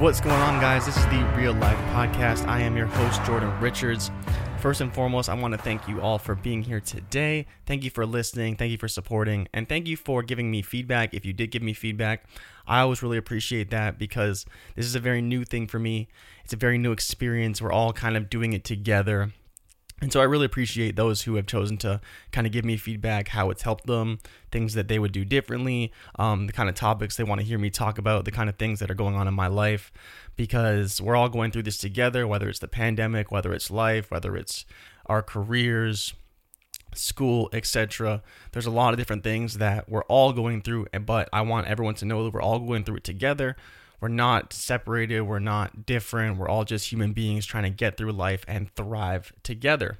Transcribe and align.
What's 0.00 0.18
going 0.18 0.40
on, 0.40 0.62
guys? 0.62 0.86
This 0.86 0.96
is 0.96 1.04
the 1.08 1.22
Real 1.36 1.52
Life 1.52 1.76
Podcast. 1.92 2.48
I 2.48 2.60
am 2.60 2.74
your 2.74 2.86
host, 2.86 3.22
Jordan 3.26 3.52
Richards. 3.60 4.10
First 4.58 4.80
and 4.80 4.90
foremost, 4.90 5.28
I 5.28 5.34
want 5.34 5.52
to 5.52 5.58
thank 5.58 5.86
you 5.86 6.00
all 6.00 6.16
for 6.16 6.34
being 6.34 6.62
here 6.62 6.80
today. 6.80 7.44
Thank 7.66 7.84
you 7.84 7.90
for 7.90 8.06
listening. 8.06 8.56
Thank 8.56 8.70
you 8.70 8.78
for 8.78 8.88
supporting. 8.88 9.46
And 9.52 9.68
thank 9.68 9.86
you 9.86 9.98
for 9.98 10.22
giving 10.22 10.50
me 10.50 10.62
feedback. 10.62 11.12
If 11.12 11.26
you 11.26 11.34
did 11.34 11.50
give 11.50 11.60
me 11.60 11.74
feedback, 11.74 12.24
I 12.66 12.80
always 12.80 13.02
really 13.02 13.18
appreciate 13.18 13.68
that 13.72 13.98
because 13.98 14.46
this 14.74 14.86
is 14.86 14.94
a 14.94 15.00
very 15.00 15.20
new 15.20 15.44
thing 15.44 15.66
for 15.66 15.78
me. 15.78 16.08
It's 16.44 16.54
a 16.54 16.56
very 16.56 16.78
new 16.78 16.92
experience. 16.92 17.60
We're 17.60 17.70
all 17.70 17.92
kind 17.92 18.16
of 18.16 18.30
doing 18.30 18.54
it 18.54 18.64
together. 18.64 19.32
And 20.00 20.10
so 20.10 20.20
I 20.20 20.24
really 20.24 20.46
appreciate 20.46 20.96
those 20.96 21.22
who 21.22 21.34
have 21.34 21.46
chosen 21.46 21.76
to 21.78 22.00
kind 22.32 22.46
of 22.46 22.52
give 22.52 22.64
me 22.64 22.76
feedback, 22.76 23.28
how 23.28 23.50
it's 23.50 23.62
helped 23.62 23.86
them, 23.86 24.18
things 24.50 24.72
that 24.74 24.88
they 24.88 24.98
would 24.98 25.12
do 25.12 25.24
differently, 25.24 25.92
um, 26.18 26.46
the 26.46 26.52
kind 26.52 26.70
of 26.70 26.74
topics 26.74 27.16
they 27.16 27.24
want 27.24 27.40
to 27.40 27.46
hear 27.46 27.58
me 27.58 27.68
talk 27.68 27.98
about, 27.98 28.24
the 28.24 28.30
kind 28.30 28.48
of 28.48 28.56
things 28.56 28.80
that 28.80 28.90
are 28.90 28.94
going 28.94 29.14
on 29.14 29.28
in 29.28 29.34
my 29.34 29.46
life, 29.46 29.92
because 30.36 31.02
we're 31.02 31.16
all 31.16 31.28
going 31.28 31.50
through 31.50 31.64
this 31.64 31.76
together, 31.76 32.26
whether 32.26 32.48
it's 32.48 32.60
the 32.60 32.68
pandemic, 32.68 33.30
whether 33.30 33.52
it's 33.52 33.70
life, 33.70 34.10
whether 34.10 34.36
it's 34.36 34.64
our 35.04 35.22
careers, 35.22 36.14
school, 36.94 37.50
etc. 37.52 38.22
There's 38.52 38.66
a 38.66 38.70
lot 38.70 38.94
of 38.94 38.98
different 38.98 39.22
things 39.22 39.58
that 39.58 39.88
we're 39.88 40.04
all 40.04 40.32
going 40.32 40.62
through, 40.62 40.86
but 41.04 41.28
I 41.32 41.42
want 41.42 41.66
everyone 41.66 41.94
to 41.96 42.06
know 42.06 42.24
that 42.24 42.32
we're 42.32 42.42
all 42.42 42.58
going 42.58 42.84
through 42.84 42.96
it 42.96 43.04
together 43.04 43.56
we're 44.00 44.08
not 44.08 44.52
separated, 44.52 45.22
we're 45.22 45.38
not 45.38 45.86
different, 45.86 46.38
we're 46.38 46.48
all 46.48 46.64
just 46.64 46.90
human 46.90 47.12
beings 47.12 47.46
trying 47.46 47.64
to 47.64 47.70
get 47.70 47.96
through 47.96 48.12
life 48.12 48.44
and 48.48 48.74
thrive 48.74 49.32
together. 49.42 49.98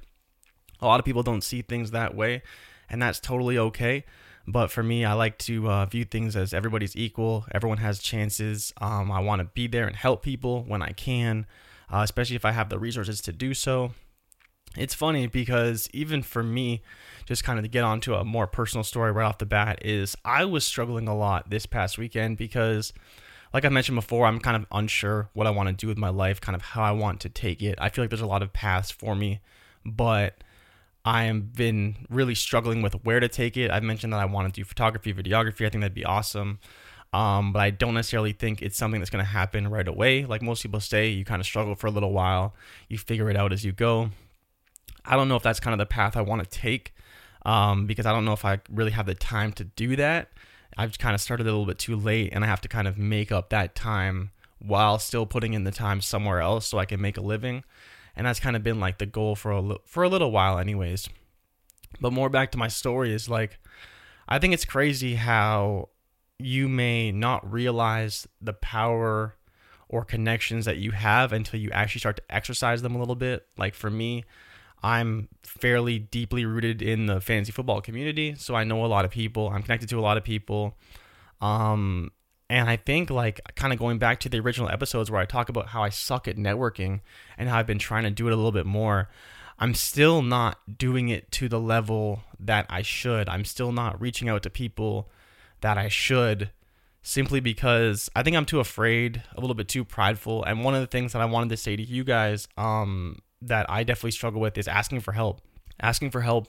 A 0.81 0.87
lot 0.87 0.99
of 0.99 1.05
people 1.05 1.23
don't 1.23 1.43
see 1.43 1.61
things 1.61 1.91
that 1.91 2.15
way, 2.15 2.41
and 2.89 3.01
that's 3.01 3.19
totally 3.19 3.57
okay. 3.57 4.03
But 4.47 4.71
for 4.71 4.81
me, 4.81 5.05
I 5.05 5.13
like 5.13 5.37
to 5.39 5.69
uh, 5.69 5.85
view 5.85 6.03
things 6.03 6.35
as 6.35 6.53
everybody's 6.53 6.95
equal. 6.95 7.45
Everyone 7.51 7.77
has 7.77 7.99
chances. 7.99 8.73
Um, 8.81 9.11
I 9.11 9.19
want 9.19 9.39
to 9.39 9.45
be 9.45 9.67
there 9.67 9.85
and 9.85 9.95
help 9.95 10.23
people 10.23 10.63
when 10.63 10.81
I 10.81 10.89
can, 10.89 11.45
uh, 11.91 12.01
especially 12.03 12.35
if 12.35 12.45
I 12.45 12.51
have 12.51 12.69
the 12.69 12.79
resources 12.79 13.21
to 13.21 13.31
do 13.31 13.53
so. 13.53 13.91
It's 14.77 14.93
funny 14.93 15.27
because 15.27 15.89
even 15.93 16.23
for 16.23 16.41
me, 16.41 16.81
just 17.25 17.43
kind 17.43 17.59
of 17.59 17.65
to 17.65 17.69
get 17.69 17.83
onto 17.83 18.15
a 18.15 18.23
more 18.23 18.47
personal 18.47 18.83
story 18.83 19.11
right 19.11 19.25
off 19.25 19.37
the 19.37 19.45
bat, 19.45 19.85
is 19.85 20.15
I 20.23 20.45
was 20.45 20.65
struggling 20.65 21.07
a 21.07 21.15
lot 21.15 21.49
this 21.49 21.65
past 21.65 21.97
weekend 21.97 22.37
because 22.37 22.93
like 23.53 23.65
I 23.65 23.69
mentioned 23.69 23.95
before, 23.95 24.25
I'm 24.25 24.39
kind 24.39 24.55
of 24.55 24.65
unsure 24.71 25.29
what 25.33 25.47
I 25.47 25.49
want 25.49 25.69
to 25.69 25.73
do 25.73 25.87
with 25.87 25.97
my 25.97 26.09
life, 26.09 26.39
kind 26.39 26.55
of 26.55 26.61
how 26.61 26.83
I 26.83 26.91
want 26.91 27.19
to 27.21 27.29
take 27.29 27.61
it. 27.61 27.75
I 27.79 27.89
feel 27.89 28.03
like 28.03 28.09
there's 28.09 28.21
a 28.21 28.27
lot 28.27 28.41
of 28.41 28.53
paths 28.53 28.91
for 28.91 29.15
me, 29.15 29.41
but 29.85 30.43
I 31.03 31.23
have 31.23 31.53
been 31.53 32.07
really 32.09 32.35
struggling 32.35 32.81
with 32.81 32.93
where 33.03 33.19
to 33.19 33.27
take 33.27 33.57
it. 33.57 33.71
I've 33.71 33.83
mentioned 33.83 34.13
that 34.13 34.19
I 34.19 34.25
want 34.25 34.53
to 34.53 34.59
do 34.59 34.63
photography, 34.63 35.13
videography. 35.13 35.65
I 35.65 35.69
think 35.69 35.81
that'd 35.81 35.93
be 35.93 36.05
awesome. 36.05 36.59
Um, 37.13 37.51
but 37.51 37.59
I 37.59 37.71
don't 37.71 37.93
necessarily 37.93 38.31
think 38.31 38.61
it's 38.61 38.77
something 38.77 39.01
that's 39.01 39.09
going 39.09 39.23
to 39.23 39.29
happen 39.29 39.67
right 39.67 39.87
away. 39.87 40.23
Like 40.25 40.41
most 40.41 40.61
people 40.61 40.79
say, 40.79 41.09
you 41.09 41.25
kind 41.25 41.41
of 41.41 41.45
struggle 41.45 41.75
for 41.75 41.87
a 41.87 41.91
little 41.91 42.13
while, 42.13 42.55
you 42.87 42.97
figure 42.97 43.29
it 43.29 43.35
out 43.35 43.51
as 43.51 43.65
you 43.65 43.73
go. 43.73 44.11
I 45.03 45.15
don't 45.17 45.27
know 45.27 45.35
if 45.35 45.43
that's 45.43 45.59
kind 45.59 45.73
of 45.73 45.79
the 45.79 45.85
path 45.85 46.15
I 46.15 46.21
want 46.21 46.43
to 46.43 46.49
take 46.49 46.93
um, 47.45 47.85
because 47.85 48.05
I 48.05 48.11
don't 48.11 48.23
know 48.23 48.33
if 48.33 48.45
I 48.45 48.59
really 48.69 48.91
have 48.91 49.07
the 49.07 49.15
time 49.15 49.51
to 49.53 49.63
do 49.63 49.95
that. 49.97 50.29
I've 50.77 50.97
kind 50.97 51.15
of 51.15 51.21
started 51.21 51.43
a 51.47 51.51
little 51.51 51.65
bit 51.65 51.79
too 51.79 51.95
late 51.95 52.31
and 52.33 52.43
I 52.43 52.47
have 52.47 52.61
to 52.61 52.67
kind 52.67 52.87
of 52.87 52.97
make 52.97 53.31
up 53.31 53.49
that 53.49 53.75
time 53.75 54.31
while 54.59 54.99
still 54.99 55.25
putting 55.25 55.53
in 55.53 55.63
the 55.63 55.71
time 55.71 56.01
somewhere 56.01 56.39
else 56.39 56.67
so 56.67 56.77
I 56.77 56.85
can 56.85 57.01
make 57.01 57.17
a 57.17 57.21
living. 57.21 57.63
And 58.15 58.27
that's 58.27 58.39
kind 58.39 58.55
of 58.55 58.63
been 58.63 58.79
like 58.79 58.97
the 58.97 59.05
goal 59.05 59.35
for 59.35 59.51
a 59.51 59.75
for 59.85 60.03
a 60.03 60.09
little 60.09 60.31
while 60.31 60.59
anyways. 60.59 61.09
But 61.99 62.13
more 62.13 62.29
back 62.29 62.51
to 62.51 62.57
my 62.57 62.67
story 62.67 63.13
is 63.13 63.29
like 63.29 63.59
I 64.27 64.39
think 64.39 64.53
it's 64.53 64.65
crazy 64.65 65.15
how 65.15 65.89
you 66.39 66.67
may 66.67 67.11
not 67.11 67.49
realize 67.51 68.27
the 68.41 68.53
power 68.53 69.35
or 69.89 70.05
connections 70.05 70.65
that 70.65 70.77
you 70.77 70.91
have 70.91 71.33
until 71.33 71.59
you 71.59 71.69
actually 71.71 71.99
start 71.99 72.15
to 72.15 72.23
exercise 72.35 72.81
them 72.81 72.95
a 72.95 72.99
little 72.99 73.15
bit. 73.15 73.45
Like 73.57 73.75
for 73.75 73.89
me, 73.89 74.23
I'm 74.83 75.29
fairly 75.43 75.99
deeply 75.99 76.45
rooted 76.45 76.81
in 76.81 77.05
the 77.05 77.21
fantasy 77.21 77.51
football 77.51 77.81
community, 77.81 78.35
so 78.37 78.55
I 78.55 78.63
know 78.63 78.83
a 78.83 78.87
lot 78.87 79.05
of 79.05 79.11
people. 79.11 79.49
I'm 79.49 79.61
connected 79.61 79.89
to 79.89 79.99
a 79.99 80.01
lot 80.01 80.17
of 80.17 80.23
people. 80.23 80.77
Um, 81.39 82.11
and 82.49 82.69
I 82.69 82.75
think 82.75 83.09
like 83.09 83.39
kind 83.55 83.71
of 83.71 83.79
going 83.79 83.97
back 83.97 84.19
to 84.21 84.29
the 84.29 84.39
original 84.39 84.69
episodes 84.69 85.09
where 85.09 85.21
I 85.21 85.25
talk 85.25 85.49
about 85.49 85.67
how 85.67 85.83
I 85.83 85.89
suck 85.89 86.27
at 86.27 86.35
networking 86.35 87.01
and 87.37 87.47
how 87.47 87.57
I've 87.57 87.67
been 87.67 87.79
trying 87.79 88.03
to 88.03 88.11
do 88.11 88.27
it 88.27 88.33
a 88.33 88.35
little 88.35 88.51
bit 88.51 88.65
more. 88.65 89.09
I'm 89.57 89.73
still 89.75 90.21
not 90.21 90.77
doing 90.77 91.09
it 91.09 91.31
to 91.33 91.47
the 91.47 91.59
level 91.59 92.23
that 92.39 92.65
I 92.69 92.81
should. 92.81 93.29
I'm 93.29 93.45
still 93.45 93.71
not 93.71 94.01
reaching 94.01 94.27
out 94.27 94.43
to 94.43 94.49
people 94.49 95.09
that 95.61 95.77
I 95.77 95.87
should 95.87 96.49
simply 97.03 97.39
because 97.39 98.09
I 98.15 98.23
think 98.23 98.35
I'm 98.35 98.45
too 98.45 98.59
afraid, 98.59 99.23
a 99.35 99.39
little 99.39 99.53
bit 99.53 99.67
too 99.67 99.85
prideful. 99.85 100.43
And 100.43 100.63
one 100.63 100.73
of 100.73 100.81
the 100.81 100.87
things 100.87 101.13
that 101.13 101.21
I 101.21 101.25
wanted 101.25 101.49
to 101.49 101.57
say 101.57 101.75
to 101.75 101.83
you 101.83 102.03
guys 102.03 102.47
um 102.57 103.19
that 103.41 103.69
I 103.69 103.83
definitely 103.83 104.11
struggle 104.11 104.41
with 104.41 104.57
is 104.57 104.67
asking 104.67 105.01
for 105.01 105.13
help. 105.13 105.41
Asking 105.79 106.11
for 106.11 106.21
help 106.21 106.47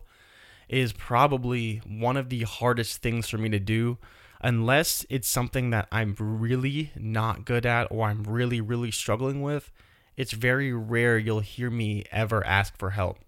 is 0.69 0.93
probably 0.93 1.83
one 1.87 2.17
of 2.17 2.29
the 2.29 2.43
hardest 2.43 3.03
things 3.03 3.29
for 3.29 3.39
me 3.39 3.49
to 3.51 3.61
do 3.61 3.99
unless 4.41 5.07
it's 5.09 5.29
something 5.29 5.71
that 5.71 5.87
I'm 5.93 6.17
really 6.19 6.91
not 6.97 7.45
good 7.45 7.65
at 7.65 7.89
or 7.91 8.09
I'm 8.09 8.25
really, 8.25 8.61
really 8.61 8.91
struggling 8.91 9.41
with. 9.41 9.71
It's 10.17 10.33
very 10.33 10.73
rare 10.73 11.17
you'll 11.17 11.41
hear 11.41 11.71
me 11.71 12.05
ever 12.11 12.45
ask 12.45 12.77
for 12.77 12.91
help. 12.91 13.19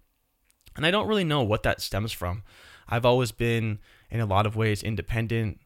And 0.77 0.85
I 0.85 0.91
don't 0.91 1.07
really 1.07 1.25
know 1.25 1.43
what 1.43 1.63
that 1.63 1.81
stems 1.81 2.13
from. 2.13 2.43
I've 2.89 3.07
always 3.07 3.33
been, 3.33 3.79
in 4.11 4.21
a 4.21 4.27
lot 4.27 4.45
of 4.45 4.57
ways, 4.57 4.83
independent. 4.83 5.61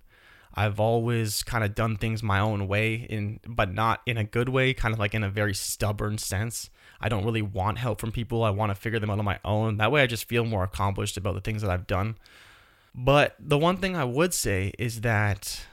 I've 0.54 0.78
always 0.78 1.42
kind 1.42 1.64
of 1.64 1.74
done 1.74 1.96
things 1.96 2.22
my 2.22 2.40
own 2.40 2.68
way 2.68 2.94
in 2.94 3.40
but 3.46 3.72
not 3.72 4.00
in 4.06 4.16
a 4.16 4.24
good 4.24 4.48
way, 4.48 4.74
kind 4.74 4.92
of 4.92 5.00
like 5.00 5.14
in 5.14 5.24
a 5.24 5.30
very 5.30 5.54
stubborn 5.54 6.18
sense. 6.18 6.68
I 7.00 7.08
don't 7.08 7.24
really 7.24 7.42
want 7.42 7.78
help 7.78 8.00
from 8.00 8.12
people. 8.12 8.42
I 8.42 8.50
want 8.50 8.70
to 8.70 8.74
figure 8.74 8.98
them 8.98 9.10
out 9.10 9.18
on 9.18 9.24
my 9.24 9.38
own. 9.44 9.76
That 9.76 9.92
way 9.92 10.02
I 10.02 10.06
just 10.06 10.28
feel 10.28 10.44
more 10.44 10.64
accomplished 10.64 11.16
about 11.16 11.34
the 11.34 11.40
things 11.40 11.62
that 11.62 11.70
I've 11.70 11.86
done. 11.86 12.16
But 12.94 13.36
the 13.38 13.58
one 13.58 13.76
thing 13.76 13.96
I 13.96 14.04
would 14.04 14.34
say 14.34 14.72
is 14.78 15.02
that 15.02 15.66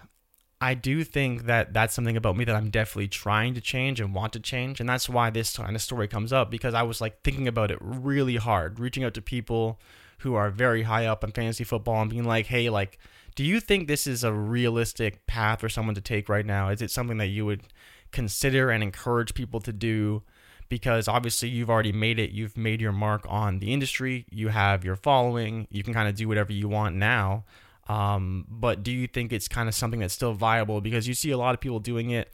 I 0.62 0.74
do 0.74 1.04
think 1.04 1.46
that 1.46 1.74
that's 1.74 1.94
something 1.94 2.16
about 2.16 2.38
me 2.38 2.46
that 2.46 2.56
I'm 2.56 2.70
definitely 2.70 3.08
trying 3.08 3.54
to 3.56 3.62
change 3.62 4.00
and 4.00 4.14
want 4.14 4.34
to 4.34 4.40
change. 4.40 4.80
And 4.80 4.88
that's 4.88 5.10
why 5.10 5.30
this 5.30 5.58
kind 5.58 5.76
of 5.76 5.82
story 5.82 6.08
comes 6.08 6.32
up 6.32 6.50
because 6.50 6.74
I 6.74 6.84
was 6.84 7.02
like 7.02 7.22
thinking 7.24 7.48
about 7.48 7.72
it 7.72 7.78
really 7.82 8.38
hard, 8.38 8.80
reaching 8.80 9.04
out 9.04 9.14
to 9.16 9.22
people 9.22 9.80
who 10.20 10.36
are 10.36 10.50
very 10.50 10.84
high 10.84 11.06
up 11.06 11.24
in 11.24 11.32
fantasy 11.32 11.64
football 11.64 12.02
and 12.02 12.10
being 12.10 12.24
like, 12.24 12.48
hey, 12.48 12.70
like, 12.70 13.00
do 13.36 13.44
you 13.44 13.60
think 13.60 13.88
this 13.88 14.08
is 14.08 14.24
a 14.24 14.32
realistic 14.32 15.28
path 15.28 15.60
for 15.60 15.70
someone 15.70 15.96
to 15.96 16.02
take 16.02 16.30
right 16.30 16.46
now? 16.46 16.70
Is 16.70 16.82
it 16.82 16.90
something 16.90 17.18
that 17.18 17.28
you 17.28 17.46
would 17.46 17.64
consider 18.12 18.70
and 18.70 18.82
encourage 18.82 19.34
people 19.34 19.60
to 19.60 19.74
do? 19.74 20.24
Because 20.68 21.08
obviously 21.08 21.50
you've 21.50 21.70
already 21.70 21.92
made 21.92 22.18
it, 22.20 22.32
you've 22.32 22.58
made 22.58 22.82
your 22.82 22.92
mark 22.92 23.26
on 23.30 23.60
the 23.60 23.72
industry, 23.72 24.26
you 24.32 24.48
have 24.50 24.84
your 24.84 24.96
following, 24.96 25.68
you 25.70 25.84
can 25.84 25.94
kind 25.94 26.10
of 26.10 26.16
do 26.16 26.28
whatever 26.28 26.52
you 26.52 26.68
want 26.68 26.96
now. 26.96 27.46
Um, 27.88 28.46
but 28.50 28.82
do 28.82 28.92
you 28.92 29.08
think 29.08 29.32
it's 29.32 29.48
kind 29.48 29.70
of 29.70 29.76
something 29.76 30.00
that's 30.00 30.14
still 30.14 30.34
viable? 30.34 30.82
Because 30.82 31.08
you 31.08 31.14
see 31.14 31.32
a 31.32 31.38
lot 31.38 31.54
of 31.54 31.62
people 31.62 31.80
doing 31.80 32.10
it, 32.10 32.34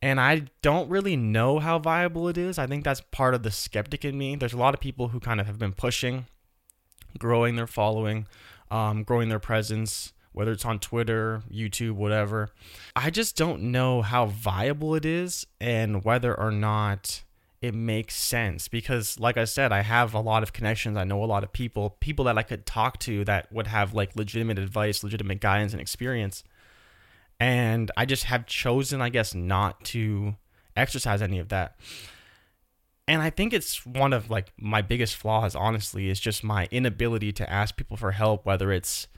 and 0.00 0.20
I 0.20 0.44
don't 0.62 0.88
really 0.90 1.16
know 1.16 1.58
how 1.58 1.78
viable 1.78 2.28
it 2.28 2.36
is. 2.38 2.58
I 2.58 2.66
think 2.66 2.84
that's 2.84 3.00
part 3.00 3.34
of 3.34 3.42
the 3.42 3.50
skeptic 3.50 4.04
in 4.04 4.16
me. 4.16 4.36
There's 4.36 4.52
a 4.52 4.58
lot 4.58 4.74
of 4.74 4.80
people 4.80 5.08
who 5.08 5.20
kind 5.20 5.40
of 5.40 5.46
have 5.46 5.58
been 5.58 5.72
pushing, 5.72 6.26
growing 7.18 7.56
their 7.56 7.66
following, 7.66 8.26
um, 8.70 9.02
growing 9.02 9.28
their 9.28 9.38
presence, 9.38 10.12
whether 10.32 10.52
it's 10.52 10.64
on 10.64 10.78
Twitter, 10.78 11.42
YouTube, 11.50 11.92
whatever. 11.92 12.50
I 12.96 13.10
just 13.10 13.36
don't 13.36 13.62
know 13.62 14.02
how 14.02 14.26
viable 14.26 14.94
it 14.94 15.04
is 15.04 15.46
and 15.60 16.04
whether 16.04 16.38
or 16.38 16.50
not 16.50 17.22
it 17.64 17.74
makes 17.74 18.14
sense 18.14 18.68
because 18.68 19.18
like 19.18 19.36
I 19.36 19.44
said, 19.44 19.72
I 19.72 19.80
have 19.82 20.14
a 20.14 20.20
lot 20.20 20.42
of 20.42 20.52
connections. 20.52 20.96
I 20.96 21.04
know 21.04 21.22
a 21.22 21.26
lot 21.26 21.44
of 21.44 21.52
people, 21.52 21.96
people 22.00 22.24
that 22.26 22.38
I 22.38 22.42
could 22.42 22.66
talk 22.66 22.98
to 23.00 23.24
that 23.24 23.52
would 23.52 23.66
have 23.68 23.94
like 23.94 24.16
legitimate 24.16 24.58
advice, 24.58 25.02
legitimate 25.02 25.40
guidance 25.40 25.72
and 25.72 25.80
experience. 25.80 26.44
And 27.40 27.90
I 27.96 28.06
just 28.06 28.24
have 28.24 28.46
chosen, 28.46 29.02
I 29.02 29.08
guess, 29.08 29.34
not 29.34 29.84
to 29.86 30.36
exercise 30.76 31.22
any 31.22 31.38
of 31.38 31.48
that 31.48 31.76
and 33.06 33.20
I 33.20 33.30
think 33.30 33.52
it's 33.52 33.84
one 33.84 34.12
of 34.12 34.30
like 34.30 34.52
my 34.58 34.80
biggest 34.80 35.16
flaws, 35.16 35.54
honestly, 35.54 36.08
is 36.08 36.18
just 36.18 36.42
my 36.42 36.68
inability 36.70 37.32
to 37.32 37.50
ask 37.50 37.76
people 37.76 37.96
for 37.96 38.12
help, 38.12 38.46
whether 38.46 38.72
it's 38.72 39.08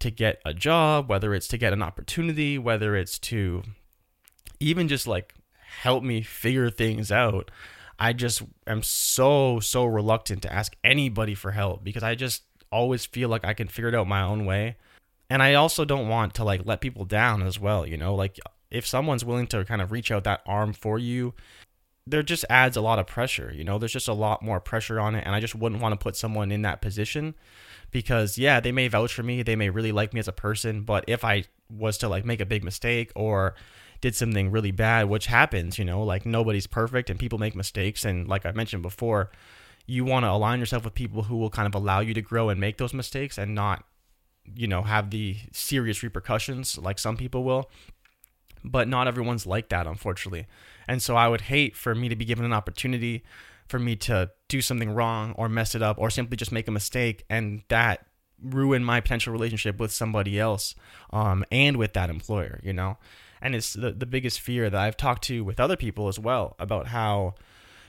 to 0.00 0.10
get 0.10 0.40
a 0.44 0.52
job, 0.52 1.08
whether 1.08 1.34
it's 1.34 1.48
to 1.48 1.58
get 1.58 1.72
an 1.72 1.82
opportunity, 1.82 2.58
whether 2.58 2.96
it's 2.96 3.18
to 3.18 3.62
even 4.58 4.88
just 4.88 5.06
like 5.06 5.34
help 5.82 6.02
me 6.02 6.20
figure 6.22 6.70
things 6.70 7.12
out. 7.12 7.50
I 7.98 8.12
just 8.12 8.42
am 8.66 8.82
so, 8.82 9.60
so 9.60 9.84
reluctant 9.84 10.42
to 10.42 10.52
ask 10.52 10.76
anybody 10.84 11.34
for 11.34 11.50
help 11.50 11.82
because 11.82 12.02
I 12.02 12.14
just 12.14 12.42
always 12.70 13.06
feel 13.06 13.28
like 13.28 13.44
I 13.44 13.54
can 13.54 13.68
figure 13.68 13.88
it 13.88 13.94
out 13.94 14.06
my 14.06 14.22
own 14.22 14.44
way. 14.44 14.76
And 15.30 15.42
I 15.42 15.54
also 15.54 15.84
don't 15.84 16.08
want 16.08 16.34
to 16.34 16.44
like 16.44 16.62
let 16.64 16.80
people 16.80 17.04
down 17.04 17.42
as 17.42 17.58
well, 17.58 17.86
you 17.86 17.96
know, 17.96 18.14
like 18.14 18.38
if 18.70 18.86
someone's 18.86 19.24
willing 19.24 19.46
to 19.48 19.64
kind 19.64 19.82
of 19.82 19.92
reach 19.92 20.10
out 20.10 20.24
that 20.24 20.42
arm 20.46 20.72
for 20.72 20.98
you 20.98 21.34
there 22.10 22.22
just 22.22 22.44
adds 22.48 22.76
a 22.76 22.80
lot 22.80 22.98
of 22.98 23.06
pressure. 23.06 23.52
You 23.54 23.64
know, 23.64 23.78
there's 23.78 23.92
just 23.92 24.08
a 24.08 24.14
lot 24.14 24.42
more 24.42 24.60
pressure 24.60 25.00
on 25.00 25.14
it, 25.14 25.24
and 25.26 25.34
I 25.34 25.40
just 25.40 25.54
wouldn't 25.54 25.80
want 25.80 25.92
to 25.92 26.02
put 26.02 26.16
someone 26.16 26.50
in 26.50 26.62
that 26.62 26.80
position 26.80 27.34
because 27.90 28.38
yeah, 28.38 28.60
they 28.60 28.72
may 28.72 28.88
vouch 28.88 29.12
for 29.12 29.22
me, 29.22 29.42
they 29.42 29.56
may 29.56 29.70
really 29.70 29.92
like 29.92 30.12
me 30.12 30.20
as 30.20 30.28
a 30.28 30.32
person, 30.32 30.82
but 30.82 31.04
if 31.06 31.24
I 31.24 31.44
was 31.70 31.98
to 31.98 32.08
like 32.08 32.24
make 32.24 32.40
a 32.40 32.46
big 32.46 32.64
mistake 32.64 33.12
or 33.14 33.54
did 34.00 34.14
something 34.14 34.50
really 34.50 34.70
bad, 34.70 35.08
which 35.08 35.26
happens, 35.26 35.78
you 35.78 35.84
know, 35.84 36.02
like 36.02 36.24
nobody's 36.24 36.66
perfect 36.66 37.10
and 37.10 37.18
people 37.18 37.38
make 37.38 37.54
mistakes. 37.54 38.04
And 38.04 38.28
like 38.28 38.46
I 38.46 38.52
mentioned 38.52 38.82
before, 38.82 39.30
you 39.86 40.04
want 40.04 40.24
to 40.24 40.30
align 40.30 40.60
yourself 40.60 40.84
with 40.84 40.94
people 40.94 41.24
who 41.24 41.36
will 41.36 41.50
kind 41.50 41.66
of 41.66 41.74
allow 41.74 42.00
you 42.00 42.14
to 42.14 42.22
grow 42.22 42.48
and 42.48 42.60
make 42.60 42.78
those 42.78 42.94
mistakes 42.94 43.38
and 43.38 43.54
not, 43.54 43.84
you 44.54 44.66
know, 44.66 44.82
have 44.82 45.10
the 45.10 45.36
serious 45.50 46.02
repercussions 46.02 46.78
like 46.78 46.98
some 46.98 47.16
people 47.16 47.42
will. 47.42 47.70
But 48.64 48.88
not 48.88 49.08
everyone's 49.08 49.46
like 49.46 49.68
that, 49.70 49.86
unfortunately. 49.86 50.46
And 50.86 51.02
so 51.02 51.16
I 51.16 51.28
would 51.28 51.42
hate 51.42 51.76
for 51.76 51.94
me 51.94 52.08
to 52.08 52.16
be 52.16 52.24
given 52.24 52.44
an 52.44 52.52
opportunity 52.52 53.24
for 53.66 53.78
me 53.78 53.96
to 53.96 54.30
do 54.48 54.60
something 54.60 54.90
wrong 54.90 55.32
or 55.36 55.48
mess 55.48 55.74
it 55.74 55.82
up 55.82 55.98
or 55.98 56.10
simply 56.10 56.36
just 56.36 56.52
make 56.52 56.68
a 56.68 56.72
mistake 56.72 57.24
and 57.28 57.62
that 57.68 58.06
ruin 58.42 58.84
my 58.84 59.00
potential 59.00 59.32
relationship 59.32 59.78
with 59.78 59.92
somebody 59.92 60.38
else 60.38 60.74
um, 61.10 61.44
and 61.50 61.76
with 61.76 61.92
that 61.92 62.10
employer, 62.10 62.60
you 62.62 62.72
know? 62.72 62.96
And 63.40 63.54
it's 63.54 63.72
the, 63.72 63.92
the 63.92 64.06
biggest 64.06 64.40
fear 64.40 64.68
that 64.70 64.80
I've 64.80 64.96
talked 64.96 65.24
to 65.24 65.44
with 65.44 65.60
other 65.60 65.76
people 65.76 66.08
as 66.08 66.18
well 66.18 66.56
about 66.58 66.88
how, 66.88 67.34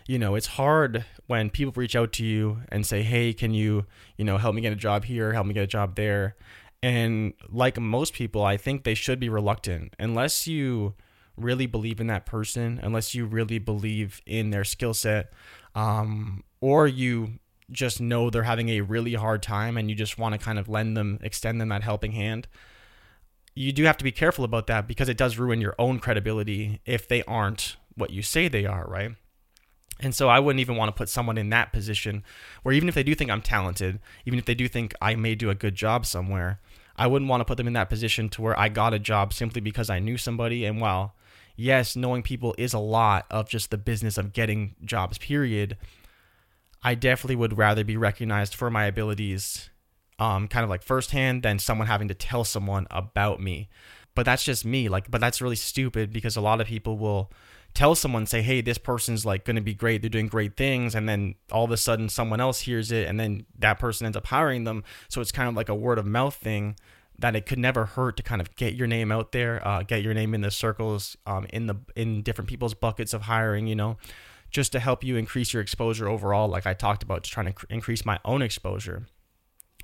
you 0.07 0.19
know, 0.19 0.36
it's 0.36 0.48
hard 0.48 1.06
when 1.28 1.50
people 1.50 1.74
reach 1.75 1.96
out 1.96 2.12
to 2.13 2.25
you 2.25 2.62
and 2.69 2.86
say, 2.86 3.04
hey, 3.04 3.34
can 3.34 3.54
you, 3.54 3.86
you 4.18 4.25
know, 4.25 4.38
help 4.38 4.56
me 4.56 4.62
get 4.62 4.74
a 4.74 4.78
job 4.78 5.06
here, 5.06 5.34
help 5.34 5.48
me 5.48 5.54
get 5.54 5.63
a 5.63 5.68
job 5.68 5.96
there. 5.96 6.36
And 6.81 7.34
like 7.50 7.80
most 7.80 8.13
people, 8.13 8.44
I 8.44 8.57
think 8.57 8.84
they 8.84 8.94
should 8.94 9.19
be 9.19 9.30
reluctant 9.30 9.96
unless 10.00 10.48
you 10.48 10.94
really 11.36 11.66
believe 11.66 12.00
in 12.00 12.07
that 12.07 12.25
person, 12.25 12.80
unless 12.81 13.16
you 13.16 13.25
really 13.25 13.60
believe 13.60 14.22
in 14.25 14.50
their 14.50 14.63
skill 14.63 14.94
set, 14.94 15.31
um, 15.75 16.44
or 16.62 16.88
you 16.88 17.40
just 17.72 18.01
know 18.01 18.30
they're 18.30 18.44
having 18.44 18.69
a 18.69 18.81
really 18.81 19.13
hard 19.13 19.44
time 19.44 19.78
and 19.78 19.90
you 19.90 19.96
just 19.96 20.18
want 20.18 20.34
to 20.34 20.40
kind 20.40 20.57
of 20.57 20.68
lend 20.68 20.98
them, 20.98 21.19
extend 21.22 21.62
them 21.62 21.69
that 21.69 21.84
helping 21.84 22.13
hand. 22.13 22.48
You 23.60 23.74
do 23.74 23.84
have 23.84 23.98
to 23.98 24.06
be 24.06 24.14
careful 24.14 24.46
about 24.46 24.68
that 24.68 24.88
because 24.88 25.10
it 25.10 25.18
does 25.18 25.38
ruin 25.38 25.60
your 25.60 25.76
own 25.78 26.00
credibility 26.00 26.80
if 26.86 27.10
they 27.10 27.24
aren't 27.24 27.76
what 27.94 28.10
you 28.10 28.22
say 28.22 28.48
they 28.48 28.66
are, 28.66 28.88
right? 28.88 29.12
And 30.00 30.16
so 30.16 30.30
I 30.30 30.40
wouldn't 30.40 30.62
even 30.62 30.78
want 30.78 30.88
to 30.88 30.98
put 30.98 31.10
someone 31.10 31.38
in 31.38 31.50
that 31.50 31.74
position 31.74 32.24
where 32.64 32.74
even 32.74 32.88
if 32.88 32.96
they 32.96 33.04
do 33.04 33.14
think 33.16 33.30
I'm 33.30 33.42
talented, 33.42 34.00
even 34.26 34.40
if 34.40 34.46
they 34.46 34.56
do 34.56 34.70
think 34.70 34.94
I 35.02 35.16
may 35.16 35.36
do 35.36 35.50
a 35.50 35.56
good 35.56 35.76
job 35.76 36.06
somewhere, 36.06 36.62
I 36.96 37.08
wouldn't 37.08 37.28
want 37.28 37.42
to 37.42 37.46
put 37.46 37.58
them 37.58 37.68
in 37.68 37.74
that 37.74 37.90
position 37.90 38.30
to 38.30 38.42
where 38.42 38.58
I 38.58 38.70
got 38.70 38.94
a 38.94 39.00
job 39.00 39.34
simply 39.34 39.60
because 39.60 39.90
I 39.90 40.00
knew 40.00 40.16
somebody. 40.16 40.64
And 40.64 40.80
while, 40.80 41.18
yes, 41.58 41.98
knowing 41.98 42.24
people 42.24 42.56
is 42.58 42.74
a 42.74 42.80
lot 42.80 43.26
of 43.30 43.50
just 43.50 43.72
the 43.72 43.78
business 43.78 44.18
of 44.18 44.32
getting 44.32 44.76
jobs, 44.86 45.18
period, 45.18 45.76
I 46.82 46.96
definitely 46.96 47.36
would 47.36 47.58
rather 47.58 47.84
be 47.84 47.98
recognized 47.98 48.56
for 48.56 48.72
my 48.72 48.86
abilities, 48.86 49.70
um, 50.19 50.48
kind 50.48 50.63
of 50.63 50.69
like 50.69 50.83
firsthand, 50.83 51.44
than 51.44 51.60
someone 51.60 51.88
having 51.88 52.07
to 52.10 52.13
tell 52.13 52.44
someone 52.44 52.88
about 52.92 53.39
me. 53.39 53.69
But 54.16 54.25
that's 54.25 54.44
just 54.44 54.66
me. 54.66 54.89
Like, 54.89 55.10
but 55.10 55.21
that's 55.21 55.42
really 55.42 55.56
stupid 55.56 56.12
because 56.12 56.36
a 56.36 56.42
lot 56.42 56.62
of 56.62 56.68
people 56.68 56.98
will 56.98 57.31
tell 57.74 57.95
someone, 57.95 58.25
say, 58.25 58.42
hey, 58.42 58.62
this 58.62 58.77
person's 58.77 59.25
like 59.25 59.45
going 59.45 59.56
to 59.56 59.62
be 59.62 59.74
great. 59.74 60.01
They're 60.01 60.10
doing 60.10 60.27
great 60.27 60.57
things. 60.57 60.95
And 60.95 61.07
then 61.07 61.36
all 61.51 61.66
of 61.66 61.71
a 61.71 61.77
sudden 61.77 62.10
someone 62.10 62.42
else 62.42 62.62
hears 62.62 62.92
it 62.92 63.07
and 63.07 63.19
then 63.19 63.45
that 63.60 63.80
person 63.80 64.06
ends 64.06 64.18
up 64.18 64.27
hiring 64.27 64.63
them. 64.63 64.83
So 65.07 65.21
it's 65.21 65.31
kind 65.31 65.48
of 65.48 65.56
like 65.56 65.69
a 65.69 65.75
word 65.75 66.00
of 66.00 66.06
mouth 66.06 66.36
thing 66.36 66.75
that 67.19 67.36
it 67.36 67.45
could 67.45 67.60
never 67.60 67.86
hurt 67.86 68.18
to 68.18 68.24
kind 68.24 68.42
of 68.42 68.56
get 68.56 68.74
your 68.74 68.88
name 68.88 69.12
out 69.12 69.31
there, 69.31 69.65
uh, 69.65 69.83
get 69.83 70.01
your 70.01 70.13
name 70.13 70.33
in 70.33 70.42
the 70.42 70.51
circles, 70.51 71.15
um, 71.25 71.45
in 71.54 71.68
the, 71.68 71.75
in 71.95 72.22
different 72.24 72.50
people's 72.50 72.74
buckets 72.74 73.13
of 73.13 73.24
hiring, 73.24 73.68
you 73.68 73.75
know 73.75 73.98
just 74.51 74.72
to 74.72 74.80
help 74.80 75.04
you 75.04 75.15
increase 75.15 75.54
your 75.54 75.62
exposure 75.62 76.07
overall, 76.07 76.48
like 76.48 76.65
I 76.65 76.74
talked 76.74 77.04
about, 77.04 77.24
just 77.24 77.33
trying 77.33 77.48
to 77.48 77.54
cr- 77.54 77.65
increase 77.69 78.06
my 78.06 78.19
own 78.25 78.42
exposure. 78.42 79.06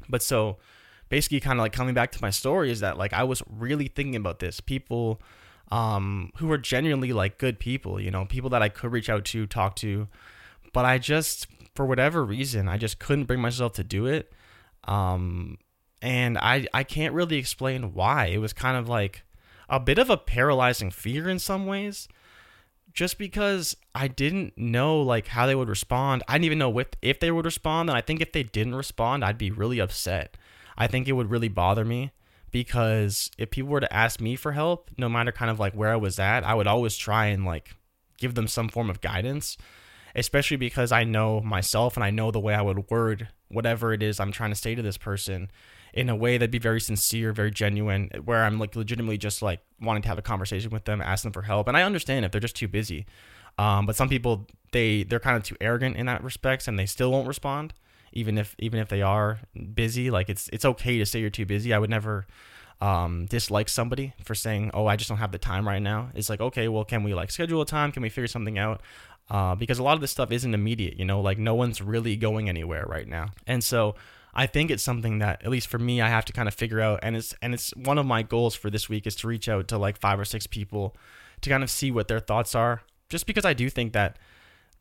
But 0.10 0.24
so 0.24 0.58
basically, 1.10 1.40
kind 1.40 1.60
of 1.60 1.64
like 1.64 1.74
coming 1.74 1.94
back 1.94 2.12
to 2.14 2.22
my 2.22 2.30
story, 2.30 2.72
is 2.72 2.80
that 2.80 2.98
like 2.98 3.14
I 3.14 3.24
was 3.24 3.44
really 3.50 3.88
thinking 3.88 4.16
about 4.16 4.40
this. 4.40 4.60
People 4.60 5.22
um, 5.72 6.32
who 6.38 6.48
were 6.48 6.58
genuinely 6.58 7.14
like 7.14 7.38
good 7.38 7.60
people, 7.60 8.00
you 8.00 8.12
know, 8.12 8.26
people 8.26 8.50
that 8.52 8.62
I 8.62 8.70
could 8.70 8.92
reach 8.92 9.10
out 9.10 9.26
to, 9.26 9.48
talk 9.48 9.76
to, 9.78 10.08
but 10.74 10.86
I 10.86 10.98
just, 10.98 11.48
for 11.74 11.86
whatever 11.86 12.24
reason, 12.24 12.68
I 12.68 12.78
just 12.78 13.00
couldn't 13.00 13.26
bring 13.26 13.42
myself 13.42 13.74
to 13.74 13.84
do 13.84 14.06
it. 14.06 14.32
Um, 14.86 15.58
and 16.02 16.38
I, 16.38 16.68
I 16.74 16.84
can't 16.84 17.14
really 17.14 17.38
explain 17.38 17.94
why. 17.94 18.28
It 18.28 18.38
was 18.38 18.54
kind 18.54 18.78
of 18.78 18.88
like 18.88 19.24
a 19.68 19.80
bit 19.80 19.98
of 19.98 20.10
a 20.10 20.18
paralyzing 20.18 20.92
fear 20.92 21.28
in 21.28 21.40
some 21.40 21.66
ways 21.66 22.08
just 22.96 23.18
because 23.18 23.76
I 23.94 24.08
didn't 24.08 24.58
know 24.58 25.02
like 25.02 25.28
how 25.28 25.46
they 25.46 25.54
would 25.54 25.68
respond. 25.68 26.24
I 26.30 26.36
didn't 26.36 26.46
even 26.46 26.58
know 26.60 26.80
if, 26.80 26.88
if 27.02 27.20
they 27.20 27.30
would 27.30 27.46
respond. 27.46 27.90
And 27.90 27.98
I 27.98 28.02
think 28.02 28.22
if 28.22 28.32
they 28.32 28.44
didn't 28.44 28.74
respond, 28.74 29.24
I'd 29.24 29.38
be 29.38 29.52
really 29.52 29.80
upset. 29.80 30.38
I 30.78 30.88
think 30.88 31.08
it 31.08 31.12
would 31.12 31.30
really 31.30 31.50
bother 31.50 31.84
me 31.84 32.12
because 32.52 33.30
if 33.38 33.52
people 33.52 33.70
were 33.70 33.82
to 33.82 33.94
ask 33.94 34.22
me 34.22 34.38
for 34.38 34.54
help, 34.54 34.90
no 34.98 35.10
matter 35.10 35.34
kind 35.34 35.52
of 35.52 35.60
like 35.60 35.74
where 35.74 35.92
I 35.92 35.98
was 35.98 36.18
at, 36.20 36.46
I 36.46 36.54
would 36.54 36.68
always 36.68 36.96
try 36.96 37.28
and 37.28 37.46
like 37.46 37.76
give 38.18 38.34
them 38.34 38.48
some 38.48 38.70
form 38.70 38.90
of 38.90 39.02
guidance, 39.02 39.58
especially 40.16 40.58
because 40.58 40.94
I 40.94 41.04
know 41.04 41.42
myself 41.42 41.98
and 41.98 42.04
I 42.04 42.12
know 42.12 42.32
the 42.32 42.40
way 42.40 42.56
I 42.56 42.62
would 42.62 42.90
word 42.90 43.28
whatever 43.50 43.94
it 43.94 44.02
is 44.02 44.20
I'm 44.22 44.32
trying 44.32 44.52
to 44.52 44.56
say 44.56 44.74
to 44.74 44.82
this 44.82 44.98
person 44.98 45.52
in 45.96 46.10
a 46.10 46.16
way 46.16 46.38
that'd 46.38 46.52
be 46.52 46.60
very 46.60 46.82
sincere, 46.82 47.32
very 47.32 47.50
genuine, 47.50 48.10
where 48.26 48.44
I'm 48.44 48.60
like 48.60 48.76
legitimately 48.76 49.18
just 49.18 49.42
like 49.42 49.62
wanting 49.82 50.04
to 50.04 50.10
have 50.10 50.18
a 50.18 50.22
conversation 50.22 50.70
with 50.70 50.84
them, 50.84 51.02
ask 51.02 51.24
them 51.24 51.32
for 51.32 51.44
help. 51.44 51.70
And 51.70 51.78
I 51.78 51.84
understand 51.84 52.26
if 52.26 52.32
they're 52.32 52.42
just 52.42 52.58
too 52.58 52.68
busy. 52.68 53.06
Um, 53.58 53.86
but 53.86 53.96
some 53.96 54.10
people 54.10 54.48
they 54.74 55.04
they're 55.04 55.22
kind 55.22 55.38
of 55.38 55.44
too 55.44 55.56
arrogant 55.62 55.96
in 55.96 56.06
that 56.08 56.22
respects, 56.22 56.68
and 56.68 56.78
they 56.78 56.86
still 56.86 57.12
won't 57.12 57.28
respond, 57.28 57.74
even 58.12 58.38
if 58.38 58.54
even 58.60 58.82
if 58.82 58.90
they 58.90 59.02
are 59.02 59.40
busy. 59.74 60.12
Like 60.12 60.30
it's 60.30 60.50
it's 60.50 60.66
okay 60.66 60.98
to 60.98 61.06
say 61.06 61.22
you're 61.22 61.30
too 61.30 61.46
busy. 61.46 61.74
I 61.74 61.80
would 61.80 61.90
never 61.90 62.28
um, 62.82 63.26
dislike 63.28 63.70
somebody 63.70 64.14
for 64.26 64.36
saying, 64.36 64.72
"Oh, 64.74 64.88
I 64.88 64.98
just 64.98 65.08
don't 65.08 65.20
have 65.20 65.32
the 65.32 65.38
time 65.38 65.66
right 65.66 65.82
now." 65.82 66.10
It's 66.14 66.30
like, 66.30 66.42
okay, 66.42 66.68
well, 66.68 66.84
can 66.84 67.04
we 67.04 67.14
like 67.14 67.32
schedule 67.32 67.62
a 67.62 67.66
time? 67.66 67.94
Can 67.94 68.04
we 68.04 68.10
figure 68.10 68.28
something 68.28 68.60
out? 68.60 68.82
Uh, 69.30 69.56
because 69.56 69.80
a 69.80 69.84
lot 69.84 69.96
of 69.96 70.02
this 70.02 70.12
stuff 70.12 70.32
isn't 70.34 70.54
immediate. 70.54 71.00
You 71.00 71.06
know, 71.06 71.22
like 71.22 71.38
no 71.38 71.56
one's 71.56 71.82
really 71.82 72.18
going 72.18 72.50
anywhere 72.50 72.84
right 72.86 73.08
now, 73.08 73.28
and 73.48 73.64
so 73.64 73.96
I 74.36 74.48
think 74.48 74.70
it's 74.70 74.84
something 74.84 75.20
that 75.20 75.44
at 75.44 75.50
least 75.50 75.68
for 75.68 75.80
me 75.80 76.02
I 76.02 76.10
have 76.10 76.26
to 76.26 76.34
kind 76.34 76.48
of 76.48 76.54
figure 76.54 76.82
out 76.82 77.00
and 77.04 77.16
it's 77.16 77.34
and 77.42 77.54
it's 77.54 77.72
one 77.76 77.98
of 77.98 78.06
my 78.06 78.22
goals 78.22 78.56
for 78.56 78.70
this 78.70 78.90
week 78.90 79.08
is 79.08 79.16
to 79.18 79.28
reach 79.28 79.48
out 79.48 79.68
to 79.70 79.78
like 79.78 79.98
five 79.98 80.20
or 80.20 80.26
six 80.26 80.46
people 80.46 80.96
to 81.42 81.50
kind 81.50 81.64
of 81.64 81.70
see 81.70 81.92
what 81.92 82.08
their 82.08 82.20
thoughts 82.20 82.56
are 82.56 82.82
just 83.10 83.26
because 83.26 83.46
I 83.46 83.54
do 83.54 83.70
think 83.70 83.94
that 83.94 84.18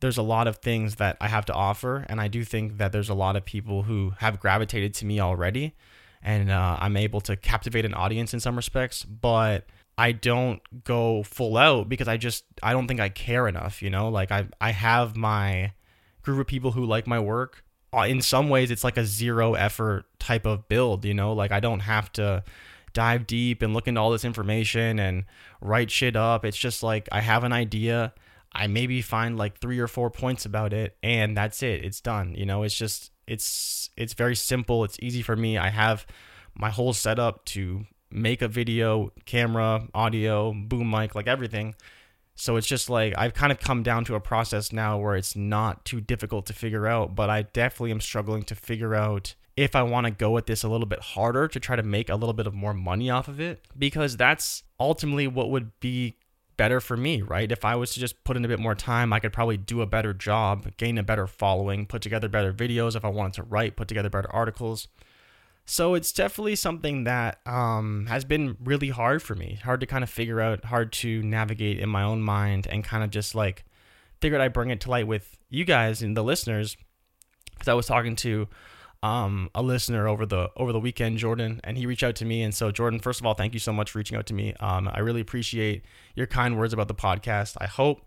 there's 0.01 0.17
a 0.17 0.23
lot 0.23 0.47
of 0.47 0.57
things 0.57 0.95
that 0.95 1.15
I 1.21 1.27
have 1.29 1.45
to 1.45 1.53
offer 1.53 2.05
and 2.09 2.19
I 2.19 2.27
do 2.27 2.43
think 2.43 2.77
that 2.77 2.91
there's 2.91 3.09
a 3.09 3.13
lot 3.13 3.35
of 3.35 3.45
people 3.45 3.83
who 3.83 4.13
have 4.19 4.39
gravitated 4.39 4.93
to 4.95 5.05
me 5.05 5.19
already 5.19 5.73
and 6.21 6.51
uh, 6.51 6.77
I'm 6.79 6.97
able 6.97 7.21
to 7.21 7.35
captivate 7.35 7.85
an 7.85 7.93
audience 7.93 8.33
in 8.33 8.39
some 8.39 8.55
respects 8.57 9.03
but 9.03 9.65
I 9.97 10.11
don't 10.11 10.61
go 10.83 11.23
full 11.23 11.55
out 11.57 11.87
because 11.87 12.07
I 12.07 12.17
just 12.17 12.43
I 12.61 12.73
don't 12.73 12.87
think 12.87 12.99
I 12.99 13.09
care 13.09 13.47
enough, 13.47 13.81
you 13.81 13.89
know? 13.89 14.09
Like 14.09 14.31
I 14.31 14.47
I 14.59 14.71
have 14.71 15.15
my 15.15 15.71
group 16.21 16.39
of 16.39 16.47
people 16.47 16.71
who 16.71 16.85
like 16.85 17.07
my 17.07 17.19
work 17.19 17.63
Uh, 17.95 18.05
in 18.07 18.21
some 18.21 18.49
ways 18.49 18.71
it's 18.71 18.83
like 18.83 18.97
a 18.97 19.05
zero 19.05 19.53
effort 19.53 20.05
type 20.19 20.45
of 20.45 20.67
build, 20.67 21.05
you 21.05 21.13
know? 21.13 21.33
Like 21.33 21.51
I 21.51 21.59
don't 21.59 21.81
have 21.81 22.11
to 22.13 22.43
dive 22.93 23.27
deep 23.27 23.61
and 23.61 23.73
look 23.73 23.87
into 23.87 24.01
all 24.01 24.11
this 24.11 24.25
information 24.25 24.99
and 24.99 25.25
write 25.61 25.91
shit 25.91 26.15
up. 26.15 26.43
It's 26.43 26.57
just 26.57 26.83
like 26.83 27.07
I 27.11 27.21
have 27.21 27.43
an 27.43 27.53
idea, 27.53 28.13
I 28.51 28.67
maybe 28.67 29.01
find 29.01 29.37
like 29.37 29.59
3 29.59 29.79
or 29.79 29.87
4 29.87 30.09
points 30.09 30.45
about 30.45 30.73
it 30.73 30.97
and 31.03 31.37
that's 31.37 31.61
it. 31.61 31.85
It's 31.85 32.01
done. 32.01 32.33
You 32.35 32.45
know, 32.45 32.63
it's 32.63 32.75
just 32.75 33.11
it's 33.27 33.89
it's 33.97 34.13
very 34.13 34.35
simple. 34.35 34.83
It's 34.83 34.97
easy 35.01 35.21
for 35.21 35.35
me. 35.35 35.57
I 35.57 35.69
have 35.69 36.05
my 36.53 36.69
whole 36.69 36.93
setup 36.93 37.45
to 37.45 37.85
make 38.09 38.41
a 38.41 38.47
video, 38.47 39.11
camera, 39.25 39.87
audio, 39.93 40.53
boom 40.53 40.89
mic, 40.89 41.15
like 41.15 41.27
everything. 41.27 41.75
So 42.35 42.57
it's 42.57 42.67
just 42.67 42.89
like 42.89 43.13
I've 43.17 43.33
kind 43.33 43.51
of 43.51 43.59
come 43.59 43.81
down 43.81 44.05
to 44.05 44.15
a 44.15 44.19
process 44.19 44.71
now 44.71 44.97
where 44.97 45.15
it's 45.15 45.35
not 45.35 45.85
too 45.85 46.01
difficult 46.01 46.45
to 46.47 46.53
figure 46.53 46.85
out, 46.85 47.15
but 47.15 47.29
I 47.29 47.43
definitely 47.43 47.91
am 47.91 48.01
struggling 48.01 48.43
to 48.43 48.55
figure 48.55 48.93
out 48.93 49.35
if 49.55 49.75
I 49.75 49.83
want 49.83 50.05
to 50.05 50.11
go 50.11 50.37
at 50.37 50.45
this 50.45 50.63
a 50.63 50.67
little 50.67 50.85
bit 50.85 50.99
harder 50.99 51.47
to 51.47 51.59
try 51.59 51.77
to 51.77 51.83
make 51.83 52.09
a 52.09 52.15
little 52.15 52.33
bit 52.33 52.45
of 52.45 52.53
more 52.53 52.73
money 52.73 53.09
off 53.09 53.29
of 53.29 53.39
it 53.39 53.65
because 53.77 54.17
that's 54.17 54.63
ultimately 54.79 55.27
what 55.27 55.49
would 55.49 55.79
be 55.79 56.17
better 56.57 56.79
for 56.79 56.97
me, 56.97 57.21
right? 57.21 57.51
If 57.51 57.63
I 57.63 57.75
was 57.75 57.93
to 57.93 57.99
just 57.99 58.23
put 58.23 58.37
in 58.37 58.45
a 58.45 58.47
bit 58.47 58.59
more 58.59 58.75
time, 58.75 59.13
I 59.13 59.19
could 59.19 59.33
probably 59.33 59.57
do 59.57 59.81
a 59.81 59.85
better 59.85 60.13
job, 60.13 60.75
gain 60.77 60.97
a 60.97 61.03
better 61.03 61.27
following, 61.27 61.85
put 61.85 62.01
together 62.01 62.27
better 62.27 62.53
videos 62.53 62.95
if 62.95 63.05
I 63.05 63.09
wanted 63.09 63.33
to 63.35 63.43
write, 63.43 63.75
put 63.75 63.87
together 63.87 64.09
better 64.09 64.31
articles. 64.33 64.87
So 65.65 65.95
it's 65.95 66.11
definitely 66.11 66.55
something 66.55 67.05
that 67.05 67.39
um, 67.47 68.05
has 68.07 68.23
been 68.23 68.55
really 68.63 68.89
hard 68.89 69.23
for 69.23 69.33
me, 69.33 69.59
hard 69.63 69.79
to 69.79 69.87
kind 69.87 70.03
of 70.03 70.09
figure 70.09 70.39
out, 70.39 70.65
hard 70.65 70.91
to 70.93 71.23
navigate 71.23 71.79
in 71.79 71.89
my 71.89 72.03
own 72.03 72.21
mind, 72.21 72.67
and 72.67 72.83
kind 72.83 73.03
of 73.03 73.09
just 73.09 73.33
like 73.33 73.65
figured 74.21 74.41
I'd 74.41 74.53
bring 74.53 74.69
it 74.69 74.79
to 74.81 74.91
light 74.91 75.07
with 75.07 75.37
you 75.49 75.65
guys 75.65 76.03
and 76.03 76.15
the 76.15 76.23
listeners. 76.23 76.77
Because 77.53 77.67
I 77.67 77.73
was 77.73 77.87
talking 77.87 78.15
to 78.17 78.47
um, 79.01 79.49
a 79.55 79.63
listener 79.63 80.07
over 80.07 80.25
the 80.25 80.49
over 80.55 80.71
the 80.71 80.79
weekend, 80.79 81.17
Jordan, 81.17 81.61
and 81.63 81.77
he 81.77 81.87
reached 81.87 82.03
out 82.03 82.15
to 82.17 82.25
me. 82.25 82.43
And 82.43 82.53
so, 82.53 82.71
Jordan, 82.71 82.99
first 82.99 83.19
of 83.19 83.25
all, 83.25 83.33
thank 83.33 83.53
you 83.53 83.59
so 83.59 83.73
much 83.73 83.89
for 83.89 83.97
reaching 83.97 84.17
out 84.17 84.27
to 84.27 84.33
me. 84.35 84.53
Um, 84.59 84.87
I 84.93 84.99
really 84.99 85.21
appreciate 85.21 85.83
your 86.15 86.27
kind 86.27 86.59
words 86.59 86.73
about 86.73 86.87
the 86.87 86.95
podcast. 86.95 87.57
I 87.59 87.65
hope 87.65 88.05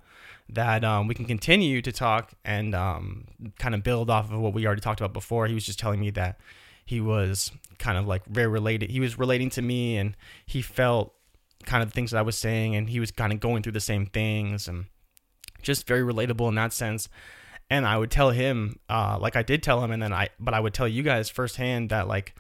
that 0.50 0.84
um, 0.84 1.08
we 1.08 1.14
can 1.14 1.24
continue 1.24 1.82
to 1.82 1.90
talk 1.92 2.32
and 2.44 2.74
um, 2.74 3.26
kind 3.58 3.74
of 3.74 3.82
build 3.82 4.10
off 4.10 4.32
of 4.32 4.38
what 4.38 4.54
we 4.54 4.64
already 4.64 4.80
talked 4.80 5.00
about 5.00 5.12
before. 5.12 5.46
He 5.46 5.54
was 5.54 5.66
just 5.66 5.78
telling 5.78 6.00
me 6.00 6.10
that 6.10 6.38
he 6.88 7.02
was 7.02 7.52
kind 7.78 7.99
of 7.99 8.07
like 8.07 8.25
very 8.25 8.47
related. 8.47 8.90
He 8.90 8.99
was 8.99 9.18
relating 9.18 9.50
to 9.50 9.61
me 9.61 9.99
and 9.99 10.16
he 10.47 10.62
felt 10.62 11.12
kind 11.66 11.83
of 11.83 11.92
things 11.92 12.12
that 12.12 12.18
I 12.18 12.23
was 12.23 12.38
saying, 12.38 12.75
and 12.75 12.88
he 12.88 12.99
was 12.99 13.11
kind 13.11 13.30
of 13.30 13.40
going 13.40 13.62
through 13.62 13.73
the 13.73 13.80
same 13.80 14.07
things, 14.07 14.66
and 14.66 14.87
just 15.61 15.87
very 15.87 16.00
relatable 16.00 16.49
in 16.49 16.54
that 16.54 16.73
sense. 16.73 17.11
And 17.68 17.87
I 17.87 17.99
would 17.99 18.11
tell 18.11 18.30
him, 18.30 18.78
uh, 18.88 19.18
like 19.21 19.37
I 19.37 19.42
did 19.42 19.62
tell 19.62 19.85
him, 19.85 19.90
and 19.90 20.02
then 20.02 20.14
I, 20.14 20.30
but 20.40 20.54
I 20.54 20.61
would 20.61 20.73
tell 20.73 20.88
you 20.88 21.02
guys 21.02 21.28
firsthand 21.28 21.90
that 21.90 22.09
like 22.09 22.35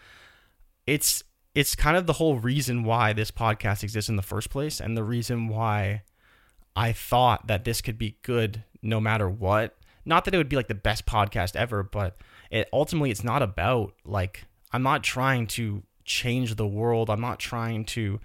it's 0.86 1.22
it's 1.54 1.76
kind 1.76 1.98
of 1.98 2.06
the 2.06 2.14
whole 2.14 2.38
reason 2.38 2.84
why 2.84 3.12
this 3.12 3.30
podcast 3.30 3.82
exists 3.82 4.08
in 4.08 4.16
the 4.16 4.22
first 4.22 4.48
place, 4.48 4.80
and 4.80 4.96
the 4.96 5.04
reason 5.04 5.48
why 5.48 6.04
I 6.74 6.92
thought 6.92 7.48
that 7.48 7.64
this 7.64 7.82
could 7.82 7.98
be 7.98 8.16
good 8.22 8.64
no 8.80 8.98
matter 8.98 9.28
what. 9.28 9.76
Not 10.06 10.24
that 10.24 10.32
it 10.32 10.38
would 10.38 10.48
be 10.48 10.56
like 10.56 10.68
the 10.68 10.74
best 10.74 11.04
podcast 11.04 11.54
ever, 11.54 11.82
but 11.82 12.16
it 12.50 12.68
ultimately 12.72 13.10
it's 13.10 13.24
not 13.24 13.42
about 13.42 13.94
like 14.04 14.44
I'm 14.72 14.82
not 14.82 15.02
trying 15.02 15.46
to 15.48 15.82
change 16.04 16.54
the 16.54 16.66
world. 16.66 17.10
I'm 17.10 17.20
not 17.20 17.38
trying 17.38 17.84
to 17.86 18.20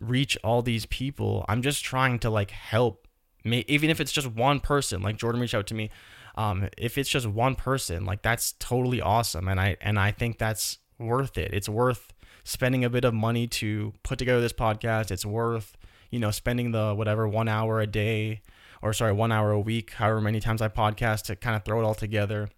reach 0.00 0.36
all 0.42 0.62
these 0.62 0.86
people. 0.86 1.44
I'm 1.48 1.62
just 1.62 1.84
trying 1.84 2.18
to 2.20 2.30
like 2.30 2.50
help 2.50 3.06
me 3.44 3.64
even 3.68 3.90
if 3.90 4.00
it's 4.00 4.12
just 4.12 4.28
one 4.28 4.60
person. 4.60 5.02
Like 5.02 5.16
Jordan 5.16 5.40
reached 5.40 5.54
out 5.54 5.66
to 5.68 5.74
me. 5.74 5.90
Um, 6.34 6.68
if 6.78 6.96
it's 6.96 7.10
just 7.10 7.26
one 7.26 7.54
person, 7.56 8.04
like 8.04 8.22
that's 8.22 8.52
totally 8.52 9.00
awesome. 9.00 9.48
And 9.48 9.60
I 9.60 9.76
and 9.80 9.98
I 9.98 10.12
think 10.12 10.38
that's 10.38 10.78
worth 10.98 11.36
it. 11.36 11.52
It's 11.52 11.68
worth 11.68 12.12
spending 12.44 12.84
a 12.84 12.90
bit 12.90 13.04
of 13.04 13.14
money 13.14 13.46
to 13.46 13.92
put 14.02 14.18
together 14.18 14.40
this 14.40 14.52
podcast. 14.52 15.10
It's 15.10 15.26
worth, 15.26 15.76
you 16.10 16.18
know, 16.18 16.30
spending 16.30 16.72
the 16.72 16.94
whatever 16.94 17.28
one 17.28 17.48
hour 17.48 17.80
a 17.80 17.86
day 17.86 18.40
or 18.82 18.92
sorry, 18.92 19.12
one 19.12 19.30
hour 19.30 19.52
a 19.52 19.60
week, 19.60 19.92
however 19.92 20.20
many 20.20 20.40
times 20.40 20.60
I 20.60 20.68
podcast 20.68 21.22
to 21.24 21.36
kind 21.36 21.54
of 21.54 21.64
throw 21.64 21.80
it 21.80 21.84
all 21.84 21.94
together. 21.94 22.50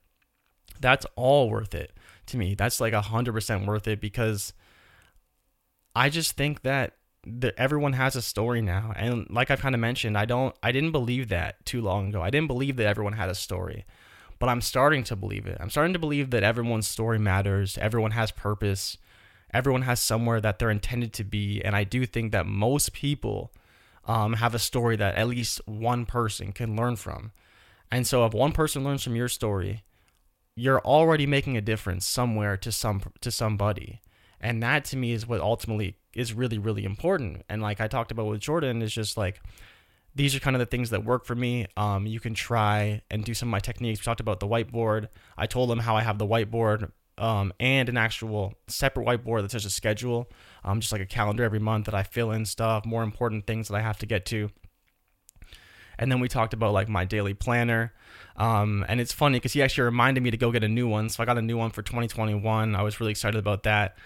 That's 0.81 1.07
all 1.17 1.51
worth 1.51 1.75
it 1.75 1.93
to 2.27 2.37
me. 2.37 2.55
That's 2.55 2.81
like 2.81 2.93
a 2.93 3.01
hundred 3.01 3.33
percent 3.33 3.67
worth 3.67 3.87
it 3.87 4.01
because 4.01 4.53
I 5.95 6.09
just 6.09 6.33
think 6.37 6.63
that 6.63 6.97
that 7.27 7.55
everyone 7.57 7.95
has 7.95 8.17
a 8.17 8.23
story 8.23 8.61
now. 8.61 8.93
And 8.97 9.27
like 9.31 9.51
i've 9.51 9.61
kind 9.61 9.75
of 9.75 9.81
mentioned 9.81 10.19
i 10.19 10.25
don't 10.25 10.55
i 10.63 10.73
didn't 10.73 10.93
believe 10.93 11.29
that 11.29 11.65
too 11.65 11.81
long 11.81 12.09
ago. 12.09 12.23
I 12.23 12.31
didn't 12.31 12.49
believe 12.49 12.77
that 12.77 12.87
everyone 12.87 13.15
had 13.15 13.29
a 13.29 13.35
story 13.35 13.85
but 14.39 14.49
i'm 14.49 14.61
starting 14.61 15.05
to 15.05 15.17
believe 15.17 15.47
it. 15.47 15.57
I'm 15.61 15.71
starting 15.71 15.93
to 15.93 15.99
believe 15.99 16.31
that 16.31 16.43
everyone's 16.43 16.89
story 16.89 17.19
matters. 17.19 17.79
Everyone 17.79 18.11
has 18.11 18.31
purpose. 18.31 18.99
Everyone 19.53 19.83
has 19.83 20.01
somewhere 20.01 20.41
that 20.41 20.59
they're 20.59 20.71
intended 20.71 21.13
to 21.15 21.25
be. 21.25 21.63
And 21.65 21.75
i 21.75 21.85
do 21.85 22.05
think 22.05 22.33
that 22.33 22.47
most 22.47 22.93
people 22.93 23.53
um, 24.07 24.35
have 24.35 24.55
a 24.55 24.59
story 24.59 24.97
that 24.97 25.15
at 25.15 25.29
least 25.29 25.61
one 25.65 26.05
person 26.05 26.53
can 26.53 26.77
learn 26.77 26.97
from. 26.97 27.33
And 27.91 28.07
so 28.07 28.27
if 28.27 28.35
one 28.35 28.53
person 28.53 28.85
learns 28.85 29.03
from 29.03 29.17
your 29.17 29.29
story 29.29 29.85
you're 30.57 30.81
already 30.81 31.27
making 31.27 31.57
a 31.57 31.61
difference 31.61 32.07
somewhere 32.07 32.57
to 32.57 32.73
some 32.73 33.03
to 33.21 33.31
somebody. 33.31 34.01
And 34.41 34.63
that 34.63 34.85
to 34.87 34.97
me 34.97 35.13
is 35.13 35.27
what 35.27 35.41
ultimately 35.41 35.97
is 36.15 36.33
really 36.33 36.59
really 36.59 36.85
important. 36.85 37.43
And 37.49 37.63
like 37.63 37.81
i 37.81 37.89
talked 37.89 38.13
about 38.13 38.27
with 38.27 38.41
jordan 38.41 38.83
is 38.83 38.93
just 38.93 39.17
like 39.17 39.41
these 40.15 40.35
are 40.35 40.41
kind 40.41 40.55
of 40.55 40.61
the 40.61 40.67
things 40.67 40.91
that 40.91 41.05
work 41.05 41.25
for 41.25 41.35
me. 41.35 41.67
Um, 41.77 42.07
you 42.07 42.21
can 42.21 42.35
try 42.35 43.03
and 43.11 43.25
do 43.25 43.35
some 43.35 43.49
of 43.49 43.51
my 43.51 43.59
techniques. 43.59 43.99
We 43.99 44.05
talked 44.05 44.21
about 44.21 44.39
the 44.39 44.47
whiteboard. 44.47 45.09
I 45.37 45.47
told 45.47 45.71
them 45.71 45.81
how 45.81 45.97
i 45.97 46.03
have 46.03 46.19
the 46.19 46.27
whiteboard 46.27 46.91
um, 47.19 47.53
and 47.61 47.89
an 47.89 47.97
actual 47.97 48.55
separate 48.67 49.07
whiteboard 49.07 49.43
that's 49.43 49.53
just 49.53 49.67
a 49.67 49.71
schedule 49.71 50.31
um, 50.65 50.81
just 50.81 50.93
like 50.93 51.01
a 51.01 51.07
calendar 51.07 51.45
every 51.45 51.59
month 51.59 51.87
that 51.87 51.95
i 51.95 52.03
fill 52.03 52.33
in 52.33 52.45
stuff 52.45 52.85
more 52.85 53.03
important 53.03 53.47
things 53.47 53.69
that 53.69 53.77
i 53.77 53.81
have 53.81 53.99
to 53.99 54.07
get 54.07 54.27
to 54.27 54.51
and 55.99 56.11
then 56.11 56.21
we 56.21 56.29
talked 56.29 56.53
about 56.53 56.73
like 56.73 56.89
my 56.89 57.05
daily 57.05 57.35
planner 57.35 57.93
um, 58.37 58.85
and 58.89 59.01
it's 59.01 59.13
funny 59.13 59.39
because 59.39 59.53
he 59.53 59.63
actually 59.63 59.85
reminded 59.85 60.23
me 60.23 60.31
to 60.31 60.37
go 60.37 60.51
get 60.51 60.65
a 60.65 60.69
new 60.69 60.89
one 60.89 61.09
so 61.09 61.23
i 61.23 61.27
got 61.27 61.39
a 61.39 61.43
new 61.43 61.57
one 61.57 61.71
for 61.71 61.83
2021 61.83 62.75
i 62.75 62.83
was 62.83 63.01
really 63.01 63.13
excited 63.13 63.39
about 63.39 63.63
that 63.63 63.97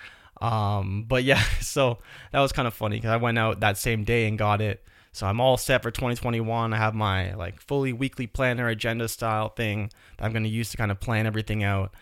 um, 0.40 1.04
but 1.08 1.24
yeah, 1.24 1.42
so 1.60 1.98
that 2.32 2.40
was 2.40 2.52
kind 2.52 2.68
of 2.68 2.74
funny 2.74 2.96
because 2.96 3.10
I 3.10 3.16
went 3.16 3.38
out 3.38 3.60
that 3.60 3.78
same 3.78 4.04
day 4.04 4.26
and 4.26 4.38
got 4.38 4.60
it. 4.60 4.84
So 5.12 5.26
I'm 5.26 5.40
all 5.40 5.56
set 5.56 5.82
for 5.82 5.90
2021. 5.90 6.72
I 6.72 6.76
have 6.76 6.94
my 6.94 7.34
like 7.34 7.60
fully 7.60 7.92
weekly 7.92 8.26
planner 8.26 8.68
agenda 8.68 9.08
style 9.08 9.48
thing 9.48 9.90
that 10.16 10.24
I'm 10.24 10.32
going 10.32 10.44
to 10.44 10.48
use 10.48 10.70
to 10.70 10.76
kind 10.76 10.90
of 10.90 11.00
plan 11.00 11.26
everything 11.26 11.64
out. 11.64 11.92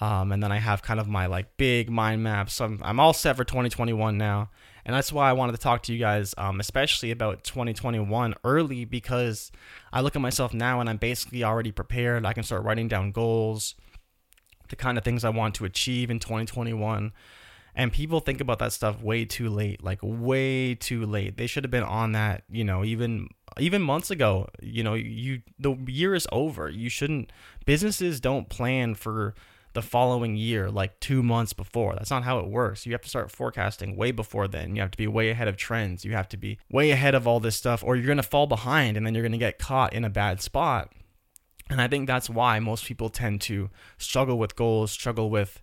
Um, 0.00 0.32
and 0.32 0.42
then 0.42 0.50
I 0.50 0.58
have 0.58 0.82
kind 0.82 0.98
of 0.98 1.06
my 1.06 1.26
like 1.26 1.56
big 1.56 1.88
mind 1.88 2.22
map. 2.22 2.50
So 2.50 2.64
I'm, 2.64 2.80
I'm 2.82 3.00
all 3.00 3.12
set 3.12 3.36
for 3.36 3.44
2021 3.44 4.18
now. 4.18 4.50
And 4.86 4.94
that's 4.94 5.12
why 5.12 5.30
I 5.30 5.32
wanted 5.32 5.52
to 5.52 5.58
talk 5.58 5.82
to 5.84 5.92
you 5.92 5.98
guys, 5.98 6.34
um, 6.36 6.60
especially 6.60 7.10
about 7.10 7.42
2021 7.44 8.34
early 8.44 8.84
because 8.84 9.50
I 9.92 10.00
look 10.02 10.14
at 10.14 10.22
myself 10.22 10.52
now 10.52 10.80
and 10.80 10.90
I'm 10.90 10.98
basically 10.98 11.42
already 11.42 11.72
prepared. 11.72 12.26
I 12.26 12.34
can 12.34 12.42
start 12.42 12.64
writing 12.64 12.88
down 12.88 13.12
goals, 13.12 13.74
the 14.68 14.76
kind 14.76 14.98
of 14.98 15.04
things 15.04 15.24
I 15.24 15.30
want 15.30 15.54
to 15.56 15.64
achieve 15.64 16.10
in 16.10 16.18
2021 16.18 17.12
and 17.76 17.92
people 17.92 18.20
think 18.20 18.40
about 18.40 18.58
that 18.60 18.72
stuff 18.72 19.02
way 19.02 19.24
too 19.24 19.48
late 19.48 19.82
like 19.82 19.98
way 20.02 20.74
too 20.74 21.04
late. 21.06 21.36
They 21.36 21.46
should 21.46 21.64
have 21.64 21.70
been 21.70 21.82
on 21.82 22.12
that 22.12 22.44
you 22.50 22.64
know 22.64 22.84
even 22.84 23.28
even 23.58 23.82
months 23.82 24.10
ago. 24.10 24.48
You 24.62 24.82
know 24.82 24.94
you 24.94 25.42
the 25.58 25.76
year 25.86 26.14
is 26.14 26.26
over. 26.30 26.68
You 26.68 26.88
shouldn't 26.88 27.32
businesses 27.64 28.20
don't 28.20 28.48
plan 28.48 28.94
for 28.94 29.34
the 29.74 29.82
following 29.82 30.36
year 30.36 30.70
like 30.70 30.98
2 31.00 31.22
months 31.22 31.52
before. 31.52 31.94
That's 31.94 32.10
not 32.10 32.24
how 32.24 32.38
it 32.38 32.48
works. 32.48 32.86
You 32.86 32.92
have 32.92 33.02
to 33.02 33.08
start 33.08 33.30
forecasting 33.30 33.96
way 33.96 34.10
before 34.10 34.48
then. 34.48 34.74
You 34.74 34.82
have 34.82 34.90
to 34.92 34.98
be 34.98 35.06
way 35.06 35.30
ahead 35.30 35.48
of 35.48 35.56
trends. 35.56 36.04
You 36.04 36.12
have 36.12 36.28
to 36.30 36.36
be 36.36 36.58
way 36.70 36.90
ahead 36.90 37.14
of 37.14 37.28
all 37.28 37.40
this 37.40 37.56
stuff 37.56 37.84
or 37.84 37.96
you're 37.96 38.06
going 38.06 38.16
to 38.16 38.22
fall 38.22 38.46
behind 38.46 38.96
and 38.96 39.06
then 39.06 39.14
you're 39.14 39.22
going 39.22 39.32
to 39.32 39.38
get 39.38 39.58
caught 39.58 39.92
in 39.92 40.04
a 40.04 40.10
bad 40.10 40.40
spot. 40.40 40.92
And 41.70 41.80
i 41.80 41.88
think 41.88 42.06
that's 42.06 42.28
why 42.28 42.58
most 42.58 42.84
people 42.84 43.08
tend 43.08 43.40
to 43.42 43.70
struggle 43.96 44.38
with 44.38 44.54
goals 44.54 44.92
struggle 44.92 45.30
with 45.30 45.62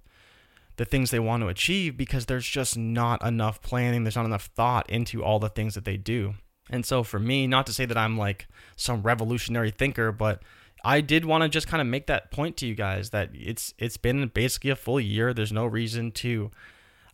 the 0.77 0.86
things 0.86 1.12
they 1.12 1.20
want 1.20 1.44
to 1.44 1.48
achieve 1.48 1.96
because 1.96 2.25
there's 2.25 2.48
just 2.48 2.75
not 2.75 3.24
enough 3.24 3.62
planning, 3.62 4.03
there's 4.03 4.15
not 4.15 4.25
enough 4.25 4.46
thought 4.56 4.89
into 4.89 5.24
all 5.24 5.38
the 5.38 5.50
things 5.50 5.75
that 5.75 5.86
they 5.86 5.96
do. 5.96 6.34
And 6.72 6.86
so 6.86 7.03
for 7.03 7.20
me, 7.20 7.46
not 7.46 7.68
to 7.68 7.74
say 7.74 7.86
that 7.86 7.98
I'm 7.98 8.18
like 8.18 8.48
some 8.75 9.03
revolutionary 9.03 9.70
thinker, 9.70 10.12
but 10.12 10.41
I 10.84 11.02
did 11.02 11.26
want 11.26 11.44
to 11.44 11.50
just 11.50 11.68
kind 11.68 11.82
of 11.82 11.88
make 11.88 12.08
that 12.08 12.32
point 12.32 12.58
to 12.58 12.68
you 12.68 12.76
guys 12.76 13.12
that 13.12 13.30
it's 13.34 13.74
it's 13.78 13.98
been 13.98 14.28
basically 14.28 14.72
a 14.72 14.76
full 14.76 15.00
year. 15.00 15.34
There's 15.34 15.52
no 15.52 15.66
reason 15.66 16.12
to 16.14 16.52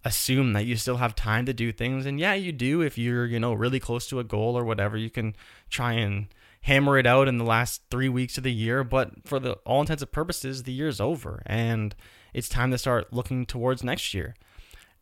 assume 0.05 0.53
that 0.53 0.65
you 0.65 0.77
still 0.77 0.97
have 0.97 1.15
time 1.15 1.45
to 1.45 1.53
do 1.53 1.71
things. 1.71 2.05
And 2.05 2.19
yeah, 2.19 2.33
you 2.33 2.51
do 2.51 2.81
if 2.81 2.97
you're, 2.97 3.25
you 3.25 3.39
know, 3.39 3.53
really 3.53 3.79
close 3.79 4.07
to 4.07 4.19
a 4.19 4.23
goal 4.23 4.57
or 4.57 4.63
whatever. 4.63 4.95
You 4.95 5.09
can 5.09 5.35
try 5.69 5.93
and 5.93 6.27
hammer 6.61 6.97
it 6.97 7.05
out 7.05 7.27
in 7.27 7.37
the 7.37 7.43
last 7.43 7.81
3 7.91 8.07
weeks 8.09 8.37
of 8.37 8.43
the 8.43 8.53
year, 8.53 8.83
but 8.83 9.27
for 9.27 9.39
the 9.39 9.53
all 9.65 9.81
intents 9.81 10.01
and 10.01 10.11
purposes, 10.11 10.63
the 10.63 10.71
year's 10.71 11.01
over. 11.01 11.43
And 11.45 11.93
it's 12.33 12.47
time 12.47 12.71
to 12.71 12.77
start 12.77 13.11
looking 13.11 13.45
towards 13.45 13.83
next 13.83 14.13
year. 14.13 14.35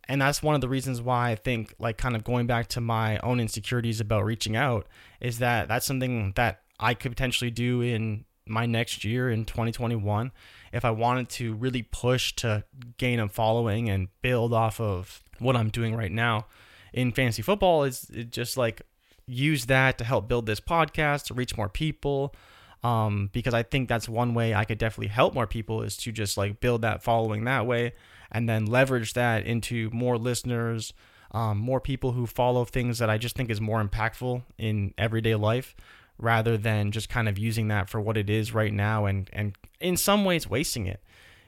And 0.08 0.22
that's 0.22 0.42
one 0.42 0.54
of 0.54 0.60
the 0.60 0.68
reasons 0.68 1.02
why 1.02 1.30
I 1.30 1.34
think, 1.34 1.74
like, 1.78 1.98
kind 1.98 2.14
of 2.14 2.22
going 2.22 2.46
back 2.46 2.68
to 2.68 2.80
my 2.80 3.18
own 3.18 3.40
insecurities 3.40 4.00
about 4.00 4.24
reaching 4.24 4.56
out, 4.56 4.86
is 5.20 5.38
that 5.38 5.66
that's 5.66 5.86
something 5.86 6.32
that 6.36 6.62
I 6.78 6.94
could 6.94 7.10
potentially 7.12 7.50
do 7.50 7.80
in 7.80 8.24
my 8.46 8.66
next 8.66 9.04
year 9.04 9.30
in 9.30 9.44
2021 9.44 10.32
if 10.72 10.84
I 10.84 10.90
wanted 10.90 11.28
to 11.30 11.54
really 11.54 11.82
push 11.82 12.32
to 12.36 12.64
gain 12.98 13.20
a 13.20 13.28
following 13.28 13.88
and 13.88 14.08
build 14.22 14.52
off 14.52 14.80
of 14.80 15.22
what 15.38 15.56
I'm 15.56 15.70
doing 15.70 15.94
right 15.94 16.12
now 16.12 16.46
in 16.92 17.12
fantasy 17.12 17.42
football 17.42 17.84
is 17.84 18.10
just 18.30 18.56
like 18.56 18.82
use 19.26 19.66
that 19.66 19.98
to 19.98 20.04
help 20.04 20.28
build 20.28 20.46
this 20.46 20.60
podcast 20.60 21.24
to 21.24 21.34
reach 21.34 21.56
more 21.56 21.68
people 21.68 22.34
um, 22.82 23.30
because 23.32 23.54
I 23.54 23.62
think 23.62 23.88
that's 23.88 24.08
one 24.08 24.34
way 24.34 24.54
I 24.54 24.64
could 24.64 24.78
definitely 24.78 25.08
help 25.08 25.34
more 25.34 25.46
people 25.46 25.82
is 25.82 25.96
to 25.98 26.12
just 26.12 26.36
like 26.36 26.60
build 26.60 26.82
that 26.82 27.02
following 27.02 27.44
that 27.44 27.66
way 27.66 27.92
and 28.30 28.48
then 28.48 28.66
leverage 28.66 29.14
that 29.14 29.46
into 29.46 29.90
more 29.92 30.18
listeners, 30.18 30.92
um, 31.32 31.58
more 31.58 31.80
people 31.80 32.12
who 32.12 32.26
follow 32.26 32.64
things 32.64 32.98
that 32.98 33.10
I 33.10 33.18
just 33.18 33.34
think 33.34 33.50
is 33.50 33.60
more 33.60 33.82
impactful 33.82 34.42
in 34.58 34.94
everyday 34.98 35.34
life 35.34 35.74
rather 36.18 36.56
than 36.56 36.92
just 36.92 37.08
kind 37.08 37.28
of 37.28 37.38
using 37.38 37.68
that 37.68 37.88
for 37.88 38.00
what 38.00 38.16
it 38.16 38.30
is 38.30 38.54
right 38.54 38.72
now 38.72 39.06
and, 39.06 39.28
and 39.32 39.56
in 39.80 39.96
some 39.96 40.24
ways 40.24 40.48
wasting 40.48 40.86
it. 40.86 41.00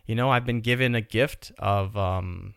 You 0.07 0.15
know, 0.15 0.31
I've 0.31 0.47
been 0.47 0.61
given 0.61 0.95
a 0.95 1.01
gift 1.01 1.53
of 1.59 1.97
um, 1.97 2.55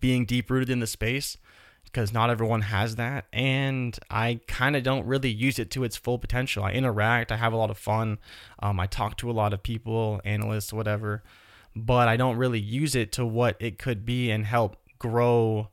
being 0.00 0.24
deep 0.24 0.50
rooted 0.50 0.70
in 0.70 0.80
the 0.80 0.86
space 0.86 1.36
because 1.84 2.12
not 2.12 2.28
everyone 2.28 2.60
has 2.60 2.96
that 2.96 3.24
and 3.32 3.98
i 4.10 4.38
kind 4.46 4.76
of 4.76 4.82
don't 4.82 5.06
really 5.06 5.30
use 5.30 5.58
it 5.58 5.70
to 5.70 5.84
its 5.84 5.96
full 5.96 6.18
potential 6.18 6.62
i 6.62 6.70
interact 6.72 7.32
i 7.32 7.36
have 7.36 7.52
a 7.52 7.56
lot 7.56 7.70
of 7.70 7.78
fun 7.78 8.18
um, 8.58 8.78
i 8.78 8.86
talk 8.86 9.16
to 9.16 9.30
a 9.30 9.32
lot 9.32 9.54
of 9.54 9.62
people 9.62 10.20
analysts 10.24 10.72
whatever 10.72 11.22
but 11.74 12.06
i 12.06 12.16
don't 12.16 12.36
really 12.36 12.60
use 12.60 12.94
it 12.94 13.10
to 13.10 13.24
what 13.24 13.56
it 13.58 13.78
could 13.78 14.04
be 14.04 14.30
and 14.30 14.44
help 14.44 14.76
grow 14.98 15.68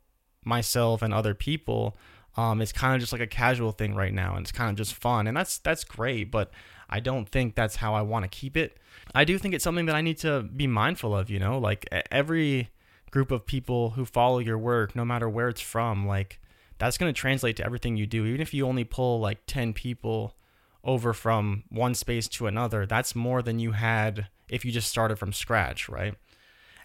myself 0.46 1.02
and 1.02 1.14
other 1.14 1.34
people 1.34 1.98
um, 2.38 2.62
it's 2.62 2.72
kind 2.74 2.96
of 2.96 3.00
just 3.00 3.12
like 3.12 3.22
a 3.22 3.28
casual 3.28 3.72
thing 3.72 3.96
right 3.96 4.14
now 4.14 4.36
and 4.36 4.44
it's 4.44 4.52
kind 4.52 4.70
of 4.70 4.76
just 4.76 4.94
fun 4.94 5.28
and 5.28 5.36
that's 5.36 5.58
that's 5.60 5.84
great 5.84 6.30
but 6.32 6.52
i 6.90 7.00
don't 7.00 7.30
think 7.30 7.56
that's 7.56 7.78
how 7.78 7.94
i 7.94 8.02
want 8.02 8.24
to 8.24 8.30
keep 8.30 8.58
it 8.58 8.78
i 9.14 9.24
do 9.24 9.38
think 9.38 9.54
it's 9.54 9.64
something 9.64 9.86
that 9.86 9.96
i 9.96 10.02
need 10.02 10.18
to 10.18 10.44
be 10.44 10.68
mindful 10.68 11.16
of 11.16 11.30
you 11.30 11.40
know 11.40 11.58
like 11.58 11.88
every 12.12 12.70
group 13.16 13.32
of 13.32 13.46
people 13.46 13.92
who 13.92 14.04
follow 14.04 14.40
your 14.40 14.58
work, 14.58 14.94
no 14.94 15.06
matter 15.06 15.30
where 15.30 15.48
it's 15.48 15.62
from, 15.62 16.06
like 16.06 16.42
that's 16.80 16.98
going 16.98 17.12
to 17.12 17.18
translate 17.18 17.56
to 17.56 17.66
everything 17.66 17.96
you 17.96 18.06
do. 18.06 18.26
Even 18.26 18.42
if 18.42 18.54
you 18.54 18.68
only 18.68 18.84
pull 18.84 19.22
like 19.22 19.40
10 19.48 19.72
people 19.72 20.36
over 20.84 21.14
from 21.14 21.64
one 21.70 21.96
space 21.96 22.28
to 22.28 22.46
another, 22.46 22.86
that's 22.86 23.16
more 23.16 23.42
than 23.42 23.58
you 23.58 23.72
had 23.72 24.28
if 24.50 24.66
you 24.66 24.72
just 24.74 24.90
started 24.90 25.18
from 25.18 25.32
scratch, 25.32 25.88
right? 25.88 26.16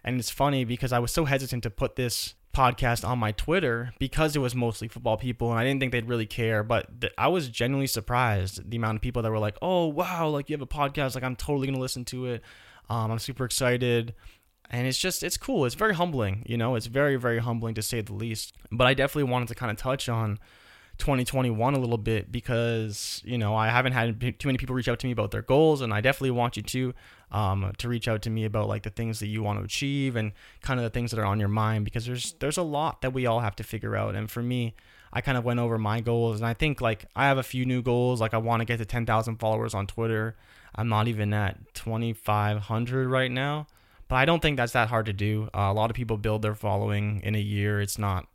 And 0.03 0.19
it's 0.19 0.29
funny 0.29 0.65
because 0.65 0.91
I 0.91 0.99
was 0.99 1.11
so 1.11 1.25
hesitant 1.25 1.63
to 1.63 1.69
put 1.69 1.95
this 1.95 2.35
podcast 2.53 3.07
on 3.07 3.17
my 3.19 3.31
Twitter 3.31 3.93
because 3.97 4.35
it 4.35 4.39
was 4.39 4.53
mostly 4.53 4.87
football 4.87 5.15
people 5.17 5.51
and 5.51 5.59
I 5.59 5.63
didn't 5.63 5.79
think 5.79 5.91
they'd 5.91 6.07
really 6.07 6.25
care. 6.25 6.63
But 6.63 7.01
th- 7.01 7.13
I 7.17 7.27
was 7.27 7.49
genuinely 7.49 7.87
surprised 7.87 8.69
the 8.69 8.77
amount 8.77 8.97
of 8.97 9.01
people 9.01 9.21
that 9.21 9.31
were 9.31 9.39
like, 9.39 9.57
"Oh 9.61 9.87
wow, 9.87 10.27
like 10.27 10.49
you 10.49 10.53
have 10.53 10.61
a 10.61 10.67
podcast, 10.67 11.15
like 11.15 11.23
I'm 11.23 11.35
totally 11.35 11.67
gonna 11.67 11.79
listen 11.79 12.05
to 12.05 12.25
it. 12.25 12.41
Um, 12.89 13.11
I'm 13.11 13.19
super 13.19 13.45
excited." 13.45 14.13
And 14.69 14.87
it's 14.87 14.97
just 14.97 15.23
it's 15.23 15.37
cool. 15.37 15.65
It's 15.65 15.75
very 15.75 15.93
humbling, 15.95 16.43
you 16.45 16.57
know. 16.57 16.75
It's 16.75 16.87
very 16.87 17.15
very 17.15 17.39
humbling 17.39 17.75
to 17.75 17.81
say 17.81 18.01
the 18.01 18.13
least. 18.13 18.55
But 18.71 18.87
I 18.87 18.93
definitely 18.93 19.31
wanted 19.31 19.47
to 19.49 19.55
kind 19.55 19.71
of 19.71 19.77
touch 19.77 20.09
on 20.09 20.39
2021 21.01 21.73
a 21.73 21.79
little 21.79 21.97
bit 21.97 22.31
because 22.31 23.21
you 23.25 23.37
know 23.37 23.55
I 23.55 23.69
haven't 23.69 23.93
had 23.93 24.21
too 24.39 24.47
many 24.47 24.59
people 24.59 24.75
reach 24.75 24.87
out 24.87 24.99
to 24.99 25.07
me 25.07 25.11
about 25.11 25.31
their 25.31 25.41
goals, 25.41 25.81
and 25.81 25.91
I 25.91 25.99
definitely 25.99 26.31
want 26.31 26.55
you 26.57 26.63
to 26.63 26.93
um, 27.31 27.73
to 27.79 27.89
reach 27.89 28.07
out 28.07 28.21
to 28.21 28.29
me 28.29 28.45
about 28.45 28.67
like 28.67 28.83
the 28.83 28.91
things 28.91 29.19
that 29.19 29.27
you 29.27 29.41
want 29.41 29.57
to 29.59 29.65
achieve 29.65 30.15
and 30.15 30.31
kind 30.61 30.79
of 30.79 30.83
the 30.83 30.91
things 30.91 31.09
that 31.11 31.19
are 31.19 31.25
on 31.25 31.39
your 31.39 31.49
mind 31.49 31.85
because 31.85 32.05
there's 32.05 32.33
there's 32.33 32.57
a 32.57 32.63
lot 32.63 33.01
that 33.01 33.13
we 33.13 33.25
all 33.25 33.39
have 33.39 33.55
to 33.55 33.63
figure 33.63 33.95
out. 33.95 34.15
And 34.15 34.29
for 34.29 34.43
me, 34.43 34.75
I 35.11 35.21
kind 35.21 35.39
of 35.39 35.43
went 35.43 35.59
over 35.59 35.79
my 35.79 36.01
goals, 36.01 36.39
and 36.39 36.45
I 36.45 36.53
think 36.53 36.81
like 36.81 37.05
I 37.15 37.25
have 37.25 37.39
a 37.39 37.43
few 37.43 37.65
new 37.65 37.81
goals. 37.81 38.21
Like 38.21 38.35
I 38.35 38.37
want 38.37 38.61
to 38.61 38.65
get 38.65 38.77
to 38.77 38.85
10,000 38.85 39.37
followers 39.37 39.73
on 39.73 39.87
Twitter. 39.87 40.35
I'm 40.75 40.87
not 40.87 41.07
even 41.07 41.33
at 41.33 41.73
2,500 41.73 43.09
right 43.09 43.31
now, 43.31 43.65
but 44.07 44.17
I 44.17 44.25
don't 44.25 44.41
think 44.41 44.55
that's 44.55 44.73
that 44.73 44.89
hard 44.89 45.07
to 45.07 45.13
do. 45.13 45.49
Uh, 45.53 45.61
a 45.61 45.73
lot 45.73 45.89
of 45.89 45.95
people 45.95 46.17
build 46.17 46.43
their 46.43 46.55
following 46.55 47.21
in 47.23 47.33
a 47.33 47.41
year. 47.41 47.81
It's 47.81 47.97
not 47.97 48.27